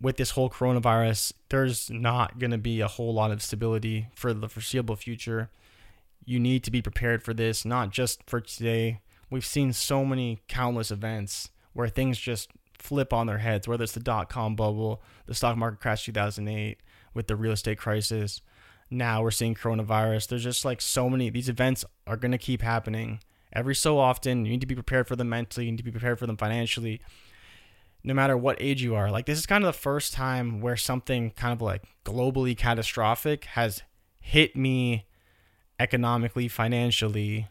with 0.00 0.16
this 0.16 0.30
whole 0.30 0.50
coronavirus, 0.50 1.32
there's 1.48 1.90
not 1.90 2.38
going 2.38 2.50
to 2.50 2.58
be 2.58 2.80
a 2.80 2.88
whole 2.88 3.14
lot 3.14 3.30
of 3.30 3.42
stability 3.42 4.08
for 4.14 4.34
the 4.34 4.48
foreseeable 4.48 4.96
future 4.96 5.50
you 6.24 6.40
need 6.40 6.64
to 6.64 6.70
be 6.70 6.82
prepared 6.82 7.22
for 7.22 7.34
this, 7.34 7.64
not 7.64 7.90
just 7.90 8.22
for 8.26 8.40
today. 8.40 9.00
We've 9.30 9.44
seen 9.44 9.72
so 9.72 10.04
many 10.04 10.40
countless 10.48 10.90
events 10.90 11.50
where 11.72 11.88
things 11.88 12.18
just 12.18 12.50
flip 12.78 13.12
on 13.12 13.26
their 13.26 13.38
heads, 13.38 13.66
whether 13.68 13.84
it's 13.84 13.92
the 13.92 14.00
dot 14.00 14.28
com 14.28 14.56
bubble, 14.56 15.02
the 15.26 15.34
stock 15.34 15.56
market 15.56 15.80
crash 15.80 16.04
2008 16.04 16.78
with 17.14 17.26
the 17.26 17.36
real 17.36 17.52
estate 17.52 17.78
crisis. 17.78 18.42
Now 18.90 19.22
we're 19.22 19.30
seeing 19.30 19.54
coronavirus. 19.54 20.28
There's 20.28 20.44
just 20.44 20.64
like 20.64 20.80
so 20.80 21.08
many, 21.08 21.30
these 21.30 21.48
events 21.48 21.84
are 22.06 22.16
going 22.16 22.32
to 22.32 22.38
keep 22.38 22.62
happening 22.62 23.20
every 23.52 23.74
so 23.74 23.98
often. 23.98 24.44
You 24.44 24.52
need 24.52 24.60
to 24.60 24.66
be 24.66 24.74
prepared 24.74 25.08
for 25.08 25.16
them 25.16 25.28
mentally, 25.28 25.66
you 25.66 25.72
need 25.72 25.78
to 25.78 25.84
be 25.84 25.90
prepared 25.90 26.18
for 26.18 26.26
them 26.26 26.36
financially. 26.36 27.00
No 28.06 28.12
matter 28.12 28.36
what 28.36 28.60
age 28.60 28.82
you 28.82 28.94
are. 28.94 29.10
Like 29.10 29.26
this 29.26 29.38
is 29.38 29.46
kind 29.46 29.64
of 29.64 29.72
the 29.72 29.78
first 29.78 30.12
time 30.12 30.60
where 30.60 30.76
something 30.76 31.30
kind 31.30 31.52
of 31.52 31.62
like 31.62 31.84
globally 32.04 32.56
catastrophic 32.56 33.46
has 33.46 33.82
hit 34.20 34.54
me 34.54 35.06
economically, 35.80 36.48
financially 36.48 37.48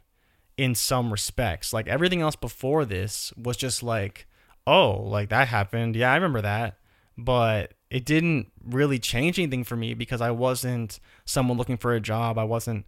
in 0.58 0.76
some 0.76 1.12
respects. 1.12 1.74
Like 1.74 1.88
everything 1.88 2.22
else 2.22 2.36
before 2.36 2.86
this 2.86 3.34
was 3.36 3.58
just 3.58 3.84
like, 3.84 4.28
oh, 4.68 4.92
like 4.92 5.30
that 5.30 5.48
happened. 5.48 5.96
Yeah, 5.96 6.12
I 6.12 6.16
remember 6.16 6.42
that. 6.42 6.78
But 7.18 7.74
it 7.94 8.06
didn't 8.06 8.52
really 8.66 8.98
change 8.98 9.38
anything 9.38 9.64
for 9.64 9.76
me 9.76 9.94
because 9.94 10.20
I 10.20 10.32
wasn't 10.32 11.00
someone 11.26 11.60
looking 11.60 11.78
for 11.78 11.94
a 11.94 12.00
job. 12.00 12.40
I 12.40 12.44
wasn't 12.44 12.88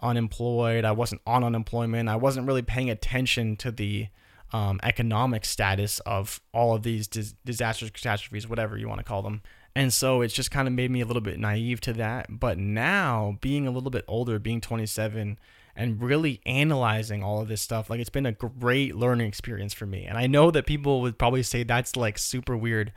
unemployed. 0.00 0.86
I 0.86 0.92
wasn't 0.92 1.20
on 1.26 1.44
unemployment. 1.44 2.08
I 2.08 2.16
wasn't 2.16 2.46
really 2.46 2.62
paying 2.62 2.88
attention 2.88 3.56
to 3.56 3.70
the 3.70 4.08
um, 4.54 4.80
economic 4.82 5.44
status 5.44 6.00
of 6.00 6.40
all 6.54 6.74
of 6.74 6.82
these 6.82 7.06
dis- 7.06 7.34
disasters, 7.44 7.90
catastrophes, 7.90 8.48
whatever 8.48 8.78
you 8.78 8.88
want 8.88 9.00
to 9.00 9.04
call 9.04 9.20
them. 9.20 9.42
And 9.76 9.92
so 9.92 10.22
it's 10.22 10.32
just 10.32 10.50
kind 10.50 10.66
of 10.66 10.72
made 10.72 10.90
me 10.90 11.02
a 11.02 11.06
little 11.06 11.20
bit 11.20 11.38
naive 11.38 11.82
to 11.82 11.92
that. 11.92 12.40
But 12.40 12.56
now, 12.56 13.36
being 13.42 13.66
a 13.66 13.70
little 13.70 13.90
bit 13.90 14.06
older, 14.08 14.38
being 14.38 14.62
27, 14.62 15.38
and 15.76 16.02
really 16.02 16.40
analyzing 16.46 17.22
all 17.22 17.42
of 17.42 17.48
this 17.48 17.60
stuff, 17.60 17.90
like 17.90 18.00
it's 18.00 18.08
been 18.08 18.24
a 18.24 18.32
great 18.32 18.96
learning 18.96 19.28
experience 19.28 19.74
for 19.74 19.84
me. 19.84 20.06
And 20.06 20.16
I 20.16 20.26
know 20.26 20.50
that 20.50 20.64
people 20.64 21.02
would 21.02 21.18
probably 21.18 21.42
say 21.42 21.64
that's 21.64 21.96
like 21.96 22.16
super 22.16 22.56
weird 22.56 22.94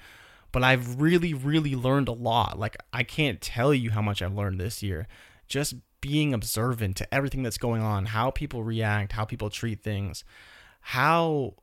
but 0.51 0.63
I've 0.63 1.01
really, 1.01 1.33
really 1.33 1.75
learned 1.75 2.07
a 2.07 2.13
lot. 2.13 2.59
Like, 2.59 2.77
I 2.91 3.03
can't 3.03 3.41
tell 3.41 3.73
you 3.73 3.91
how 3.91 4.01
much 4.01 4.21
I've 4.21 4.35
learned 4.35 4.59
this 4.59 4.83
year. 4.83 5.07
Just 5.47 5.75
being 6.01 6.33
observant 6.33 6.97
to 6.97 7.13
everything 7.13 7.43
that's 7.43 7.57
going 7.57 7.81
on, 7.81 8.07
how 8.07 8.31
people 8.31 8.63
react, 8.63 9.13
how 9.13 9.23
people 9.23 9.49
treat 9.49 9.83
things, 9.83 10.23
how 10.81 11.53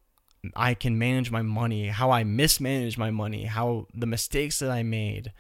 I 0.55 0.75
can 0.75 0.99
manage 0.99 1.31
my 1.31 1.43
money, 1.43 1.89
how 1.89 2.11
I 2.11 2.25
mismanage 2.25 2.97
my 2.97 3.11
money, 3.11 3.45
how 3.45 3.87
the 3.93 4.07
mistakes 4.07 4.61
that 4.61 4.71
I 4.71 4.83
made. 4.83 5.33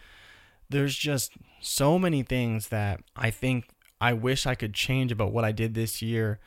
There's 0.68 0.96
just 0.96 1.32
so 1.60 1.98
many 1.98 2.22
things 2.22 2.68
that 2.68 3.00
I 3.16 3.30
think 3.30 3.68
I 4.00 4.12
wish 4.12 4.46
I 4.46 4.54
could 4.54 4.74
change 4.74 5.12
about 5.12 5.32
what 5.32 5.44
I 5.44 5.52
did 5.52 5.74
this 5.74 6.02
year. 6.02 6.40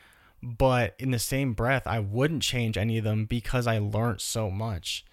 But 0.43 0.95
in 0.99 1.11
the 1.11 1.19
same 1.19 1.53
breath, 1.53 1.85
I 1.85 1.99
wouldn't 1.99 2.43
change 2.43 2.77
any 2.77 2.97
of 2.97 3.03
them 3.03 3.25
because 3.25 3.67
I 3.67 3.77
learned 3.77 4.21
so 4.21 4.49
much. 4.49 5.05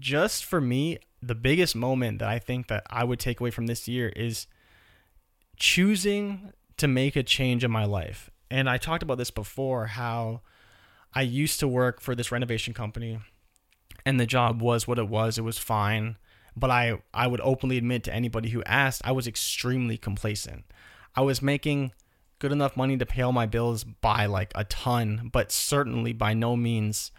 Just 0.00 0.44
for 0.44 0.60
me, 0.60 0.98
the 1.22 1.34
biggest 1.34 1.76
moment 1.76 2.18
that 2.18 2.28
I 2.28 2.38
think 2.38 2.68
that 2.68 2.84
I 2.88 3.04
would 3.04 3.20
take 3.20 3.40
away 3.40 3.50
from 3.50 3.66
this 3.66 3.86
year 3.86 4.08
is 4.10 4.46
choosing 5.56 6.52
to 6.78 6.88
make 6.88 7.14
a 7.14 7.22
change 7.22 7.62
in 7.62 7.70
my 7.70 7.84
life. 7.84 8.30
And 8.50 8.68
I 8.68 8.76
talked 8.76 9.02
about 9.02 9.18
this 9.18 9.30
before 9.30 9.86
how 9.86 10.40
I 11.14 11.22
used 11.22 11.60
to 11.60 11.68
work 11.68 12.00
for 12.00 12.14
this 12.14 12.32
renovation 12.32 12.74
company 12.74 13.20
and 14.04 14.18
the 14.18 14.26
job 14.26 14.60
was 14.60 14.86
what 14.88 14.98
it 14.98 15.08
was. 15.08 15.38
It 15.38 15.42
was 15.42 15.58
fine, 15.58 16.16
but 16.56 16.70
I 16.70 16.98
I 17.14 17.26
would 17.26 17.40
openly 17.42 17.78
admit 17.78 18.04
to 18.04 18.14
anybody 18.14 18.50
who 18.50 18.62
asked, 18.64 19.02
I 19.04 19.12
was 19.12 19.26
extremely 19.26 19.96
complacent. 19.96 20.64
I 21.14 21.20
was 21.20 21.42
making 21.42 21.92
good 22.38 22.52
enough 22.52 22.76
money 22.76 22.96
to 22.96 23.06
pay 23.06 23.22
all 23.22 23.32
my 23.32 23.46
bills 23.46 23.84
by 23.84 24.26
like 24.26 24.52
a 24.54 24.64
ton, 24.64 25.30
but 25.32 25.52
certainly 25.52 26.12
by 26.12 26.34
no 26.34 26.56
means 26.56 27.12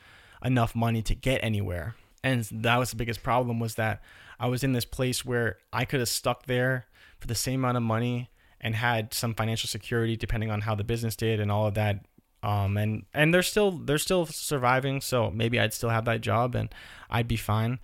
enough 0.43 0.76
money 0.76 1.01
to 1.01 1.15
get 1.15 1.41
anywhere 1.41 1.95
and 2.24 2.43
that 2.51 2.78
was 2.78 2.89
the 2.91 2.95
biggest 2.95 3.24
problem 3.24 3.59
was 3.59 3.76
that 3.76 4.01
I 4.39 4.47
was 4.47 4.63
in 4.63 4.74
this 4.74 4.86
place 4.86 5.24
where 5.26 5.57
I 5.71 5.86
could 5.86 5.99
have 5.99 6.09
stuck 6.09 6.45
there 6.45 6.86
for 7.19 7.28
the 7.28 7.36
same 7.36 7.61
amount 7.61 7.78
of 7.78 7.84
money 7.84 8.30
and 8.61 8.76
had 8.76 9.13
some 9.13 9.34
financial 9.34 9.67
security 9.67 10.15
depending 10.15 10.49
on 10.49 10.61
how 10.61 10.76
the 10.76 10.84
business 10.84 11.15
did 11.15 11.39
and 11.39 11.51
all 11.51 11.67
of 11.67 11.74
that 11.76 12.05
um 12.41 12.78
and 12.78 13.05
and 13.13 13.34
they're 13.34 13.41
still 13.41 13.71
they're 13.71 13.97
still 13.97 14.26
surviving 14.26 15.01
so 15.01 15.32
maybe 15.32 15.59
I'd 15.59 15.74
still 15.74 15.89
have 15.89 16.05
that 16.05 16.21
job 16.21 16.55
and 16.55 16.74
I'd 17.09 17.28
be 17.28 17.38
fine 17.38 17.80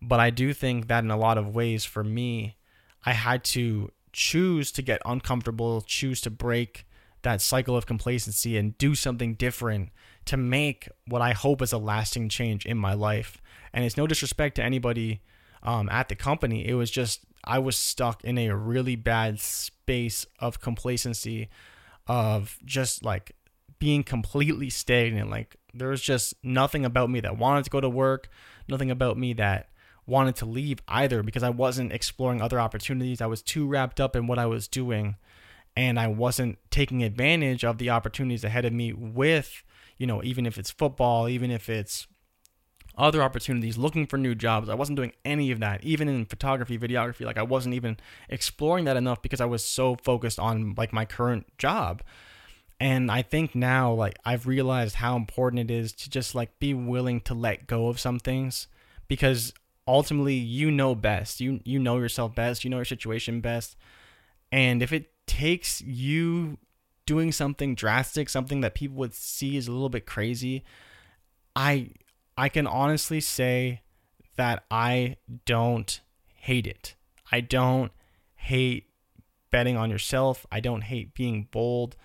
but 0.00 0.20
I 0.20 0.30
do 0.30 0.52
think 0.52 0.88
that 0.88 1.04
in 1.04 1.10
a 1.10 1.16
lot 1.16 1.38
of 1.38 1.54
ways 1.54 1.84
for 1.84 2.04
me 2.04 2.56
I 3.04 3.12
had 3.12 3.44
to 3.44 3.90
choose 4.12 4.72
to 4.72 4.82
get 4.82 5.02
uncomfortable 5.04 5.80
choose 5.82 6.20
to 6.22 6.30
break 6.30 6.86
that 7.22 7.40
cycle 7.40 7.76
of 7.76 7.86
complacency 7.86 8.56
and 8.56 8.76
do 8.78 8.94
something 8.94 9.34
different 9.34 9.90
to 10.26 10.36
make 10.36 10.88
what 11.06 11.22
I 11.22 11.32
hope 11.32 11.62
is 11.62 11.72
a 11.72 11.78
lasting 11.78 12.28
change 12.28 12.66
in 12.66 12.78
my 12.78 12.94
life. 12.94 13.40
And 13.72 13.84
it's 13.84 13.96
no 13.96 14.06
disrespect 14.06 14.56
to 14.56 14.64
anybody 14.64 15.20
um, 15.62 15.88
at 15.88 16.08
the 16.08 16.14
company. 16.14 16.66
It 16.66 16.74
was 16.74 16.90
just 16.90 17.20
I 17.44 17.58
was 17.58 17.76
stuck 17.76 18.22
in 18.24 18.38
a 18.38 18.54
really 18.54 18.96
bad 18.96 19.40
space 19.40 20.26
of 20.38 20.60
complacency, 20.60 21.48
of 22.06 22.58
just 22.64 23.04
like 23.04 23.32
being 23.78 24.02
completely 24.02 24.70
stagnant. 24.70 25.30
Like 25.30 25.56
there 25.72 25.88
was 25.88 26.02
just 26.02 26.34
nothing 26.42 26.84
about 26.84 27.10
me 27.10 27.20
that 27.20 27.38
wanted 27.38 27.64
to 27.64 27.70
go 27.70 27.80
to 27.80 27.88
work, 27.88 28.28
nothing 28.68 28.90
about 28.90 29.16
me 29.16 29.32
that 29.34 29.68
wanted 30.06 30.34
to 30.36 30.46
leave 30.46 30.80
either 30.88 31.22
because 31.22 31.42
I 31.42 31.50
wasn't 31.50 31.92
exploring 31.92 32.42
other 32.42 32.60
opportunities. 32.60 33.20
I 33.20 33.26
was 33.26 33.42
too 33.42 33.66
wrapped 33.66 34.00
up 34.00 34.16
in 34.16 34.26
what 34.26 34.38
I 34.38 34.46
was 34.46 34.66
doing 34.66 35.16
and 35.76 36.00
I 36.00 36.08
wasn't 36.08 36.58
taking 36.70 37.04
advantage 37.04 37.64
of 37.64 37.78
the 37.78 37.90
opportunities 37.90 38.42
ahead 38.42 38.64
of 38.64 38.72
me 38.72 38.92
with 38.92 39.62
you 40.00 40.06
know, 40.06 40.24
even 40.24 40.46
if 40.46 40.56
it's 40.56 40.70
football, 40.70 41.28
even 41.28 41.50
if 41.50 41.68
it's 41.68 42.08
other 42.96 43.22
opportunities, 43.22 43.78
looking 43.78 44.06
for 44.06 44.18
new 44.18 44.34
jobs. 44.34 44.68
I 44.68 44.74
wasn't 44.74 44.96
doing 44.96 45.12
any 45.24 45.50
of 45.50 45.60
that, 45.60 45.84
even 45.84 46.08
in 46.08 46.24
photography, 46.26 46.78
videography. 46.78 47.24
Like 47.24 47.38
I 47.38 47.42
wasn't 47.42 47.74
even 47.74 47.96
exploring 48.28 48.84
that 48.84 48.96
enough 48.96 49.22
because 49.22 49.40
I 49.40 49.46
was 49.46 49.64
so 49.64 49.96
focused 49.96 50.38
on 50.38 50.74
like 50.76 50.92
my 50.92 51.04
current 51.04 51.46
job. 51.58 52.02
And 52.78 53.10
I 53.10 53.20
think 53.20 53.54
now, 53.54 53.92
like, 53.92 54.18
I've 54.24 54.46
realized 54.46 54.96
how 54.96 55.14
important 55.14 55.60
it 55.60 55.70
is 55.70 55.92
to 55.92 56.08
just 56.08 56.34
like 56.34 56.58
be 56.58 56.72
willing 56.72 57.20
to 57.22 57.34
let 57.34 57.66
go 57.66 57.88
of 57.88 58.00
some 58.00 58.18
things 58.18 58.68
because 59.06 59.52
ultimately 59.86 60.34
you 60.34 60.70
know 60.70 60.94
best. 60.94 61.40
You 61.40 61.60
you 61.64 61.78
know 61.78 61.98
yourself 61.98 62.34
best. 62.34 62.64
You 62.64 62.70
know 62.70 62.78
your 62.78 62.84
situation 62.84 63.40
best. 63.40 63.76
And 64.50 64.82
if 64.82 64.92
it 64.92 65.12
takes 65.26 65.80
you 65.82 66.58
doing 67.06 67.32
something 67.32 67.74
drastic, 67.74 68.28
something 68.28 68.60
that 68.62 68.74
people 68.74 68.96
would 68.96 69.14
see 69.14 69.56
as 69.56 69.68
a 69.68 69.72
little 69.72 69.88
bit 69.88 70.06
crazy, 70.06 70.64
I 71.54 71.90
I 72.40 72.48
can 72.48 72.66
honestly 72.66 73.20
say 73.20 73.82
that 74.36 74.64
I 74.70 75.16
don't 75.44 76.00
hate 76.36 76.66
it. 76.66 76.94
I 77.30 77.42
don't 77.42 77.92
hate 78.34 78.86
betting 79.50 79.76
on 79.76 79.90
yourself. 79.90 80.46
I 80.50 80.60
don't 80.60 80.80
hate 80.80 81.12
being 81.12 81.48
bold. 81.50 81.96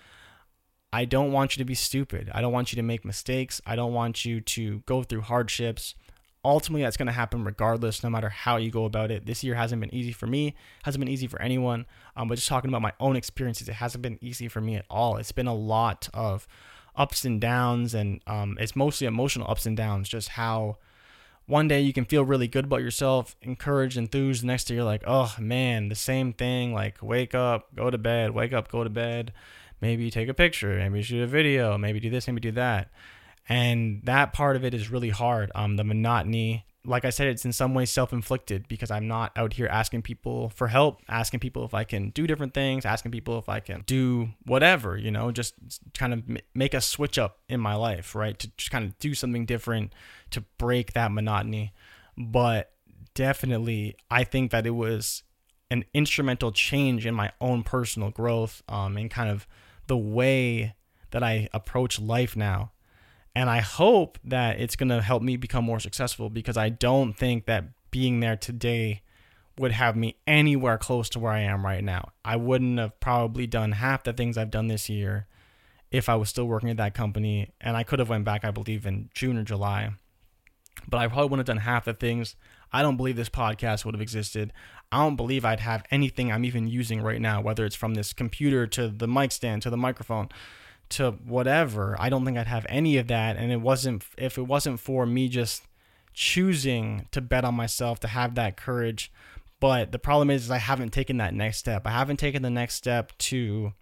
I 0.91 1.05
don't 1.05 1.31
want 1.31 1.55
you 1.55 1.61
to 1.61 1.65
be 1.65 1.73
stupid. 1.73 2.29
I 2.33 2.41
don't 2.41 2.51
want 2.51 2.73
you 2.73 2.75
to 2.75 2.83
make 2.83 3.05
mistakes. 3.05 3.61
I 3.65 3.77
don't 3.77 3.93
want 3.93 4.25
you 4.25 4.41
to 4.41 4.83
go 4.85 5.03
through 5.03 5.21
hardships 5.21 5.95
ultimately 6.43 6.83
that's 6.83 6.95
going 6.95 7.07
to 7.07 7.11
happen 7.11 7.43
regardless 7.43 8.03
no 8.03 8.09
matter 8.09 8.29
how 8.29 8.57
you 8.57 8.69
go 8.69 8.85
about 8.85 9.09
it 9.09 9.25
this 9.25 9.43
year 9.43 9.55
hasn't 9.55 9.81
been 9.81 9.93
easy 9.93 10.11
for 10.11 10.27
me 10.27 10.55
hasn't 10.83 10.99
been 10.99 11.11
easy 11.11 11.25
for 11.25 11.41
anyone 11.41 11.87
um, 12.15 12.27
but 12.27 12.35
just 12.35 12.47
talking 12.47 12.69
about 12.69 12.83
my 12.83 12.93
own 12.99 13.15
experiences 13.15 13.67
it 13.67 13.73
hasn't 13.73 14.03
been 14.03 14.19
easy 14.21 14.47
for 14.47 14.61
me 14.61 14.75
at 14.75 14.85
all 14.87 15.17
it's 15.17 15.31
been 15.31 15.47
a 15.47 15.55
lot 15.55 16.07
of 16.13 16.47
ups 16.97 17.25
and 17.25 17.41
downs 17.41 17.93
and 17.93 18.21
um, 18.27 18.57
it's 18.59 18.75
mostly 18.75 19.07
emotional 19.07 19.49
ups 19.49 19.65
and 19.65 19.77
downs 19.77 20.09
just 20.09 20.29
how 20.29 20.77
one 21.47 21.67
day 21.67 21.79
you 21.79 21.93
can 21.93 22.05
feel 22.05 22.23
really 22.23 22.47
good 22.47 22.65
about 22.65 22.81
yourself 22.81 23.35
encouraged 23.41 23.97
enthused 23.97 24.43
the 24.43 24.47
next 24.47 24.65
day 24.65 24.75
you're 24.75 24.83
like 24.83 25.03
oh 25.05 25.35
man 25.39 25.89
the 25.89 25.95
same 25.95 26.33
thing 26.33 26.73
like 26.73 26.97
wake 27.01 27.35
up 27.35 27.73
go 27.75 27.89
to 27.89 27.97
bed 27.97 28.31
wake 28.31 28.53
up 28.53 28.69
go 28.69 28.83
to 28.83 28.89
bed 28.89 29.31
maybe 29.81 30.09
take 30.09 30.29
a 30.29 30.33
picture 30.33 30.77
maybe 30.77 31.01
shoot 31.01 31.21
a 31.21 31.27
video 31.27 31.77
maybe 31.77 31.99
do 31.99 32.09
this 32.09 32.27
maybe 32.27 32.39
do 32.39 32.51
that 32.51 32.89
and 33.47 34.01
that 34.05 34.33
part 34.33 34.55
of 34.55 34.65
it 34.65 34.73
is 34.73 34.89
really 34.89 35.09
hard. 35.09 35.51
Um, 35.53 35.75
the 35.75 35.83
monotony, 35.83 36.65
like 36.85 37.05
I 37.05 37.09
said, 37.09 37.27
it's 37.27 37.45
in 37.45 37.53
some 37.53 37.73
ways 37.73 37.89
self-inflicted 37.89 38.67
because 38.67 38.91
I'm 38.91 39.07
not 39.07 39.31
out 39.35 39.53
here 39.53 39.67
asking 39.67 40.03
people 40.03 40.49
for 40.49 40.67
help, 40.67 41.01
asking 41.09 41.39
people 41.39 41.65
if 41.65 41.73
I 41.73 41.83
can 41.83 42.11
do 42.11 42.27
different 42.27 42.53
things, 42.53 42.85
asking 42.85 43.11
people 43.11 43.37
if 43.39 43.49
I 43.49 43.59
can 43.59 43.83
do 43.85 44.29
whatever, 44.45 44.97
you 44.97 45.11
know, 45.11 45.31
just 45.31 45.55
kind 45.93 46.13
of 46.13 46.23
make 46.53 46.73
a 46.73 46.81
switch 46.81 47.17
up 47.17 47.39
in 47.49 47.59
my 47.59 47.75
life, 47.75 48.15
right? 48.15 48.37
To 48.39 48.47
just 48.57 48.71
kind 48.71 48.85
of 48.85 48.97
do 48.99 49.13
something 49.13 49.45
different 49.45 49.93
to 50.31 50.41
break 50.57 50.93
that 50.93 51.11
monotony. 51.11 51.73
But 52.17 52.71
definitely, 53.13 53.95
I 54.09 54.23
think 54.23 54.51
that 54.51 54.65
it 54.67 54.71
was 54.71 55.23
an 55.71 55.85
instrumental 55.93 56.51
change 56.51 57.05
in 57.05 57.15
my 57.15 57.31
own 57.41 57.63
personal 57.63 58.11
growth, 58.11 58.61
um, 58.69 58.97
and 58.97 59.09
kind 59.09 59.29
of 59.29 59.47
the 59.87 59.97
way 59.97 60.75
that 61.11 61.23
I 61.23 61.49
approach 61.53 61.99
life 61.99 62.35
now 62.35 62.71
and 63.35 63.49
I 63.49 63.59
hope 63.59 64.17
that 64.23 64.59
it's 64.59 64.75
going 64.75 64.89
to 64.89 65.01
help 65.01 65.21
me 65.21 65.35
become 65.35 65.65
more 65.65 65.79
successful 65.79 66.29
because 66.29 66.55
I 66.55 66.69
don't 66.69 67.13
think 67.13 67.45
that 67.45 67.65
being 67.91 68.21
there 68.21 68.37
today 68.37 69.01
would 69.57 69.73
have 69.73 69.95
me 69.95 70.15
anywhere 70.25 70.77
close 70.77 71.09
to 71.09 71.19
where 71.19 71.31
I 71.31 71.41
am 71.41 71.65
right 71.65 71.83
now. 71.83 72.11
I 72.23 72.37
wouldn't 72.37 72.79
have 72.79 72.99
probably 72.99 73.45
done 73.45 73.73
half 73.73 74.03
the 74.03 74.13
things 74.13 74.37
I've 74.37 74.51
done 74.51 74.67
this 74.67 74.89
year 74.89 75.27
if 75.91 76.09
I 76.09 76.15
was 76.15 76.29
still 76.29 76.45
working 76.45 76.69
at 76.69 76.77
that 76.77 76.93
company 76.93 77.51
and 77.61 77.77
I 77.77 77.83
could 77.83 77.99
have 77.99 78.09
went 78.09 78.25
back 78.25 78.43
I 78.43 78.51
believe 78.51 78.85
in 78.85 79.09
June 79.13 79.37
or 79.37 79.43
July. 79.43 79.91
But 80.87 80.97
I 80.97 81.07
probably 81.07 81.23
wouldn't 81.23 81.47
have 81.47 81.55
done 81.55 81.63
half 81.63 81.85
the 81.85 81.93
things. 81.93 82.35
I 82.71 82.81
don't 82.81 82.97
believe 82.97 83.15
this 83.15 83.29
podcast 83.29 83.85
would 83.85 83.95
have 83.95 84.01
existed. 84.01 84.51
I 84.91 84.97
don't 84.97 85.15
believe 85.15 85.45
I'd 85.45 85.61
have 85.61 85.83
anything 85.89 86.31
I'm 86.31 86.43
even 86.43 86.67
using 86.67 87.01
right 87.01 87.21
now, 87.21 87.41
whether 87.41 87.65
it's 87.65 87.75
from 87.75 87.93
this 87.93 88.11
computer 88.11 88.67
to 88.67 88.89
the 88.89 89.07
mic 89.07 89.31
stand 89.31 89.61
to 89.61 89.69
the 89.69 89.77
microphone 89.77 90.29
to 90.89 91.11
whatever. 91.11 91.95
I 91.99 92.09
don't 92.09 92.25
think 92.25 92.37
I'd 92.37 92.47
have 92.47 92.65
any 92.69 92.97
of 92.97 93.07
that. 93.07 93.37
And 93.37 93.51
it 93.51 93.61
wasn't, 93.61 94.05
if 94.17 94.37
it 94.37 94.43
wasn't 94.47 94.79
for 94.79 95.05
me 95.05 95.27
just 95.29 95.63
choosing 96.13 97.07
to 97.11 97.21
bet 97.21 97.45
on 97.45 97.55
myself, 97.55 97.99
to 98.01 98.07
have 98.07 98.35
that 98.35 98.57
courage. 98.57 99.11
But 99.59 99.91
the 99.91 99.99
problem 99.99 100.29
is, 100.29 100.45
is 100.45 100.51
I 100.51 100.57
haven't 100.57 100.91
taken 100.91 101.17
that 101.17 101.33
next 101.33 101.57
step. 101.57 101.87
I 101.87 101.91
haven't 101.91 102.17
taken 102.17 102.41
the 102.41 102.49
next 102.49 102.75
step 102.75 103.17
to 103.19 103.73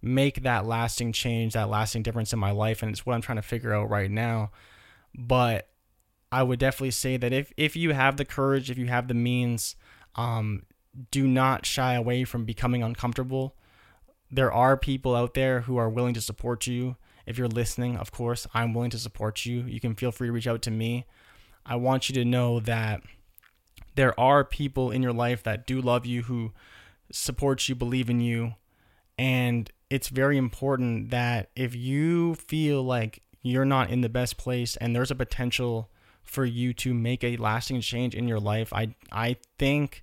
make 0.00 0.42
that 0.42 0.66
lasting 0.66 1.12
change, 1.12 1.54
that 1.54 1.70
lasting 1.70 2.02
difference 2.02 2.32
in 2.32 2.38
my 2.38 2.50
life. 2.50 2.82
And 2.82 2.90
it's 2.90 3.06
what 3.06 3.14
I'm 3.14 3.22
trying 3.22 3.36
to 3.36 3.42
figure 3.42 3.72
out 3.72 3.88
right 3.88 4.10
now. 4.10 4.50
But 5.14 5.68
I 6.30 6.42
would 6.42 6.58
definitely 6.58 6.92
say 6.92 7.16
that 7.16 7.32
if, 7.32 7.52
if 7.56 7.76
you 7.76 7.92
have 7.92 8.16
the 8.16 8.24
courage, 8.24 8.70
if 8.70 8.78
you 8.78 8.86
have 8.86 9.08
the 9.08 9.14
means, 9.14 9.76
um, 10.16 10.62
do 11.10 11.26
not 11.26 11.66
shy 11.66 11.94
away 11.94 12.24
from 12.24 12.44
becoming 12.44 12.82
uncomfortable. 12.82 13.54
There 14.32 14.50
are 14.50 14.78
people 14.78 15.14
out 15.14 15.34
there 15.34 15.60
who 15.60 15.76
are 15.76 15.90
willing 15.90 16.14
to 16.14 16.20
support 16.22 16.66
you. 16.66 16.96
If 17.26 17.36
you're 17.36 17.48
listening, 17.48 17.98
of 17.98 18.10
course, 18.10 18.46
I'm 18.54 18.72
willing 18.72 18.90
to 18.90 18.98
support 18.98 19.44
you. 19.44 19.60
You 19.60 19.78
can 19.78 19.94
feel 19.94 20.10
free 20.10 20.28
to 20.28 20.32
reach 20.32 20.46
out 20.46 20.62
to 20.62 20.70
me. 20.70 21.04
I 21.66 21.76
want 21.76 22.08
you 22.08 22.14
to 22.14 22.24
know 22.24 22.58
that 22.60 23.02
there 23.94 24.18
are 24.18 24.42
people 24.42 24.90
in 24.90 25.02
your 25.02 25.12
life 25.12 25.42
that 25.42 25.66
do 25.66 25.80
love 25.80 26.06
you, 26.06 26.22
who 26.22 26.52
support 27.12 27.68
you, 27.68 27.74
believe 27.74 28.08
in 28.08 28.20
you. 28.20 28.54
And 29.18 29.70
it's 29.90 30.08
very 30.08 30.38
important 30.38 31.10
that 31.10 31.50
if 31.54 31.76
you 31.76 32.34
feel 32.34 32.82
like 32.82 33.22
you're 33.42 33.66
not 33.66 33.90
in 33.90 34.00
the 34.00 34.08
best 34.08 34.38
place 34.38 34.76
and 34.76 34.96
there's 34.96 35.10
a 35.10 35.14
potential 35.14 35.90
for 36.22 36.46
you 36.46 36.72
to 36.72 36.94
make 36.94 37.22
a 37.22 37.36
lasting 37.36 37.82
change 37.82 38.14
in 38.14 38.26
your 38.26 38.40
life, 38.40 38.72
I 38.72 38.94
I 39.12 39.36
think 39.58 40.02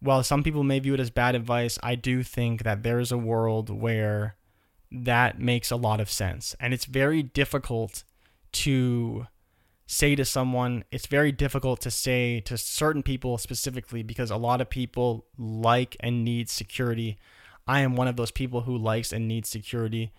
while 0.00 0.22
some 0.22 0.42
people 0.42 0.62
may 0.62 0.78
view 0.78 0.94
it 0.94 1.00
as 1.00 1.10
bad 1.10 1.34
advice, 1.34 1.78
I 1.82 1.94
do 1.94 2.22
think 2.22 2.62
that 2.64 2.82
there 2.82 3.00
is 3.00 3.12
a 3.12 3.18
world 3.18 3.70
where 3.70 4.36
that 4.90 5.38
makes 5.40 5.70
a 5.70 5.76
lot 5.76 6.00
of 6.00 6.10
sense. 6.10 6.54
And 6.60 6.72
it's 6.72 6.84
very 6.84 7.22
difficult 7.22 8.04
to 8.52 9.26
say 9.86 10.14
to 10.16 10.24
someone, 10.24 10.84
it's 10.90 11.06
very 11.06 11.32
difficult 11.32 11.80
to 11.82 11.90
say 11.90 12.40
to 12.40 12.58
certain 12.58 13.02
people 13.02 13.38
specifically 13.38 14.02
because 14.02 14.30
a 14.30 14.36
lot 14.36 14.60
of 14.60 14.68
people 14.68 15.26
like 15.38 15.96
and 16.00 16.24
need 16.24 16.48
security. 16.50 17.18
I 17.66 17.80
am 17.80 17.96
one 17.96 18.08
of 18.08 18.16
those 18.16 18.30
people 18.30 18.62
who 18.62 18.76
likes 18.76 19.12
and 19.12 19.28
needs 19.28 19.48
security. 19.48 20.12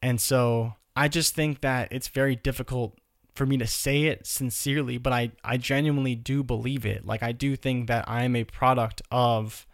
And 0.00 0.20
so 0.20 0.74
I 0.96 1.08
just 1.08 1.34
think 1.34 1.60
that 1.60 1.88
it's 1.90 2.08
very 2.08 2.36
difficult 2.36 2.99
for 3.34 3.46
me 3.46 3.56
to 3.58 3.66
say 3.66 4.04
it 4.04 4.26
sincerely, 4.26 4.98
but 4.98 5.12
I, 5.12 5.32
I 5.44 5.56
genuinely 5.56 6.14
do 6.14 6.42
believe 6.42 6.84
it. 6.84 7.06
Like, 7.06 7.22
I 7.22 7.32
do 7.32 7.56
think 7.56 7.86
that 7.88 8.08
I 8.08 8.24
am 8.24 8.36
a 8.36 8.44
product 8.44 9.02
of 9.10 9.66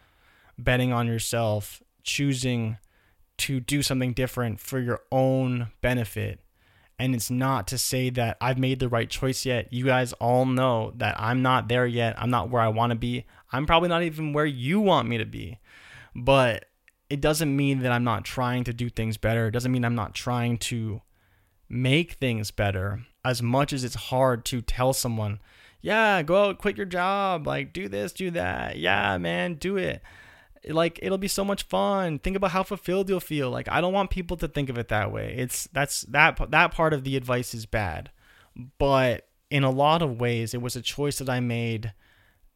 betting 0.58 0.92
on 0.92 1.06
yourself, 1.06 1.82
choosing 2.02 2.78
to 3.38 3.60
do 3.60 3.82
something 3.82 4.12
different 4.12 4.60
for 4.60 4.78
your 4.78 5.00
own 5.10 5.68
benefit. 5.80 6.40
And 6.98 7.14
it's 7.14 7.30
not 7.30 7.66
to 7.68 7.78
say 7.78 8.08
that 8.10 8.38
I've 8.40 8.58
made 8.58 8.78
the 8.78 8.88
right 8.88 9.10
choice 9.10 9.44
yet. 9.44 9.70
You 9.72 9.84
guys 9.84 10.14
all 10.14 10.46
know 10.46 10.92
that 10.96 11.20
I'm 11.20 11.42
not 11.42 11.68
there 11.68 11.86
yet. 11.86 12.14
I'm 12.18 12.30
not 12.30 12.48
where 12.48 12.62
I 12.62 12.68
want 12.68 12.90
to 12.90 12.96
be. 12.96 13.26
I'm 13.52 13.66
probably 13.66 13.90
not 13.90 14.02
even 14.02 14.32
where 14.32 14.46
you 14.46 14.80
want 14.80 15.08
me 15.08 15.18
to 15.18 15.26
be. 15.26 15.58
But 16.14 16.64
it 17.10 17.20
doesn't 17.20 17.54
mean 17.54 17.80
that 17.80 17.92
I'm 17.92 18.04
not 18.04 18.24
trying 18.24 18.64
to 18.64 18.72
do 18.72 18.88
things 18.88 19.18
better. 19.18 19.48
It 19.48 19.50
doesn't 19.50 19.70
mean 19.70 19.84
I'm 19.84 19.94
not 19.94 20.14
trying 20.14 20.56
to 20.58 21.02
make 21.68 22.12
things 22.12 22.50
better 22.50 23.04
as 23.26 23.42
much 23.42 23.72
as 23.72 23.82
it's 23.82 23.96
hard 23.96 24.44
to 24.46 24.60
tell 24.60 24.92
someone, 24.92 25.40
yeah, 25.80 26.22
go 26.22 26.44
out, 26.44 26.58
quit 26.58 26.76
your 26.76 26.86
job, 26.86 27.46
like 27.46 27.72
do 27.72 27.88
this, 27.88 28.12
do 28.12 28.30
that. 28.30 28.78
Yeah, 28.78 29.18
man, 29.18 29.54
do 29.54 29.76
it. 29.76 30.00
Like 30.68 30.98
it'll 31.02 31.18
be 31.18 31.28
so 31.28 31.44
much 31.44 31.64
fun. 31.64 32.20
Think 32.20 32.36
about 32.36 32.52
how 32.52 32.62
fulfilled 32.62 33.08
you'll 33.08 33.20
feel. 33.20 33.50
Like 33.50 33.68
I 33.68 33.80
don't 33.80 33.92
want 33.92 34.10
people 34.10 34.36
to 34.38 34.48
think 34.48 34.68
of 34.68 34.78
it 34.78 34.88
that 34.88 35.12
way. 35.12 35.34
It's 35.36 35.68
that's 35.72 36.02
that 36.02 36.38
that 36.50 36.72
part 36.72 36.92
of 36.92 37.04
the 37.04 37.16
advice 37.16 37.52
is 37.52 37.66
bad. 37.66 38.10
But 38.78 39.28
in 39.50 39.64
a 39.64 39.70
lot 39.70 40.02
of 40.02 40.20
ways 40.20 40.54
it 40.54 40.62
was 40.62 40.76
a 40.76 40.82
choice 40.82 41.18
that 41.18 41.28
I 41.28 41.40
made 41.40 41.92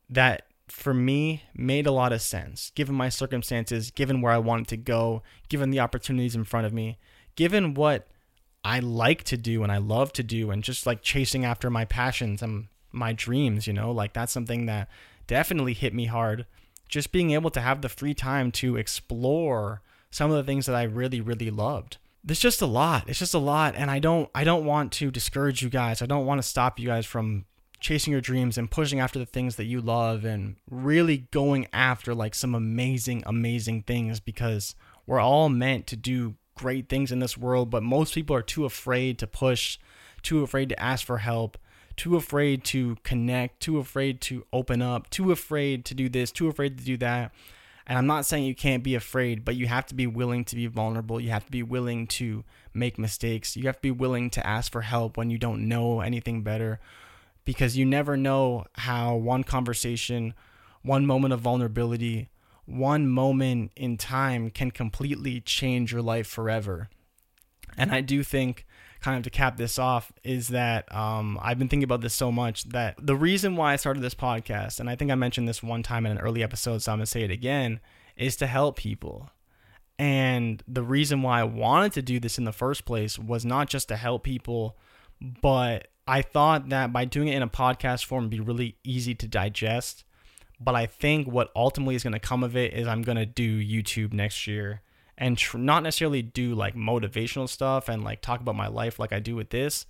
that 0.09 0.47
for 0.69 0.95
me 0.95 1.43
made 1.55 1.87
a 1.87 1.93
lot 1.93 2.13
of 2.13 2.23
sense 2.23 2.71
given 2.77 2.95
my 2.95 3.09
circumstances, 3.09 3.91
given 3.91 4.21
where 4.21 4.33
I 4.33 4.39
wanted 4.39 4.69
to 4.69 4.77
go, 4.77 5.23
given 5.49 5.71
the 5.71 5.81
opportunities 5.81 6.37
in 6.37 6.45
front 6.45 6.67
of 6.67 6.73
me, 6.73 6.99
given 7.35 7.75
what 7.75 8.09
I 8.65 8.81
like 8.81 9.25
to 9.25 9.37
do 9.37 9.63
and 9.63 9.73
I 9.73 9.79
love 9.79 10.13
to 10.15 10.23
do 10.23 10.51
and 10.51 10.63
just 10.63 10.87
like 10.87 11.03
chasing 11.03 11.45
after 11.45 11.71
my 11.71 11.85
passions 11.85 12.43
and 12.43 12.69
my 12.93 13.13
dreams, 13.13 13.67
you 13.67 13.73
know, 13.73 13.91
like 13.91 14.13
that's 14.13 14.33
something 14.33 14.67
that 14.67 14.89
definitely 15.27 15.75
hit 15.75 15.95
me 15.95 16.07
hard. 16.07 16.47
Just 16.89 17.13
being 17.13 17.31
able 17.31 17.51
to 17.51 17.61
have 17.61 17.83
the 17.83 17.89
free 17.89 18.15
time 18.15 18.51
to 18.53 18.77
explore 18.77 19.81
some 20.11 20.31
of 20.31 20.37
the 20.37 20.43
things 20.45 20.67
that 20.67 20.75
I 20.75 20.83
really, 20.83 21.21
really 21.21 21.51
loved. 21.51 21.99
There's 22.23 22.41
just 22.41 22.61
a 22.61 22.67
lot. 22.67 23.09
It's 23.09 23.19
just 23.19 23.33
a 23.33 23.39
lot. 23.39 23.75
And 23.77 23.91
I 23.91 23.99
don't 23.99 24.29
I 24.35 24.45
don't 24.45 24.67
want 24.67 24.93
to 24.93 25.11
discourage 25.11 25.63
you 25.63 25.71
guys. 25.71 26.03
I 26.03 26.07
don't 26.07 26.27
want 26.27 26.43
to 26.43 26.47
stop 26.47 26.79
you 26.79 26.89
guys 26.89 27.07
from 27.07 27.47
chasing 27.79 28.13
your 28.13 28.21
dreams 28.21 28.59
and 28.59 28.71
pushing 28.71 29.01
after 29.01 29.19
the 29.19 29.25
things 29.25 29.57
that 29.57 29.65
you 29.65 29.81
love 29.81 30.25
and 30.25 30.57
really 30.71 31.29
going 31.31 31.67
after 31.73 32.15
like 32.15 32.35
some 32.35 32.55
amazing, 32.55 33.23
amazing 33.25 33.85
things 33.85 34.21
because 34.21 34.75
we're 35.07 35.21
all 35.21 35.49
meant 35.49 35.87
to 35.87 35.97
do 35.97 36.35
great 36.61 36.91
things 36.91 37.11
in 37.11 37.21
this 37.21 37.39
world, 37.39 37.71
but 37.71 37.83
most 37.83 38.15
people 38.15 38.37
are 38.37 38.43
too 38.43 38.67
afraid 38.67 39.19
to 39.19 39.27
push, 39.27 39.79
too 40.23 40.43
afraid 40.43 40.69
to 40.69 40.79
ask 40.79 41.07
for 41.07 41.19
help, 41.19 41.57
too 41.97 42.17
afraid 42.17 42.65
to 42.65 42.97
connect, 43.03 43.61
too 43.61 43.79
afraid 43.79 44.21
to 44.21 44.45
open 44.53 44.83
up, 44.83 45.09
too 45.09 45.33
afraid 45.33 45.87
to 45.87 45.95
do 45.95 46.11
this, 46.11 46.31
too 46.31 46.49
afraid 46.49 46.77
to 46.77 46.85
do 46.85 46.99
that. 46.99 47.33
And 47.87 47.97
I'm 47.97 48.07
not 48.07 48.27
saying 48.27 48.45
you 48.45 48.55
can't 48.55 48.85
be 48.85 48.95
afraid, 48.95 49.43
but 49.43 49.57
you 49.57 49.69
have 49.69 49.87
to 49.87 49.95
be 49.95 50.07
willing 50.07 50.45
to 50.45 50.55
be 50.55 50.67
vulnerable. 50.67 51.19
You 51.19 51.31
have 51.31 51.47
to 51.47 51.51
be 51.51 51.63
willing 51.63 52.07
to 52.09 52.45
make 52.75 52.99
mistakes. 52.99 53.57
You 53.57 53.65
have 53.65 53.77
to 53.77 53.83
be 53.83 53.91
willing 53.91 54.29
to 54.31 54.47
ask 54.47 54.71
for 54.71 54.83
help 54.83 55.17
when 55.17 55.31
you 55.31 55.39
don't 55.39 55.67
know 55.67 56.01
anything 56.01 56.43
better 56.43 56.79
because 57.47 57.79
you 57.79 57.87
never 57.87 58.19
know 58.19 58.67
how 58.75 59.17
one 59.17 59.45
conversation, 59.45 60.35
one 60.83 61.07
moment 61.07 61.33
of 61.33 61.41
vulnerability, 61.41 62.29
one 62.71 63.09
moment 63.09 63.73
in 63.77 63.97
time 63.97 64.51
can 64.51 64.71
completely 64.71 65.41
change 65.41 65.93
your 65.93 66.03
life 66.03 66.27
forever. 66.27 66.89
And 67.77 67.93
I 67.93 68.01
do 68.01 68.23
think, 68.23 68.67
kind 69.01 69.17
of 69.17 69.23
to 69.25 69.31
cap 69.31 69.57
this 69.57 69.79
off, 69.79 70.13
is 70.25 70.49
that 70.49 70.93
um, 70.95 71.39
I've 71.41 71.59
been 71.59 71.69
thinking 71.69 71.85
about 71.85 72.01
this 72.01 72.15
so 72.15 72.31
much 72.31 72.65
that 72.71 72.97
the 73.01 73.17
reason 73.17 73.57
why 73.57 73.73
I 73.73 73.77
started 73.77 74.03
this 74.03 74.15
podcast, 74.15 74.81
and 74.81 74.91
I 74.91 74.97
think 74.97 75.11
I 75.11 75.15
mentioned 75.15 75.49
this 75.49 75.63
one 75.63 75.83
time 75.83 76.07
in 76.07 76.13
an 76.13 76.19
early 76.19 76.43
episode, 76.43 76.83
so 76.83 76.93
I'm 76.93 76.99
going 76.99 77.05
to 77.05 77.11
say 77.11 77.23
it 77.23 77.31
again, 77.31 77.81
is 78.17 78.37
to 78.37 78.47
help 78.47 78.77
people. 78.77 79.31
And 79.99 80.63
the 80.67 80.83
reason 80.83 81.23
why 81.23 81.41
I 81.41 81.45
wanted 81.45 81.93
to 81.95 82.03
do 82.03 82.19
this 82.21 82.39
in 82.39 82.45
the 82.45 82.53
first 82.53 82.85
place 82.85 83.19
was 83.19 83.45
not 83.45 83.69
just 83.69 83.89
to 83.89 83.97
help 83.97 84.25
people, 84.25 84.77
but 85.43 85.89
I 86.07 86.23
thought 86.23 86.71
that 86.71 86.93
by 86.93 87.05
doing 87.05 87.29
it 87.29 87.37
in 87.37 87.43
a 87.43 87.49
podcast 87.49 88.05
form 88.05 88.25
would 88.25 88.31
be 88.31 88.41
really 88.41 88.77
easy 88.83 89.15
to 89.15 89.29
digest 89.29 90.05
but 90.61 90.75
I 90.75 90.87
think 90.87 91.27
what 91.27 91.51
ultimately 91.57 91.95
is 91.95 92.03
going 92.03 92.13
to 92.13 92.21
come 92.21 92.45
of 92.45 92.57
it 92.57 92.75
is 92.75 92.87
I'm 92.87 93.03
going 93.03 93.17
to 93.17 93.27
do 93.27 93.61
YouTube 93.63 94.13
next 94.13 94.47
year 94.47 94.83
and 95.17 95.37
tr- 95.37 95.59
not 95.59 95.83
necessarily 95.83 96.23
do 96.23 96.55
like 96.55 96.75
motivational 96.75 97.49
stuff 97.49 97.89
and 97.89 98.05
like 98.05 98.21
talk 98.21 98.41
about 98.41 98.57
my 98.57 98.69
life 98.69 98.99
like 98.99 99.13
I 99.13 99.21
do 99.21 99.35
with 99.35 99.51
this. 99.51 99.87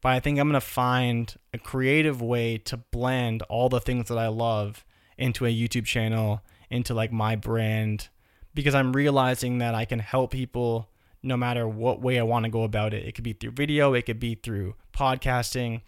But 0.00 0.12
I 0.12 0.20
think 0.20 0.38
I'm 0.38 0.48
going 0.48 0.60
to 0.60 0.66
find 0.66 1.34
a 1.52 1.58
creative 1.58 2.20
way 2.20 2.58
to 2.58 2.76
blend 2.76 3.42
all 3.42 3.68
the 3.68 3.80
things 3.80 4.08
that 4.08 4.18
I 4.18 4.28
love 4.28 4.84
into 5.16 5.46
a 5.46 5.48
YouTube 5.48 5.84
channel, 5.84 6.42
into 6.70 6.94
like 6.94 7.12
my 7.12 7.36
brand, 7.36 8.08
because 8.54 8.74
I'm 8.74 8.92
realizing 8.92 9.58
that 9.58 9.74
I 9.74 9.84
can 9.84 10.00
help 10.00 10.32
people 10.32 10.88
no 11.22 11.36
matter 11.36 11.68
what 11.68 12.00
way 12.00 12.18
I 12.18 12.24
want 12.24 12.44
to 12.44 12.50
go 12.50 12.64
about 12.64 12.94
it. 12.94 13.06
It 13.06 13.14
could 13.14 13.24
be 13.24 13.32
through 13.32 13.52
video, 13.52 13.94
it 13.94 14.02
could 14.02 14.18
be 14.18 14.34
through 14.34 14.74
podcasting, 14.92 15.82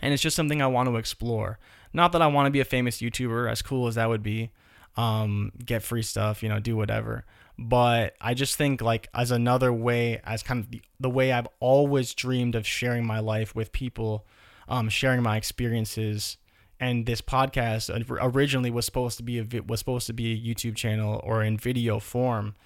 and 0.00 0.14
it's 0.14 0.22
just 0.22 0.36
something 0.36 0.62
I 0.62 0.68
want 0.68 0.88
to 0.88 0.96
explore. 0.96 1.58
Not 1.94 2.10
that 2.12 2.20
I 2.20 2.26
want 2.26 2.46
to 2.46 2.50
be 2.50 2.60
a 2.60 2.64
famous 2.64 2.98
YouTuber, 2.98 3.50
as 3.50 3.62
cool 3.62 3.86
as 3.86 3.94
that 3.94 4.08
would 4.08 4.22
be, 4.22 4.50
um, 4.96 5.52
get 5.64 5.82
free 5.82 6.02
stuff, 6.02 6.42
you 6.42 6.48
know, 6.48 6.58
do 6.58 6.76
whatever. 6.76 7.24
But 7.56 8.16
I 8.20 8.34
just 8.34 8.56
think 8.56 8.82
like 8.82 9.08
as 9.14 9.30
another 9.30 9.72
way, 9.72 10.20
as 10.24 10.42
kind 10.42 10.60
of 10.60 10.70
the, 10.70 10.82
the 10.98 11.08
way 11.08 11.32
I've 11.32 11.46
always 11.60 12.12
dreamed 12.12 12.56
of 12.56 12.66
sharing 12.66 13.06
my 13.06 13.20
life 13.20 13.54
with 13.54 13.70
people, 13.70 14.26
um, 14.68 14.88
sharing 14.88 15.22
my 15.22 15.36
experiences. 15.36 16.36
And 16.80 17.06
this 17.06 17.20
podcast 17.20 17.90
originally 18.20 18.70
was 18.70 18.84
supposed 18.84 19.16
to 19.18 19.22
be 19.22 19.38
a 19.38 19.62
was 19.62 19.78
supposed 19.78 20.08
to 20.08 20.12
be 20.12 20.32
a 20.32 20.54
YouTube 20.54 20.74
channel 20.74 21.20
or 21.22 21.44
in 21.44 21.56
video 21.56 22.00
form, 22.00 22.56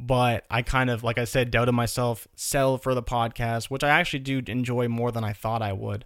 but 0.00 0.44
I 0.50 0.62
kind 0.62 0.90
of 0.90 1.04
like 1.04 1.16
I 1.16 1.24
said 1.24 1.52
doubted 1.52 1.72
myself, 1.72 2.26
sell 2.34 2.76
for 2.76 2.94
the 2.94 3.02
podcast, 3.02 3.70
which 3.70 3.84
I 3.84 3.90
actually 3.90 4.18
do 4.18 4.42
enjoy 4.48 4.88
more 4.88 5.12
than 5.12 5.22
I 5.22 5.32
thought 5.32 5.62
I 5.62 5.72
would. 5.72 6.04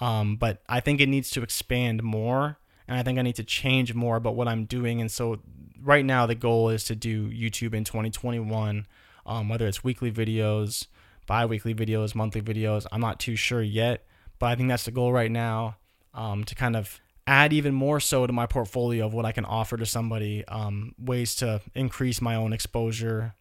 Um, 0.00 0.36
but 0.36 0.62
I 0.68 0.80
think 0.80 1.00
it 1.00 1.08
needs 1.08 1.30
to 1.30 1.42
expand 1.42 2.02
more, 2.02 2.58
and 2.88 2.98
I 2.98 3.02
think 3.02 3.18
I 3.18 3.22
need 3.22 3.36
to 3.36 3.44
change 3.44 3.94
more 3.94 4.16
about 4.16 4.34
what 4.34 4.48
I'm 4.48 4.64
doing. 4.64 5.00
And 5.00 5.10
so, 5.10 5.40
right 5.80 6.04
now, 6.04 6.26
the 6.26 6.34
goal 6.34 6.70
is 6.70 6.84
to 6.84 6.94
do 6.94 7.28
YouTube 7.28 7.74
in 7.74 7.84
2021, 7.84 8.86
um, 9.26 9.48
whether 9.48 9.66
it's 9.66 9.84
weekly 9.84 10.10
videos, 10.10 10.86
bi 11.26 11.44
weekly 11.44 11.74
videos, 11.74 12.14
monthly 12.14 12.42
videos. 12.42 12.86
I'm 12.90 13.00
not 13.00 13.20
too 13.20 13.36
sure 13.36 13.62
yet, 13.62 14.06
but 14.38 14.46
I 14.46 14.54
think 14.54 14.68
that's 14.68 14.84
the 14.84 14.90
goal 14.90 15.12
right 15.12 15.30
now 15.30 15.76
um, 16.14 16.44
to 16.44 16.54
kind 16.54 16.76
of 16.76 17.00
add 17.26 17.52
even 17.52 17.74
more 17.74 18.00
so 18.00 18.26
to 18.26 18.32
my 18.32 18.46
portfolio 18.46 19.06
of 19.06 19.14
what 19.14 19.24
I 19.24 19.32
can 19.32 19.44
offer 19.44 19.76
to 19.76 19.86
somebody, 19.86 20.44
um, 20.48 20.94
ways 20.98 21.34
to 21.36 21.60
increase 21.74 22.20
my 22.20 22.34
own 22.34 22.52
exposure, 22.52 23.34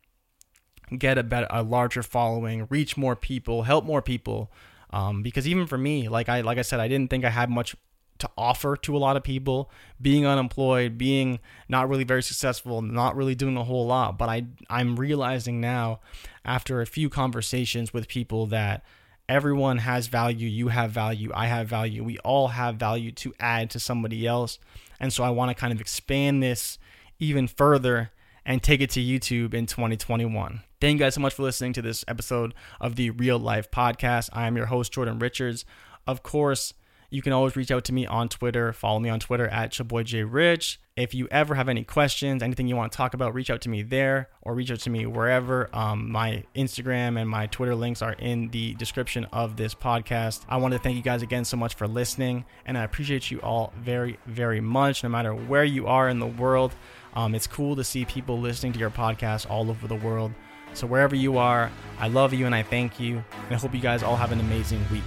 get 0.96 1.18
a 1.18 1.24
better, 1.24 1.48
a 1.50 1.64
larger 1.64 2.04
following, 2.04 2.68
reach 2.70 2.98
more 2.98 3.16
people, 3.16 3.64
help 3.64 3.86
more 3.86 4.02
people. 4.02 4.52
Um, 4.92 5.22
because 5.22 5.48
even 5.48 5.68
for 5.68 5.78
me, 5.78 6.10
like 6.10 6.30
I 6.30 6.42
like 6.42 6.58
I 6.58 6.64
said, 6.64 6.80
I 6.80 6.88
didn't 6.88 7.10
think 7.10 7.26
I 7.26 7.30
had 7.30 7.50
much 7.50 7.76
to 8.20 8.30
offer 8.38 8.76
to 8.76 8.96
a 8.96 9.00
lot 9.00 9.18
of 9.18 9.24
people. 9.24 9.72
Being 10.02 10.26
unemployed, 10.26 10.98
being 10.98 11.40
not 11.68 11.90
really 11.90 12.04
very 12.04 12.24
successful, 12.24 12.82
not 12.82 13.16
really 13.16 13.36
doing 13.36 13.58
a 13.58 13.64
whole 13.64 13.86
lot. 13.86 14.18
But 14.18 14.30
I 14.30 14.46
I'm 14.70 14.96
realizing 14.96 15.62
now, 15.62 16.00
after 16.44 16.82
a 16.82 16.86
few 16.86 17.10
conversations 17.10 17.94
with 17.94 18.08
people, 18.08 18.46
that 18.48 18.84
everyone 19.28 19.78
has 19.80 20.08
value. 20.08 20.48
You 20.48 20.70
have 20.70 20.92
value. 20.92 21.32
I 21.34 21.48
have 21.48 21.68
value. 21.68 22.04
We 22.04 22.18
all 22.20 22.50
have 22.50 22.76
value 22.76 23.12
to 23.14 23.34
add 23.40 23.70
to 23.72 23.80
somebody 23.80 24.26
else. 24.26 24.60
And 25.00 25.14
so 25.14 25.24
I 25.24 25.30
want 25.30 25.50
to 25.50 25.56
kind 25.56 25.72
of 25.72 25.80
expand 25.80 26.44
this 26.44 26.78
even 27.20 27.48
further 27.48 28.12
and 28.46 28.64
take 28.64 28.82
it 28.82 28.90
to 28.92 29.00
YouTube 29.00 29.54
in 29.54 29.66
2021. 29.66 30.64
Thank 30.82 30.94
you 30.94 31.00
guys 31.00 31.16
so 31.16 31.20
much 31.20 31.34
for 31.34 31.44
listening 31.44 31.74
to 31.74 31.82
this 31.82 32.06
episode 32.08 32.54
of 32.80 32.96
the 32.96 33.10
Real 33.10 33.38
Life 33.38 33.70
Podcast. 33.70 34.30
I 34.32 34.48
am 34.48 34.56
your 34.56 34.68
host, 34.68 34.94
Jordan 34.94 35.20
Richards. 35.20 35.66
Of 36.08 36.24
course, 36.24 36.74
you 37.10 37.22
can 37.22 37.34
always 37.34 37.58
reach 37.58 37.70
out 37.70 37.84
to 37.86 37.94
me 37.94 38.06
on 38.06 38.30
Twitter. 38.30 38.72
Follow 38.72 39.00
me 39.00 39.10
on 39.10 39.20
Twitter 39.20 39.50
at 39.50 39.74
chaboyjrich. 39.74 40.78
If 40.96 41.14
you 41.14 41.28
ever 41.32 41.56
have 41.56 41.68
any 41.68 41.84
questions, 41.84 42.42
anything 42.42 42.70
you 42.70 42.78
want 42.78 42.94
to 42.94 42.98
talk 42.98 43.14
about, 43.14 43.34
reach 43.34 43.50
out 43.50 43.60
to 43.62 43.70
me 43.70 43.82
there 43.82 44.30
or 44.42 44.56
reach 44.56 44.72
out 44.72 44.80
to 44.80 44.90
me 44.90 45.06
wherever. 45.06 45.70
Um, 45.76 46.10
my 46.10 46.46
Instagram 46.56 47.20
and 47.20 47.30
my 47.30 47.48
Twitter 47.48 47.76
links 47.76 48.02
are 48.02 48.14
in 48.14 48.48
the 48.52 48.74
description 48.76 49.26
of 49.34 49.58
this 49.58 49.76
podcast. 49.76 50.46
I 50.48 50.56
want 50.56 50.76
to 50.76 50.80
thank 50.80 50.96
you 50.96 51.04
guys 51.04 51.24
again 51.24 51.44
so 51.44 51.58
much 51.58 51.76
for 51.76 51.90
listening, 51.90 52.46
and 52.66 52.78
I 52.78 52.86
appreciate 52.86 53.30
you 53.30 53.42
all 53.42 53.74
very, 53.78 54.18
very 54.28 54.62
much, 54.62 55.04
no 55.04 55.10
matter 55.10 55.36
where 55.36 55.66
you 55.66 55.88
are 55.88 56.08
in 56.08 56.20
the 56.20 56.28
world. 56.28 56.74
Um, 57.16 57.36
it's 57.36 57.48
cool 57.48 57.76
to 57.76 57.84
see 57.84 58.06
people 58.06 58.40
listening 58.40 58.72
to 58.72 58.80
your 58.80 58.92
podcast 58.92 59.50
all 59.50 59.70
over 59.70 59.86
the 59.86 59.96
world. 59.96 60.32
So, 60.74 60.88
wherever 60.88 61.16
you 61.16 61.38
are, 61.38 61.72
I 62.00 62.08
love 62.08 62.34
you 62.34 62.46
and 62.46 62.56
I 62.56 62.64
thank 62.64 63.00
you. 63.00 63.24
And 63.46 63.56
I 63.56 63.56
hope 63.56 63.74
you 63.74 63.82
guys 63.82 64.04
all 64.04 64.16
have 64.16 64.32
an 64.32 64.40
amazing 64.40 64.86
week. 64.92 65.04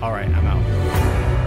All 0.00 0.12
right, 0.12 0.28
I'm 0.28 0.46
out. 0.46 1.39